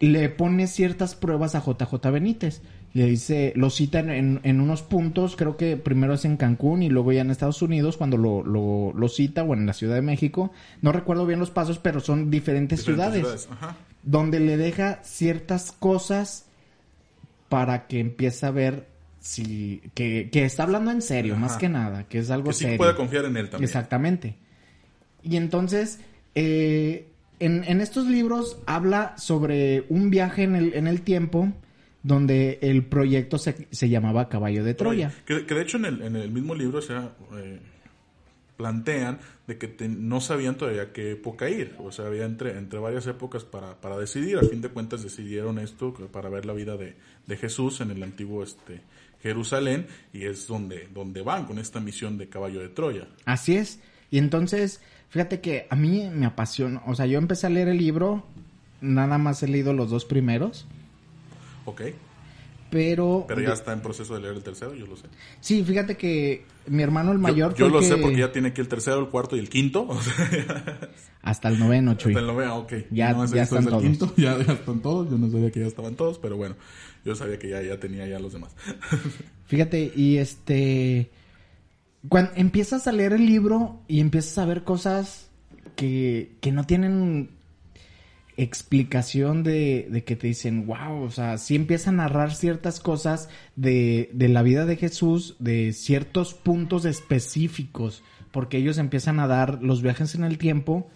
le 0.00 0.28
pone 0.28 0.66
ciertas 0.66 1.14
pruebas 1.14 1.54
a 1.54 1.60
JJ 1.64 2.10
Benítez. 2.10 2.62
Le 2.92 3.06
dice, 3.06 3.52
lo 3.56 3.70
cita 3.70 3.98
en, 4.00 4.10
en- 4.10 4.40
en 4.44 4.60
unos 4.60 4.82
puntos, 4.82 5.34
creo 5.34 5.56
que 5.56 5.76
primero 5.76 6.14
es 6.14 6.24
en 6.24 6.36
Cancún 6.36 6.82
y 6.82 6.88
luego 6.88 7.10
ya 7.12 7.22
en 7.22 7.30
Estados 7.30 7.60
Unidos 7.62 7.96
cuando 7.96 8.16
lo, 8.16 8.44
lo, 8.44 8.92
lo 8.94 9.08
cita 9.08 9.42
o 9.42 9.52
en 9.54 9.66
la 9.66 9.72
Ciudad 9.72 9.96
de 9.96 10.02
México. 10.02 10.52
No 10.80 10.92
recuerdo 10.92 11.26
bien 11.26 11.40
los 11.40 11.50
pasos, 11.50 11.78
pero 11.80 11.98
son 12.00 12.30
diferentes, 12.30 12.80
Diferentes 12.80 13.14
ciudades 13.20 13.48
Ajá. 13.50 13.76
donde 14.04 14.38
le 14.40 14.56
deja 14.56 15.00
ciertas 15.02 15.72
cosas 15.72 16.46
para 17.48 17.86
que 17.88 17.98
empiece 18.00 18.46
a 18.46 18.50
ver 18.52 18.86
si 19.24 19.80
que, 19.94 20.28
que 20.30 20.44
está 20.44 20.64
hablando 20.64 20.90
en 20.90 21.00
serio, 21.00 21.32
Ajá. 21.32 21.40
más 21.40 21.56
que 21.56 21.70
nada, 21.70 22.04
que 22.06 22.18
es 22.18 22.30
algo 22.30 22.48
Que 22.48 22.52
sí 22.54 22.64
serio. 22.64 22.76
pueda 22.76 22.94
confiar 22.94 23.24
en 23.24 23.38
él 23.38 23.48
también. 23.48 23.64
Exactamente. 23.64 24.36
Y 25.22 25.36
entonces, 25.36 25.98
eh, 26.34 27.08
en, 27.40 27.64
en 27.64 27.80
estos 27.80 28.06
libros 28.06 28.58
habla 28.66 29.16
sobre 29.16 29.86
un 29.88 30.10
viaje 30.10 30.42
en 30.42 30.54
el, 30.56 30.74
en 30.74 30.86
el 30.86 31.00
tiempo 31.00 31.50
donde 32.02 32.58
el 32.60 32.84
proyecto 32.84 33.38
se, 33.38 33.66
se 33.70 33.88
llamaba 33.88 34.28
Caballo 34.28 34.62
de 34.62 34.74
Troya. 34.74 35.10
Que, 35.24 35.46
que 35.46 35.54
de 35.54 35.62
hecho 35.62 35.78
en 35.78 35.86
el, 35.86 36.02
en 36.02 36.16
el 36.16 36.30
mismo 36.30 36.54
libro 36.54 36.82
se 36.82 36.92
eh, 36.92 37.60
plantean 38.58 39.20
de 39.46 39.56
que 39.58 39.68
te- 39.68 39.88
no 39.88 40.20
sabían 40.20 40.56
todavía 40.56 40.92
qué 40.92 41.12
época 41.12 41.48
ir. 41.48 41.74
O 41.78 41.90
sea, 41.92 42.06
había 42.06 42.26
entre, 42.26 42.58
entre 42.58 42.78
varias 42.78 43.06
épocas 43.06 43.44
para, 43.44 43.80
para 43.80 43.96
decidir. 43.96 44.36
A 44.36 44.42
fin 44.42 44.60
de 44.60 44.68
cuentas 44.68 45.02
decidieron 45.02 45.58
esto 45.58 45.94
para 46.12 46.28
ver 46.28 46.44
la 46.44 46.52
vida 46.52 46.76
de, 46.76 46.94
de 47.26 47.36
Jesús 47.38 47.80
en 47.80 47.90
el 47.90 48.02
antiguo 48.02 48.42
este, 48.44 48.82
Jerusalén. 49.24 49.88
Y 50.12 50.26
es 50.26 50.46
donde, 50.46 50.88
donde 50.94 51.22
van 51.22 51.46
con 51.46 51.58
esta 51.58 51.80
misión 51.80 52.16
de 52.16 52.28
caballo 52.28 52.60
de 52.60 52.68
Troya. 52.68 53.08
Así 53.24 53.56
es. 53.56 53.80
Y 54.12 54.18
entonces, 54.18 54.80
fíjate 55.08 55.40
que 55.40 55.66
a 55.70 55.74
mí 55.74 56.08
me 56.12 56.26
apasiona. 56.26 56.82
O 56.86 56.94
sea, 56.94 57.06
yo 57.06 57.18
empecé 57.18 57.48
a 57.48 57.50
leer 57.50 57.66
el 57.66 57.78
libro, 57.78 58.24
nada 58.80 59.18
más 59.18 59.42
he 59.42 59.48
leído 59.48 59.72
los 59.72 59.90
dos 59.90 60.04
primeros, 60.04 60.68
¿Ok? 61.64 61.80
Pero... 62.74 63.24
Pero 63.28 63.40
ya 63.40 63.52
está 63.52 63.72
en 63.72 63.80
proceso 63.80 64.14
de 64.14 64.20
leer 64.20 64.34
el 64.34 64.42
tercero, 64.42 64.74
yo 64.74 64.84
lo 64.84 64.96
sé. 64.96 65.04
Sí, 65.40 65.62
fíjate 65.62 65.96
que 65.96 66.44
mi 66.66 66.82
hermano 66.82 67.12
el 67.12 67.18
Yo- 67.18 67.22
mayor 67.22 67.54
Yo, 67.54 67.68
lo 67.68 67.80
sé 67.82 67.94
que- 67.94 68.02
porque 68.02 68.16
ya 68.18 68.32
tiene 68.32 68.48
aquí 68.48 68.60
el 68.60 68.66
tercero, 68.66 68.98
el 68.98 69.08
cuarto 69.10 69.36
y 69.36 69.38
el 69.38 69.48
quinto. 69.48 69.86
O 69.88 70.02
sea, 70.02 70.90
Hasta 71.22 71.48
el 71.48 71.60
noveno, 71.60 71.94
Chuy. 71.94 72.10
Hasta 72.12 72.20
el 72.20 72.26
noveno, 72.26 72.56
ok. 72.58 72.72
Ya- 72.90 73.12
No, 73.12 73.24
ya 73.26 73.44
están 73.44 73.60
es 73.60 73.64
el 73.66 73.70
todos. 73.70 73.82
quinto, 73.84 74.12
ya, 74.16 74.36
ya 74.44 74.52
están 74.54 74.80
todos. 74.82 75.08
Yo 75.08 75.16
no 75.16 75.30
sabía 75.30 75.52
que 75.52 75.60
ya 75.60 75.66
estaban 75.66 75.94
todos, 75.94 76.18
pero 76.18 76.36
bueno, 76.36 76.56
yo 77.04 77.14
sabía 77.14 77.38
que 77.38 77.48
ya, 77.48 77.62
ya 77.62 77.78
tenía 77.78 78.08
ya 78.08 78.18
los 78.18 78.32
demás. 78.32 78.50
Fíjate, 79.46 79.92
y 79.94 80.16
este... 80.16 81.10
cuando 82.08 82.32
empiezas 82.34 82.88
a 82.88 82.92
leer 82.92 83.12
el 83.12 83.24
libro 83.24 83.80
y 83.86 84.00
empiezas 84.00 84.36
a 84.38 84.46
ver 84.46 84.64
cosas 84.64 85.30
que, 85.76 86.32
que 86.40 86.50
no 86.50 86.64
tienen 86.64 87.30
explicación 88.36 89.42
de, 89.42 89.88
de, 89.90 90.04
que 90.04 90.16
te 90.16 90.26
dicen, 90.26 90.66
wow, 90.66 91.02
o 91.02 91.10
sea, 91.10 91.38
sí 91.38 91.54
empieza 91.54 91.90
a 91.90 91.94
narrar 91.94 92.34
ciertas 92.34 92.80
cosas 92.80 93.28
de, 93.56 94.10
de 94.12 94.28
la 94.28 94.42
vida 94.42 94.66
de 94.66 94.76
Jesús, 94.76 95.36
de 95.38 95.72
ciertos 95.72 96.34
puntos 96.34 96.84
específicos, 96.84 98.02
porque 98.32 98.58
ellos 98.58 98.78
empiezan 98.78 99.20
a 99.20 99.26
dar 99.26 99.62
los 99.62 99.82
viajes 99.82 100.14
en 100.14 100.24
el 100.24 100.38
tiempo 100.38 100.88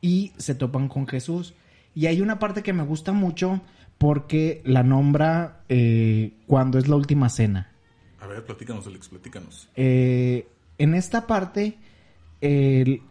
y 0.00 0.32
se 0.36 0.54
topan 0.54 0.88
con 0.88 1.06
Jesús. 1.06 1.54
Y 1.94 2.06
hay 2.06 2.20
una 2.20 2.38
parte 2.38 2.62
que 2.62 2.72
me 2.72 2.82
gusta 2.82 3.12
mucho 3.12 3.60
porque 3.98 4.62
la 4.64 4.82
nombra 4.82 5.62
eh, 5.68 6.32
cuando 6.46 6.78
es 6.78 6.88
la 6.88 6.96
última 6.96 7.28
cena. 7.28 7.70
A 8.20 8.26
ver, 8.26 8.44
platícanos, 8.44 8.86
Alex, 8.86 9.08
platícanos. 9.08 9.68
Eh, 9.76 10.48
en 10.78 10.94
esta 10.94 11.26
parte 11.26 11.78
eh, 12.40 13.02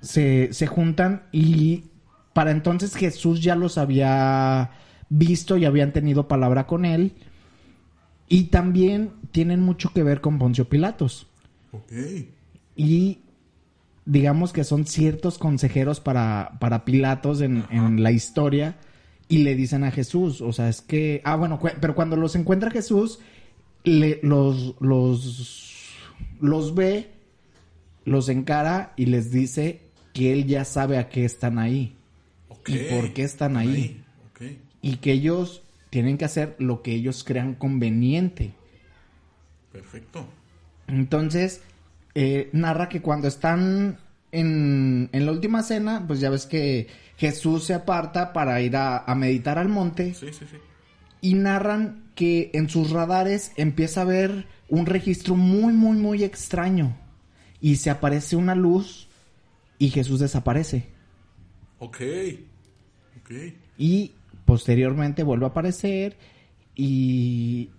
se, 0.00 0.52
se 0.52 0.66
juntan 0.66 1.24
y 1.32 1.84
para 2.34 2.50
entonces 2.50 2.94
Jesús 2.96 3.40
ya 3.40 3.54
los 3.54 3.78
había 3.78 4.72
visto 5.08 5.56
y 5.56 5.64
habían 5.64 5.92
tenido 5.92 6.28
palabra 6.28 6.66
con 6.66 6.84
él. 6.84 7.14
Y 8.28 8.44
también 8.44 9.12
tienen 9.30 9.60
mucho 9.60 9.92
que 9.92 10.02
ver 10.02 10.20
con 10.20 10.38
Poncio 10.38 10.68
Pilatos. 10.68 11.28
Ok. 11.70 11.92
Y 12.74 13.20
digamos 14.04 14.52
que 14.52 14.64
son 14.64 14.84
ciertos 14.84 15.38
consejeros 15.38 16.00
para, 16.00 16.56
para 16.58 16.84
Pilatos 16.84 17.40
en, 17.40 17.64
en, 17.70 18.02
la 18.02 18.10
historia. 18.10 18.78
Y 19.28 19.38
le 19.38 19.54
dicen 19.54 19.84
a 19.84 19.92
Jesús, 19.92 20.40
o 20.40 20.52
sea, 20.52 20.68
es 20.68 20.80
que... 20.80 21.22
Ah, 21.24 21.36
bueno, 21.36 21.60
pero 21.80 21.94
cuando 21.94 22.16
los 22.16 22.34
encuentra 22.34 22.70
Jesús, 22.70 23.20
le, 23.84 24.18
los, 24.24 24.74
los, 24.80 25.94
los 26.40 26.74
ve, 26.74 27.12
los 28.04 28.28
encara 28.28 28.92
y 28.96 29.06
les 29.06 29.30
dice 29.30 29.82
que 30.12 30.32
él 30.32 30.46
ya 30.46 30.64
sabe 30.64 30.98
a 30.98 31.08
qué 31.08 31.24
están 31.24 31.60
ahí 31.60 31.96
y 32.66 32.78
por 32.90 33.12
qué 33.12 33.22
están 33.22 33.56
ahí. 33.56 34.02
Y 34.82 34.96
que 34.96 35.12
ellos 35.12 35.62
tienen 35.90 36.18
que 36.18 36.24
hacer 36.24 36.56
lo 36.58 36.82
que 36.82 36.92
ellos 36.92 37.24
crean 37.24 37.54
conveniente. 37.54 38.54
Perfecto. 39.72 40.26
Entonces, 40.86 41.62
eh, 42.14 42.50
narra 42.52 42.88
que 42.88 43.00
cuando 43.00 43.28
están 43.28 43.98
en, 44.30 45.08
en, 45.12 45.26
la 45.26 45.32
última 45.32 45.62
cena, 45.62 46.04
pues 46.06 46.20
ya 46.20 46.30
ves 46.30 46.46
que 46.46 46.88
Jesús 47.16 47.64
se 47.64 47.74
aparta 47.74 48.32
para 48.32 48.60
ir 48.60 48.76
a, 48.76 48.98
a 48.98 49.14
meditar 49.14 49.58
al 49.58 49.68
monte. 49.68 50.14
Sí, 50.14 50.28
sí, 50.32 50.44
sí. 50.50 50.56
Y 51.20 51.34
narran 51.34 52.04
que 52.14 52.50
en 52.52 52.68
sus 52.68 52.90
radares 52.90 53.52
empieza 53.56 54.02
a 54.02 54.04
ver 54.04 54.46
un 54.68 54.86
registro 54.86 55.36
muy, 55.36 55.72
muy, 55.72 55.96
muy 55.96 56.24
extraño. 56.24 56.96
Y 57.60 57.76
se 57.76 57.90
aparece 57.90 58.36
una 58.36 58.54
luz 58.54 59.08
y 59.78 59.90
Jesús 59.90 60.20
desaparece. 60.20 60.93
Ok. 61.78 62.00
Y 63.78 64.12
posteriormente 64.44 65.22
vuelve 65.22 65.46
a 65.46 65.48
aparecer 65.48 66.16
y 66.76 67.70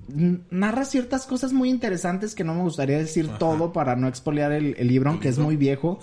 narra 0.50 0.86
ciertas 0.86 1.26
cosas 1.26 1.52
muy 1.52 1.70
interesantes 1.70 2.34
que 2.34 2.44
no 2.44 2.56
me 2.56 2.62
gustaría 2.62 2.98
decir 2.98 3.28
todo 3.38 3.74
para 3.74 3.96
no 3.96 4.08
expoliar 4.08 4.52
el, 4.54 4.88
libro, 4.88 5.10
aunque 5.10 5.30
es 5.30 5.38
muy 5.38 5.58
viejo, 5.58 6.00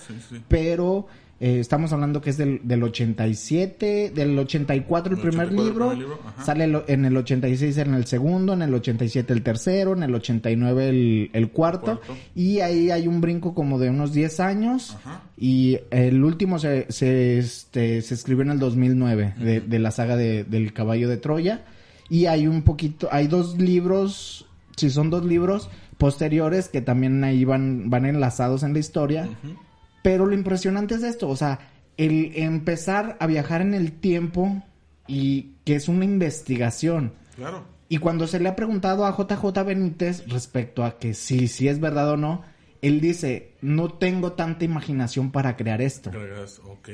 pero 0.48 1.06
eh, 1.44 1.58
estamos 1.58 1.92
hablando 1.92 2.20
que 2.20 2.30
es 2.30 2.36
del, 2.36 2.60
del 2.62 2.84
87, 2.84 4.12
del 4.14 4.38
84 4.38 5.14
el, 5.14 5.18
el 5.18 5.28
primer 5.28 5.46
84 5.48 5.64
libro, 5.64 5.90
el 5.90 5.98
libro. 5.98 6.18
sale 6.40 6.84
en 6.86 7.04
el 7.04 7.16
86 7.16 7.78
en 7.78 7.94
el 7.94 8.06
segundo, 8.06 8.52
en 8.52 8.62
el 8.62 8.72
87 8.72 9.32
el 9.32 9.42
tercero, 9.42 9.92
en 9.92 10.04
el 10.04 10.14
89 10.14 10.88
el, 10.88 11.30
el 11.32 11.50
cuarto, 11.50 11.98
cuarto, 12.00 12.14
y 12.36 12.60
ahí 12.60 12.92
hay 12.92 13.08
un 13.08 13.20
brinco 13.20 13.56
como 13.56 13.80
de 13.80 13.90
unos 13.90 14.12
10 14.12 14.38
años. 14.38 14.96
Ajá. 15.04 15.22
y 15.36 15.80
el 15.90 16.22
último 16.22 16.60
se, 16.60 16.86
se, 16.92 17.38
este, 17.38 18.02
se 18.02 18.14
escribió 18.14 18.44
en 18.44 18.50
el 18.50 18.60
2009 18.60 19.34
de, 19.36 19.60
de, 19.62 19.78
la 19.80 19.90
saga 19.90 20.14
de, 20.14 20.44
del 20.44 20.72
caballo 20.72 21.08
de 21.08 21.16
Troya. 21.16 21.64
Y 22.08 22.26
hay 22.26 22.46
un 22.46 22.62
poquito, 22.62 23.08
hay 23.10 23.26
dos 23.26 23.58
libros, 23.58 24.46
si 24.76 24.90
son 24.90 25.10
dos 25.10 25.24
libros 25.24 25.70
posteriores 25.98 26.68
que 26.68 26.82
también 26.82 27.24
ahí 27.24 27.44
van, 27.44 27.90
van 27.90 28.06
enlazados 28.06 28.62
en 28.62 28.74
la 28.74 28.78
historia. 28.78 29.28
Uh 29.42 29.71
pero 30.02 30.26
lo 30.26 30.34
impresionante 30.34 30.94
es 30.94 31.02
esto, 31.02 31.28
o 31.28 31.36
sea, 31.36 31.70
el 31.96 32.32
empezar 32.34 33.16
a 33.20 33.26
viajar 33.26 33.60
en 33.60 33.74
el 33.74 33.92
tiempo 33.92 34.62
y 35.06 35.52
que 35.64 35.76
es 35.76 35.88
una 35.88 36.04
investigación. 36.04 37.12
Claro. 37.36 37.64
Y 37.88 37.98
cuando 37.98 38.26
se 38.26 38.40
le 38.40 38.48
ha 38.48 38.56
preguntado 38.56 39.04
a 39.04 39.16
JJ 39.16 39.64
Benítez 39.64 40.26
respecto 40.28 40.84
a 40.84 40.98
que 40.98 41.14
si, 41.14 41.48
si 41.48 41.68
es 41.68 41.78
verdad 41.78 42.10
o 42.10 42.16
no, 42.16 42.42
él 42.80 43.00
dice, 43.00 43.52
no 43.60 43.92
tengo 43.92 44.32
tanta 44.32 44.64
imaginación 44.64 45.30
para 45.30 45.56
crear 45.56 45.80
esto. 45.80 46.10
Ok. 46.64 46.88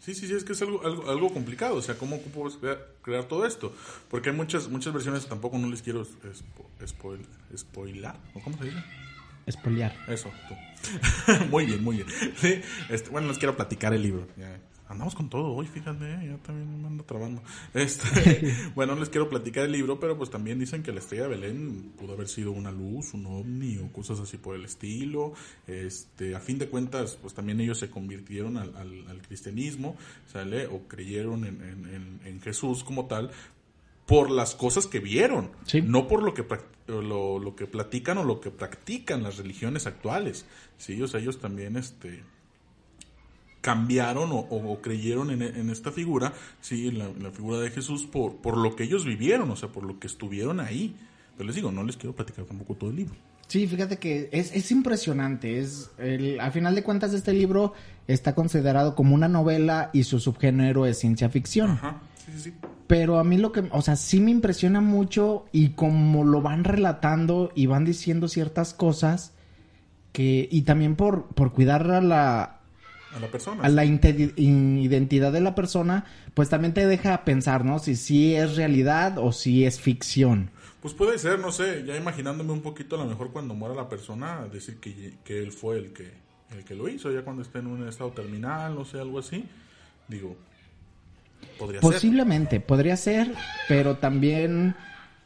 Sí, 0.00 0.14
sí, 0.14 0.26
sí, 0.26 0.34
es 0.34 0.44
que 0.44 0.52
es 0.52 0.60
algo, 0.60 0.84
algo, 0.84 1.10
algo 1.10 1.32
complicado. 1.32 1.76
O 1.76 1.82
sea, 1.82 1.96
¿cómo 1.96 2.18
puedo 2.18 2.58
crear, 2.58 2.86
crear, 3.00 3.24
todo 3.24 3.46
esto? 3.46 3.72
Porque 4.10 4.28
hay 4.28 4.36
muchas, 4.36 4.68
muchas 4.68 4.92
versiones, 4.92 5.26
tampoco 5.26 5.56
no 5.58 5.68
les 5.68 5.80
quiero 5.80 6.02
spo, 6.04 7.16
spoilar. 7.56 8.16
¿O 8.34 8.40
cómo 8.40 8.58
se 8.58 8.64
dice? 8.64 8.76
Espoliar. 9.46 9.94
Eso, 10.08 10.30
tú. 10.48 10.54
muy 11.50 11.66
bien, 11.66 11.82
muy 11.82 11.96
bien. 11.96 12.08
Sí, 12.36 12.60
este, 12.88 13.10
bueno, 13.10 13.28
les 13.28 13.38
quiero 13.38 13.56
platicar 13.56 13.94
el 13.94 14.02
libro. 14.02 14.26
Ya, 14.36 14.58
andamos 14.88 15.14
con 15.14 15.28
todo 15.28 15.52
hoy, 15.52 15.66
fíjate, 15.66 16.04
ya 16.04 16.36
también 16.38 16.80
me 16.80 16.86
ando 16.86 17.04
trabando. 17.04 17.42
Este, 17.72 18.54
bueno, 18.74 18.94
les 18.94 19.08
quiero 19.08 19.28
platicar 19.28 19.64
el 19.64 19.72
libro, 19.72 19.98
pero 19.98 20.16
pues 20.16 20.30
también 20.30 20.58
dicen 20.58 20.82
que 20.82 20.92
la 20.92 21.00
estrella 21.00 21.24
de 21.24 21.30
Belén 21.30 21.92
pudo 21.98 22.12
haber 22.12 22.28
sido 22.28 22.52
una 22.52 22.70
luz, 22.70 23.14
un 23.14 23.26
ovni 23.26 23.78
o 23.78 23.90
cosas 23.92 24.20
así 24.20 24.36
por 24.36 24.54
el 24.56 24.64
estilo. 24.64 25.34
Este, 25.66 26.34
a 26.34 26.40
fin 26.40 26.58
de 26.58 26.68
cuentas, 26.68 27.18
pues 27.20 27.34
también 27.34 27.60
ellos 27.60 27.78
se 27.78 27.90
convirtieron 27.90 28.56
al, 28.56 28.74
al, 28.76 29.08
al 29.08 29.22
cristianismo, 29.22 29.96
¿sale? 30.26 30.66
O 30.66 30.86
creyeron 30.86 31.44
en, 31.44 31.62
en, 31.62 32.20
en, 32.24 32.40
Jesús 32.40 32.84
como 32.84 33.06
tal, 33.06 33.30
por 34.06 34.30
las 34.30 34.54
cosas 34.54 34.86
que 34.86 35.00
vieron, 35.00 35.50
sí. 35.66 35.82
no 35.82 36.08
por 36.08 36.22
lo 36.22 36.34
que 36.34 36.44
lo, 36.86 37.38
lo, 37.38 37.56
que 37.56 37.66
platican 37.66 38.18
o 38.18 38.24
lo 38.24 38.40
que 38.40 38.50
practican 38.50 39.22
las 39.22 39.38
religiones 39.38 39.86
actuales. 39.86 40.44
Sí, 40.76 41.00
o 41.00 41.08
sea, 41.08 41.20
ellos 41.20 41.40
también 41.40 41.76
este 41.76 42.22
cambiaron 43.62 44.30
o, 44.30 44.40
o 44.40 44.82
creyeron 44.82 45.30
en, 45.30 45.40
en, 45.40 45.70
esta 45.70 45.90
figura, 45.90 46.34
sí, 46.60 46.88
en 46.88 46.98
la, 46.98 47.06
en 47.06 47.22
la, 47.22 47.30
figura 47.30 47.60
de 47.60 47.70
Jesús 47.70 48.04
por, 48.04 48.36
por 48.36 48.58
lo 48.58 48.76
que 48.76 48.84
ellos 48.84 49.06
vivieron, 49.06 49.50
o 49.50 49.56
sea, 49.56 49.70
por 49.70 49.84
lo 49.84 49.98
que 49.98 50.06
estuvieron 50.06 50.60
ahí. 50.60 50.94
Pero 51.38 51.46
les 51.46 51.56
digo, 51.56 51.72
no 51.72 51.82
les 51.82 51.96
quiero 51.96 52.14
platicar 52.14 52.44
tampoco 52.44 52.74
todo 52.74 52.90
el 52.90 52.96
libro. 52.96 53.14
Sí, 53.46 53.66
fíjate 53.66 53.96
que 53.98 54.28
es, 54.32 54.54
es 54.54 54.70
impresionante. 54.70 55.60
Es 55.60 55.90
el, 55.96 56.38
a 56.40 56.50
final 56.50 56.74
de 56.74 56.82
cuentas, 56.82 57.14
este 57.14 57.32
libro 57.32 57.72
está 58.06 58.34
considerado 58.34 58.94
como 58.94 59.14
una 59.14 59.28
novela 59.28 59.88
y 59.94 60.04
su 60.04 60.20
subgénero 60.20 60.84
es 60.84 60.98
ciencia 60.98 61.30
ficción. 61.30 61.70
Ajá. 61.70 62.02
Pero 62.86 63.18
a 63.18 63.24
mí 63.24 63.38
lo 63.38 63.52
que, 63.52 63.68
o 63.70 63.82
sea, 63.82 63.96
sí 63.96 64.20
me 64.20 64.30
impresiona 64.30 64.80
mucho 64.80 65.46
y 65.52 65.70
como 65.70 66.24
lo 66.24 66.42
van 66.42 66.64
relatando 66.64 67.50
y 67.54 67.66
van 67.66 67.84
diciendo 67.84 68.28
ciertas 68.28 68.74
cosas 68.74 69.32
que, 70.12 70.48
y 70.50 70.62
también 70.62 70.94
por, 70.94 71.26
por 71.28 71.52
cuidar 71.52 71.90
a 71.90 72.02
la, 72.02 72.60
a 73.14 73.20
la 73.20 73.28
persona. 73.28 73.62
A 73.62 73.68
la 73.68 73.84
identidad 73.84 75.32
de 75.32 75.40
la 75.40 75.54
persona, 75.54 76.04
pues 76.34 76.48
también 76.48 76.74
te 76.74 76.86
deja 76.86 77.24
pensar, 77.24 77.64
¿no? 77.64 77.78
Si 77.78 77.96
sí 77.96 78.34
es 78.34 78.56
realidad 78.56 79.18
o 79.18 79.32
si 79.32 79.64
es 79.64 79.80
ficción. 79.80 80.50
Pues 80.82 80.92
puede 80.92 81.18
ser, 81.18 81.38
no 81.38 81.50
sé, 81.50 81.84
ya 81.86 81.96
imaginándome 81.96 82.52
un 82.52 82.60
poquito 82.60 82.96
a 82.96 82.98
lo 82.98 83.06
mejor 83.06 83.30
cuando 83.32 83.54
muera 83.54 83.74
la 83.74 83.88
persona, 83.88 84.46
decir 84.52 84.78
que, 84.80 85.14
que 85.24 85.42
él 85.42 85.50
fue 85.52 85.78
el 85.78 85.92
que, 85.92 86.12
el 86.50 86.64
que 86.64 86.74
lo 86.74 86.88
hizo, 86.88 87.10
ya 87.10 87.22
cuando 87.22 87.42
esté 87.42 87.60
en 87.60 87.68
un 87.68 87.88
estado 87.88 88.10
terminal, 88.10 88.74
no 88.74 88.84
sé, 88.84 89.00
algo 89.00 89.18
así. 89.18 89.46
Digo, 90.08 90.36
podría 91.58 91.80
Posiblemente, 91.80 92.56
ser. 92.56 92.66
podría 92.66 92.96
ser, 92.96 93.32
pero 93.68 93.96
también 93.96 94.74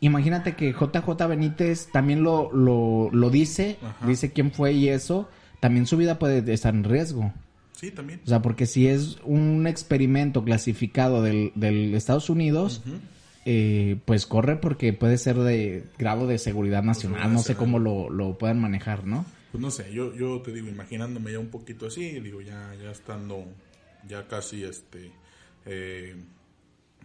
imagínate 0.00 0.54
que 0.54 0.72
JJ 0.72 1.26
Benítez 1.28 1.88
también 1.92 2.22
lo, 2.22 2.52
lo, 2.52 3.10
lo 3.12 3.30
dice, 3.30 3.78
Ajá. 3.82 4.06
dice 4.06 4.32
quién 4.32 4.52
fue 4.52 4.72
y 4.72 4.88
eso, 4.88 5.28
también 5.60 5.86
su 5.86 5.96
vida 5.96 6.18
puede 6.18 6.52
estar 6.52 6.74
en 6.74 6.84
riesgo. 6.84 7.32
Sí, 7.72 7.90
también. 7.92 8.20
O 8.24 8.28
sea, 8.28 8.42
porque 8.42 8.66
si 8.66 8.88
es 8.88 9.18
un 9.24 9.66
experimento 9.66 10.42
clasificado 10.44 11.22
del, 11.22 11.52
del 11.54 11.94
Estados 11.94 12.28
Unidos, 12.28 12.82
uh 12.84 12.90
-huh. 12.90 12.98
eh, 13.46 13.96
pues 14.04 14.26
corre 14.26 14.56
porque 14.56 14.92
puede 14.92 15.16
ser 15.16 15.36
de 15.38 15.84
grado 15.96 16.26
de 16.26 16.38
seguridad 16.38 16.82
nacional, 16.82 17.20
pues 17.22 17.32
no 17.32 17.38
sé 17.40 17.54
cómo 17.54 17.78
lo, 17.78 18.10
lo 18.10 18.36
puedan 18.36 18.60
manejar, 18.60 19.06
¿no? 19.06 19.24
Pues 19.52 19.62
no 19.62 19.70
sé, 19.70 19.92
yo, 19.92 20.14
yo 20.14 20.42
te 20.42 20.52
digo, 20.52 20.68
imaginándome 20.68 21.32
ya 21.32 21.38
un 21.38 21.48
poquito 21.48 21.86
así, 21.86 22.20
digo, 22.20 22.40
ya, 22.42 22.74
ya 22.82 22.90
estando, 22.90 23.44
ya 24.08 24.26
casi, 24.26 24.62
este, 24.64 25.10
eh, 25.66 26.16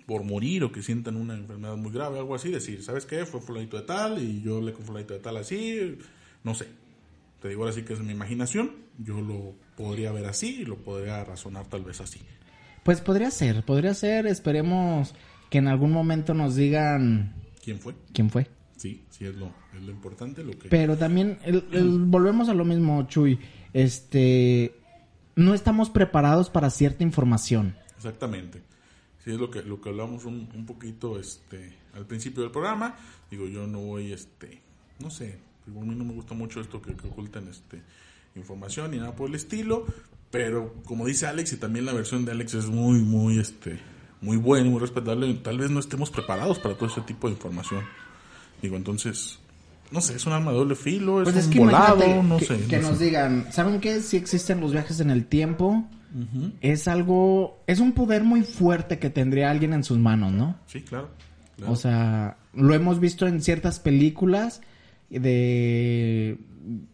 por 0.05 0.23
morir 0.23 0.63
o 0.63 0.71
que 0.71 0.81
sientan 0.83 1.15
una 1.15 1.33
enfermedad 1.33 1.77
muy 1.77 1.91
grave, 1.91 2.19
algo 2.19 2.35
así, 2.35 2.49
decir, 2.49 2.83
¿sabes 2.83 3.05
qué? 3.05 3.25
Fue 3.25 3.39
fulanito 3.41 3.77
de 3.77 3.83
tal 3.83 4.21
y 4.21 4.41
yo 4.41 4.57
hablé 4.57 4.73
con 4.73 4.85
fulanito 4.85 5.13
de 5.13 5.19
tal 5.19 5.37
así, 5.37 5.97
no 6.43 6.53
sé. 6.53 6.67
Te 7.41 7.49
digo 7.49 7.63
ahora 7.63 7.73
sí 7.73 7.83
que 7.83 7.93
es 7.93 7.99
mi 7.99 8.11
imaginación, 8.13 8.71
yo 8.99 9.19
lo 9.21 9.53
podría 9.77 10.11
ver 10.11 10.25
así 10.25 10.61
y 10.61 10.65
lo 10.65 10.77
podría 10.77 11.23
razonar 11.23 11.67
tal 11.67 11.83
vez 11.83 11.99
así. 12.01 12.19
Pues 12.83 13.01
podría 13.01 13.31
ser, 13.31 13.63
podría 13.63 13.93
ser, 13.93 14.27
esperemos 14.27 15.13
que 15.49 15.57
en 15.59 15.67
algún 15.67 15.91
momento 15.91 16.33
nos 16.33 16.55
digan... 16.55 17.33
¿Quién 17.63 17.79
fue? 17.79 17.95
¿Quién 18.13 18.29
fue? 18.29 18.47
Sí, 18.75 19.03
sí 19.09 19.25
es 19.25 19.35
lo, 19.35 19.53
es 19.73 19.81
lo 19.81 19.91
importante. 19.91 20.43
Lo 20.43 20.51
que... 20.57 20.67
Pero 20.67 20.97
también 20.97 21.37
el- 21.45 21.63
el- 21.71 21.99
volvemos 22.05 22.49
a 22.49 22.53
lo 22.53 22.65
mismo, 22.65 23.07
Chuy. 23.07 23.39
Este, 23.71 24.73
no 25.35 25.53
estamos 25.53 25.89
preparados 25.89 26.49
para 26.49 26.69
cierta 26.69 27.03
información. 27.03 27.75
Exactamente. 28.03 28.61
Sí, 29.23 29.31
es 29.31 29.37
lo 29.37 29.49
que, 29.49 29.61
lo 29.63 29.79
que 29.79 29.89
hablamos 29.89 30.25
un, 30.25 30.49
un 30.53 30.65
poquito 30.65 31.17
este, 31.17 31.73
al 31.93 32.05
principio 32.05 32.43
del 32.43 32.51
programa. 32.51 32.95
Digo, 33.31 33.47
yo 33.47 33.65
no 33.67 33.79
voy, 33.79 34.11
este, 34.11 34.61
no 34.99 35.09
sé, 35.09 35.39
digo, 35.65 35.81
a 35.81 35.85
mí 35.85 35.95
no 35.95 36.03
me 36.03 36.13
gusta 36.13 36.33
mucho 36.33 36.59
esto 36.59 36.81
que, 36.81 36.93
que 36.95 37.07
ocultan 37.07 37.47
este, 37.47 37.81
información 38.35 38.91
ni 38.91 38.97
nada 38.97 39.15
por 39.15 39.29
el 39.29 39.35
estilo. 39.35 39.85
Pero 40.29 40.73
como 40.85 41.05
dice 41.05 41.27
Alex, 41.27 41.53
y 41.53 41.57
también 41.57 41.85
la 41.85 41.93
versión 41.93 42.25
de 42.25 42.31
Alex 42.31 42.55
es 42.55 42.65
muy, 42.65 42.99
muy, 42.99 43.39
este, 43.39 43.79
muy 44.19 44.35
buena 44.37 44.67
y 44.67 44.71
muy 44.71 44.79
respetable, 44.81 45.31
tal 45.35 45.59
vez 45.59 45.69
no 45.69 45.79
estemos 45.79 46.09
preparados 46.09 46.59
para 46.59 46.75
todo 46.75 46.89
ese 46.89 47.01
tipo 47.01 47.27
de 47.27 47.33
información. 47.35 47.83
Digo, 48.61 48.75
entonces, 48.75 49.39
no 49.91 50.01
sé, 50.01 50.15
es 50.15 50.25
un 50.25 50.33
arma 50.33 50.51
de 50.51 50.57
doble 50.57 50.75
filo, 50.75 51.21
es 51.21 51.25
Pues 51.25 51.35
es 51.37 51.45
un 51.45 51.51
que 51.53 51.59
volado, 51.59 52.23
no 52.23 52.37
que, 52.39 52.45
sé. 52.45 52.65
que 52.67 52.79
no 52.79 52.89
nos 52.89 52.97
sé. 52.97 53.05
digan, 53.05 53.47
¿saben 53.53 53.79
qué? 53.79 54.01
Si 54.01 54.17
existen 54.17 54.59
los 54.59 54.71
viajes 54.71 54.99
en 54.99 55.11
el 55.11 55.25
tiempo, 55.27 55.87
Es 56.61 56.87
algo, 56.87 57.63
es 57.67 57.79
un 57.79 57.93
poder 57.93 58.23
muy 58.23 58.43
fuerte 58.43 58.99
que 58.99 59.09
tendría 59.09 59.49
alguien 59.49 59.73
en 59.73 59.83
sus 59.83 59.97
manos, 59.97 60.31
¿no? 60.31 60.59
Sí, 60.67 60.81
claro. 60.81 61.09
claro. 61.55 61.71
O 61.71 61.75
sea, 61.75 62.37
lo 62.53 62.73
hemos 62.73 62.99
visto 62.99 63.25
en 63.27 63.41
ciertas 63.41 63.79
películas 63.79 64.61
de... 65.09 66.37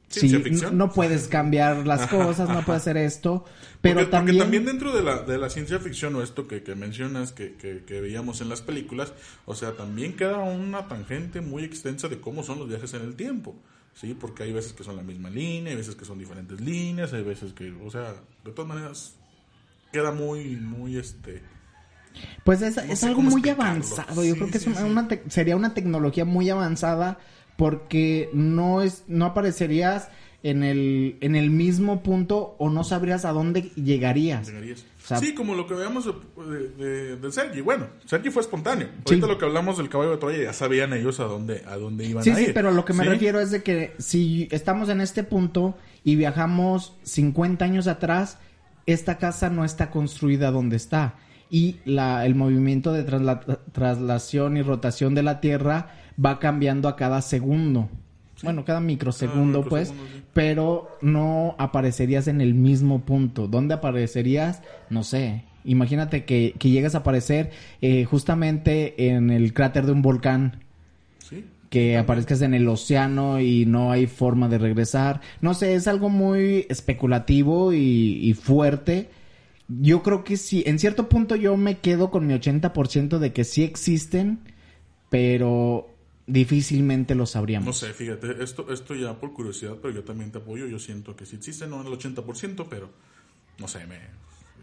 Sí, 0.07 0.41
no 0.71 0.91
puedes 0.91 1.27
cambiar 1.27 1.85
las 1.85 2.07
cosas, 2.09 2.49
no 2.49 2.65
puedes 2.65 2.81
hacer 2.81 2.97
esto, 2.97 3.45
pero 3.81 3.95
porque, 3.95 4.05
porque 4.05 4.11
también... 4.11 4.37
también 4.39 4.65
dentro 4.65 4.95
de 4.95 5.03
la, 5.03 5.21
de 5.21 5.37
la 5.37 5.51
ciencia 5.51 5.77
ficción 5.77 6.15
o 6.15 6.23
esto 6.23 6.47
que, 6.47 6.63
que 6.63 6.73
mencionas 6.73 7.31
que, 7.31 7.53
que, 7.53 7.83
que 7.85 8.01
veíamos 8.01 8.41
en 8.41 8.49
las 8.49 8.63
películas, 8.63 9.13
o 9.45 9.53
sea, 9.53 9.73
también 9.73 10.15
queda 10.15 10.37
una 10.39 10.87
tangente 10.87 11.41
muy 11.41 11.63
extensa 11.63 12.07
de 12.07 12.19
cómo 12.19 12.41
son 12.41 12.57
los 12.57 12.67
viajes 12.67 12.95
en 12.95 13.03
el 13.03 13.15
tiempo, 13.15 13.55
¿sí? 13.93 14.13
Porque 14.19 14.43
hay 14.43 14.53
veces 14.53 14.73
que 14.73 14.83
son 14.83 14.95
la 14.95 15.03
misma 15.03 15.29
línea, 15.29 15.71
hay 15.71 15.77
veces 15.77 15.95
que 15.95 16.05
son 16.05 16.19
diferentes 16.19 16.59
líneas, 16.61 17.13
hay 17.13 17.23
veces 17.23 17.53
que, 17.53 17.71
o 17.71 17.89
sea, 17.91 18.13
de 18.43 18.51
todas 18.51 18.67
maneras, 18.67 19.15
queda 19.91 20.11
muy, 20.11 20.55
muy, 20.57 20.97
este... 20.97 21.41
Pues 22.43 22.61
es, 22.61 22.75
No 22.77 22.83
es 22.83 23.03
algo 23.03 23.21
muy 23.21 23.33
explicarlo. 23.41 23.63
avanzado. 23.63 24.23
Yo 24.23 24.33
Sí, 24.33 24.39
creo 24.39 24.51
que 24.51 24.59
sí, 24.59 24.69
es 24.71 24.79
una, 24.81 25.07
sí. 25.07 25.15
una 25.19 25.29
sería 25.29 25.55
una 25.55 25.73
tecnología 25.73 26.25
muy 26.25 26.49
avanzada 26.49 27.19
porque 27.55 28.29
no 28.33 28.81
es 28.81 29.03
no 29.07 29.25
aparecerías 29.25 30.09
en 30.41 30.63
el 30.63 31.17
en 31.21 31.35
el 31.35 31.49
mismo 31.51 32.01
punto 32.01 32.55
o 32.57 32.69
no 32.69 32.83
sabrías 32.83 33.25
a 33.25 33.31
dónde 33.31 33.71
llegarías. 33.75 34.47
llegarías. 34.47 34.85
Sea- 35.09 35.17
sí, 35.19 35.33
como 35.33 35.55
lo 35.55 35.65
que 35.67 35.73
veamos 35.73 36.05
de, 36.05 36.69
de, 36.77 37.15
de 37.17 37.31
Sergi. 37.31 37.61
Bueno, 37.61 37.87
Sergi 38.05 38.29
fue 38.29 38.41
espontáneo. 38.41 38.87
Ahorita 39.05 39.25
Sí. 39.27 39.31
lo 39.31 39.37
que 39.37 39.45
hablamos 39.45 39.77
del 39.77 39.89
caballo 39.89 40.11
de 40.11 40.17
Troya, 40.17 40.43
ya 40.43 40.53
sabían 40.53 40.93
ellos 40.93 41.19
a 41.19 41.23
dónde, 41.25 41.63
a 41.67 41.75
dónde 41.77 42.05
iban 42.05 42.23
Sí, 42.23 42.29
a 42.29 42.39
ir. 42.39 42.47
sí, 42.47 42.51
pero 42.53 42.71
lo 42.71 42.85
que 42.85 42.93
me 42.93 43.03
¿Sí? 43.03 43.09
refiero 43.09 43.39
es 43.39 43.51
de 43.51 43.63
que 43.63 43.93
si 43.97 44.47
estamos 44.51 44.87
en 44.89 45.01
este 45.01 45.23
punto 45.23 45.75
y 46.03 46.15
viajamos 46.15 46.95
50 47.03 47.65
años 47.65 47.87
atrás, 47.87 48.37
esta 48.85 49.17
casa 49.17 49.49
no 49.49 49.65
está 49.65 49.89
construida 49.89 50.51
donde 50.51 50.75
está. 50.75 51.15
Y 51.51 51.77
la, 51.85 52.25
el 52.27 52.35
movimiento 52.35 52.93
de 52.93 53.03
trasla- 53.05 53.59
traslación 53.71 54.57
y 54.57 54.61
rotación 54.61 55.15
de 55.15 55.23
la 55.23 55.41
Tierra 55.41 55.87
va 56.23 56.37
cambiando 56.39 56.87
a 56.87 56.95
cada 56.95 57.21
segundo. 57.23 57.89
Bueno, 58.43 58.65
cada 58.65 58.79
microsegundo, 58.79 59.59
Cada 59.59 59.69
pues, 59.69 59.89
microsegundo, 59.91 60.19
sí. 60.19 60.25
pero 60.33 60.97
no 61.01 61.55
aparecerías 61.57 62.27
en 62.27 62.41
el 62.41 62.53
mismo 62.53 63.01
punto. 63.01 63.47
¿Dónde 63.47 63.73
aparecerías? 63.75 64.61
No 64.89 65.03
sé. 65.03 65.43
Imagínate 65.65 66.23
que, 66.25 66.53
que 66.57 66.69
llegas 66.69 66.95
a 66.95 66.99
aparecer 66.99 67.51
eh, 67.81 68.05
justamente 68.05 69.09
en 69.09 69.29
el 69.29 69.53
cráter 69.53 69.85
de 69.85 69.91
un 69.91 70.01
volcán 70.01 70.63
Sí. 71.19 71.43
que 71.69 71.97
aparezcas 71.97 72.41
en 72.41 72.53
el 72.53 72.67
océano 72.67 73.39
y 73.39 73.65
no 73.65 73.91
hay 73.91 74.07
forma 74.07 74.47
de 74.47 74.57
regresar. 74.57 75.21
No 75.41 75.53
sé, 75.53 75.75
es 75.75 75.87
algo 75.87 76.09
muy 76.09 76.65
especulativo 76.69 77.73
y, 77.73 78.19
y 78.21 78.33
fuerte. 78.33 79.09
Yo 79.67 80.01
creo 80.01 80.23
que 80.23 80.37
sí, 80.37 80.63
en 80.65 80.79
cierto 80.79 81.09
punto 81.09 81.35
yo 81.35 81.55
me 81.57 81.77
quedo 81.77 82.09
con 82.09 82.25
mi 82.25 82.33
80% 82.33 83.19
de 83.19 83.33
que 83.33 83.43
sí 83.43 83.61
existen, 83.63 84.39
pero 85.09 85.89
difícilmente 86.29 87.15
lo 87.15 87.25
sabríamos. 87.25 87.65
No 87.67 87.73
sé, 87.73 87.93
fíjate, 87.93 88.43
esto, 88.43 88.71
esto 88.71 88.95
ya 88.95 89.13
por 89.19 89.33
curiosidad, 89.33 89.75
pero 89.81 89.93
yo 89.93 90.03
también 90.03 90.31
te 90.31 90.37
apoyo. 90.37 90.67
Yo 90.67 90.79
siento 90.79 91.15
que 91.15 91.25
sí 91.25 91.35
existe, 91.37 91.67
no 91.67 91.81
en 91.81 91.87
el 91.87 91.93
80%, 91.93 92.67
pero 92.69 92.89
no 93.57 93.67
sé, 93.67 93.85
me, 93.87 93.97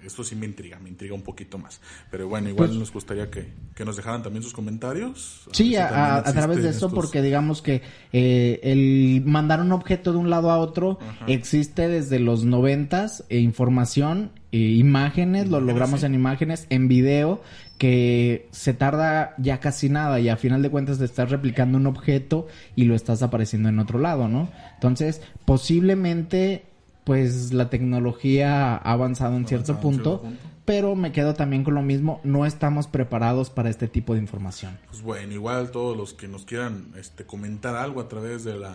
esto 0.04 0.22
sí 0.22 0.36
me 0.36 0.46
intriga, 0.46 0.78
me 0.78 0.88
intriga 0.88 1.14
un 1.14 1.22
poquito 1.22 1.58
más. 1.58 1.80
Pero 2.10 2.28
bueno, 2.28 2.48
igual 2.48 2.68
Pues- 2.68 2.78
nos 2.78 2.92
gustaría 2.92 3.30
que, 3.30 3.48
que 3.74 3.84
nos 3.84 3.96
dejaran 3.96 4.22
también 4.22 4.42
sus 4.42 4.52
comentarios. 4.52 5.42
Sí, 5.52 5.74
a, 5.76 5.88
también 5.88 6.04
a- 6.04 6.16
a 6.18 6.32
través 6.32 6.62
de 6.62 6.70
esto, 6.70 6.86
estos- 6.86 6.94
porque 6.94 7.22
digamos 7.22 7.60
que 7.62 7.82
eh, 8.12 8.60
el 8.62 9.22
mandar 9.26 9.60
un 9.60 9.72
objeto 9.72 10.12
de 10.12 10.18
un 10.18 10.30
lado 10.30 10.50
a 10.50 10.58
otro 10.58 10.98
Ajá. 11.00 11.26
existe 11.26 11.88
desde 11.88 12.18
los 12.20 12.44
noventas, 12.44 13.24
eh, 13.28 13.38
información, 13.40 14.30
eh, 14.53 14.59
imágenes, 14.59 15.49
lo 15.49 15.59
Imágenes, 15.59 15.66
logramos 15.66 16.01
sí. 16.01 16.07
en 16.07 16.14
imágenes, 16.14 16.66
en 16.70 16.88
video, 16.88 17.40
que 17.78 18.49
se 18.53 18.74
tarda 18.74 19.34
ya 19.38 19.61
casi 19.61 19.88
nada 19.88 20.20
y 20.20 20.28
a 20.28 20.36
final 20.36 20.62
de 20.62 20.70
cuentas 20.70 20.99
te 20.99 21.05
estás 21.05 21.30
replicando 21.30 21.78
un 21.78 21.86
objeto 21.86 22.47
y 22.74 22.84
lo 22.84 22.94
estás 22.94 23.22
apareciendo 23.22 23.68
en 23.68 23.78
otro 23.78 23.99
lado, 23.99 24.28
¿no? 24.28 24.49
Entonces, 24.74 25.20
posiblemente, 25.44 26.64
pues 27.05 27.53
la 27.53 27.68
tecnología 27.70 28.76
ha 28.76 28.92
avanzado 28.92 29.32
en 29.32 29.44
punto, 29.44 29.49
cierto 29.49 29.80
punto. 29.80 30.22
pero 30.64 30.94
me 30.94 31.12
quedo 31.12 31.34
también 31.34 31.64
con 31.64 31.74
lo 31.74 31.82
mismo, 31.82 32.20
no 32.24 32.47
estamos 32.47 32.86
preparados 32.86 33.51
para 33.51 33.68
este 33.68 33.88
tipo 33.88 34.14
de 34.14 34.20
información. 34.20 34.78
Pues 34.88 35.03
bueno, 35.03 35.32
igual 35.32 35.70
todos 35.70 35.97
los 35.97 36.14
que 36.14 36.28
nos 36.28 36.44
quieran 36.44 36.92
este, 36.97 37.24
comentar 37.24 37.74
algo 37.76 38.01
a 38.01 38.09
través 38.09 38.44
de 38.44 38.59
la 38.59 38.74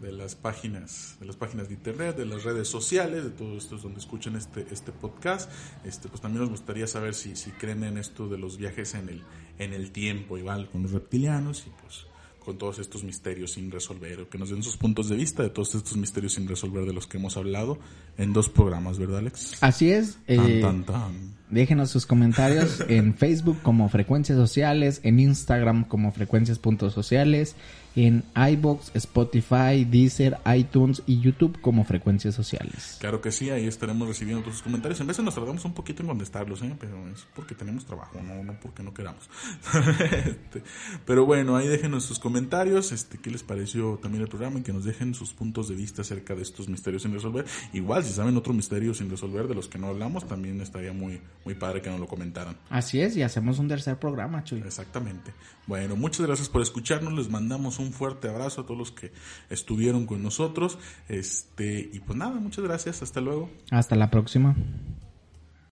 de 0.00 0.12
las 0.12 0.34
páginas 0.34 1.16
de 1.20 1.26
las 1.26 1.36
páginas 1.36 1.68
de 1.68 1.74
internet 1.74 2.16
de 2.16 2.26
las 2.26 2.42
redes 2.44 2.68
sociales 2.68 3.24
de 3.24 3.30
todo 3.30 3.56
esto 3.56 3.76
es 3.76 3.82
donde 3.82 4.00
escuchan 4.00 4.34
este 4.36 4.66
este 4.70 4.92
podcast 4.92 5.50
este 5.84 6.08
pues 6.08 6.20
también 6.20 6.40
nos 6.42 6.50
gustaría 6.50 6.86
saber 6.86 7.14
si, 7.14 7.36
si 7.36 7.50
creen 7.50 7.84
en 7.84 7.98
esto 7.98 8.28
de 8.28 8.38
los 8.38 8.56
viajes 8.56 8.94
en 8.94 9.08
el 9.08 9.22
en 9.58 9.72
el 9.72 9.90
tiempo 9.90 10.38
igual 10.38 10.70
con 10.70 10.82
los 10.82 10.92
reptilianos 10.92 11.64
y 11.66 11.70
pues 11.82 12.06
con 12.44 12.56
todos 12.56 12.78
estos 12.78 13.04
misterios 13.04 13.52
sin 13.52 13.70
resolver 13.70 14.20
o 14.22 14.28
que 14.30 14.38
nos 14.38 14.48
den 14.48 14.62
sus 14.62 14.78
puntos 14.78 15.08
de 15.10 15.16
vista 15.16 15.42
de 15.42 15.50
todos 15.50 15.74
estos 15.74 15.96
misterios 15.96 16.32
sin 16.32 16.48
resolver 16.48 16.86
de 16.86 16.94
los 16.94 17.06
que 17.06 17.18
hemos 17.18 17.36
hablado 17.36 17.78
en 18.16 18.32
dos 18.32 18.48
programas 18.48 18.98
verdad 18.98 19.18
Alex 19.18 19.62
Así 19.62 19.90
es. 19.90 20.18
eh, 20.26 20.60
tan, 20.62 20.84
tan, 20.84 20.84
tan. 20.86 21.39
Déjenos 21.50 21.90
sus 21.90 22.06
comentarios 22.06 22.84
en 22.88 23.14
Facebook 23.14 23.58
como 23.62 23.88
Frecuencias 23.88 24.38
Sociales, 24.38 25.00
en 25.02 25.20
Instagram 25.20 25.84
como 25.84 26.12
Frecuencias.sociales, 26.12 27.56
en 27.96 28.22
iBox, 28.36 28.92
Spotify, 28.94 29.84
Deezer, 29.84 30.38
iTunes 30.54 31.02
y 31.06 31.20
YouTube 31.20 31.60
como 31.60 31.84
Frecuencias 31.84 32.34
Sociales. 32.34 32.96
Claro 33.00 33.20
que 33.20 33.32
sí, 33.32 33.50
ahí 33.50 33.66
estaremos 33.66 34.06
recibiendo 34.06 34.42
todos 34.42 34.56
sus 34.56 34.62
comentarios. 34.62 35.00
En 35.00 35.06
veces 35.06 35.24
nos 35.24 35.34
tardamos 35.34 35.64
un 35.64 35.74
poquito 35.74 36.02
en 36.02 36.08
contestarlos, 36.08 36.62
¿eh? 36.62 36.74
pero 36.78 37.08
es 37.08 37.26
porque 37.34 37.54
tenemos 37.54 37.84
trabajo, 37.84 38.20
no, 38.22 38.44
no 38.44 38.58
porque 38.60 38.82
no 38.82 38.94
queramos. 38.94 39.28
Este, 40.10 40.62
pero 41.06 41.24
bueno, 41.24 41.56
ahí 41.56 41.68
déjenos 41.68 42.04
sus 42.04 42.18
comentarios, 42.18 42.92
este, 42.92 43.18
qué 43.18 43.30
les 43.30 43.42
pareció 43.42 43.98
también 44.02 44.22
el 44.22 44.28
programa 44.28 44.58
y 44.58 44.62
que 44.62 44.72
nos 44.72 44.84
dejen 44.84 45.14
sus 45.14 45.32
puntos 45.32 45.68
de 45.68 45.74
vista 45.74 46.02
acerca 46.02 46.34
de 46.34 46.42
estos 46.42 46.68
misterios 46.68 47.02
sin 47.02 47.12
resolver. 47.12 47.44
Igual, 47.72 48.04
si 48.04 48.12
saben 48.12 48.36
otro 48.36 48.52
misterio 48.52 48.94
sin 48.94 49.10
resolver 49.10 49.48
de 49.48 49.54
los 49.54 49.68
que 49.68 49.78
no 49.78 49.88
hablamos, 49.88 50.26
también 50.26 50.60
estaría 50.60 50.92
muy, 50.92 51.20
muy 51.44 51.54
padre 51.54 51.80
que 51.80 51.90
nos 51.90 52.00
lo 52.00 52.06
comentaran. 52.06 52.56
Así 52.68 53.00
es, 53.00 53.16
y 53.16 53.22
hacemos 53.22 53.58
un 53.58 53.68
tercer 53.68 53.98
programa, 53.98 54.44
Chuy. 54.44 54.60
Exactamente. 54.60 55.32
Bueno, 55.66 55.96
muchas 55.96 56.26
gracias 56.26 56.48
por 56.48 56.62
escucharnos. 56.62 57.12
Les 57.14 57.28
mandamos 57.28 57.78
un 57.78 57.92
fuerte 57.92 58.28
abrazo 58.28 58.62
a 58.62 58.64
todos 58.64 58.78
los 58.78 58.92
que 58.92 59.12
estuvieron 59.48 60.06
con 60.06 60.22
nosotros. 60.22 60.78
Este, 61.08 61.90
y 61.92 62.00
pues 62.00 62.18
nada, 62.18 62.40
muchas 62.40 62.64
gracias. 62.64 63.02
Hasta 63.02 63.20
luego. 63.20 63.50
Hasta 63.70 63.96
la 63.96 64.10
próxima. 64.10 64.54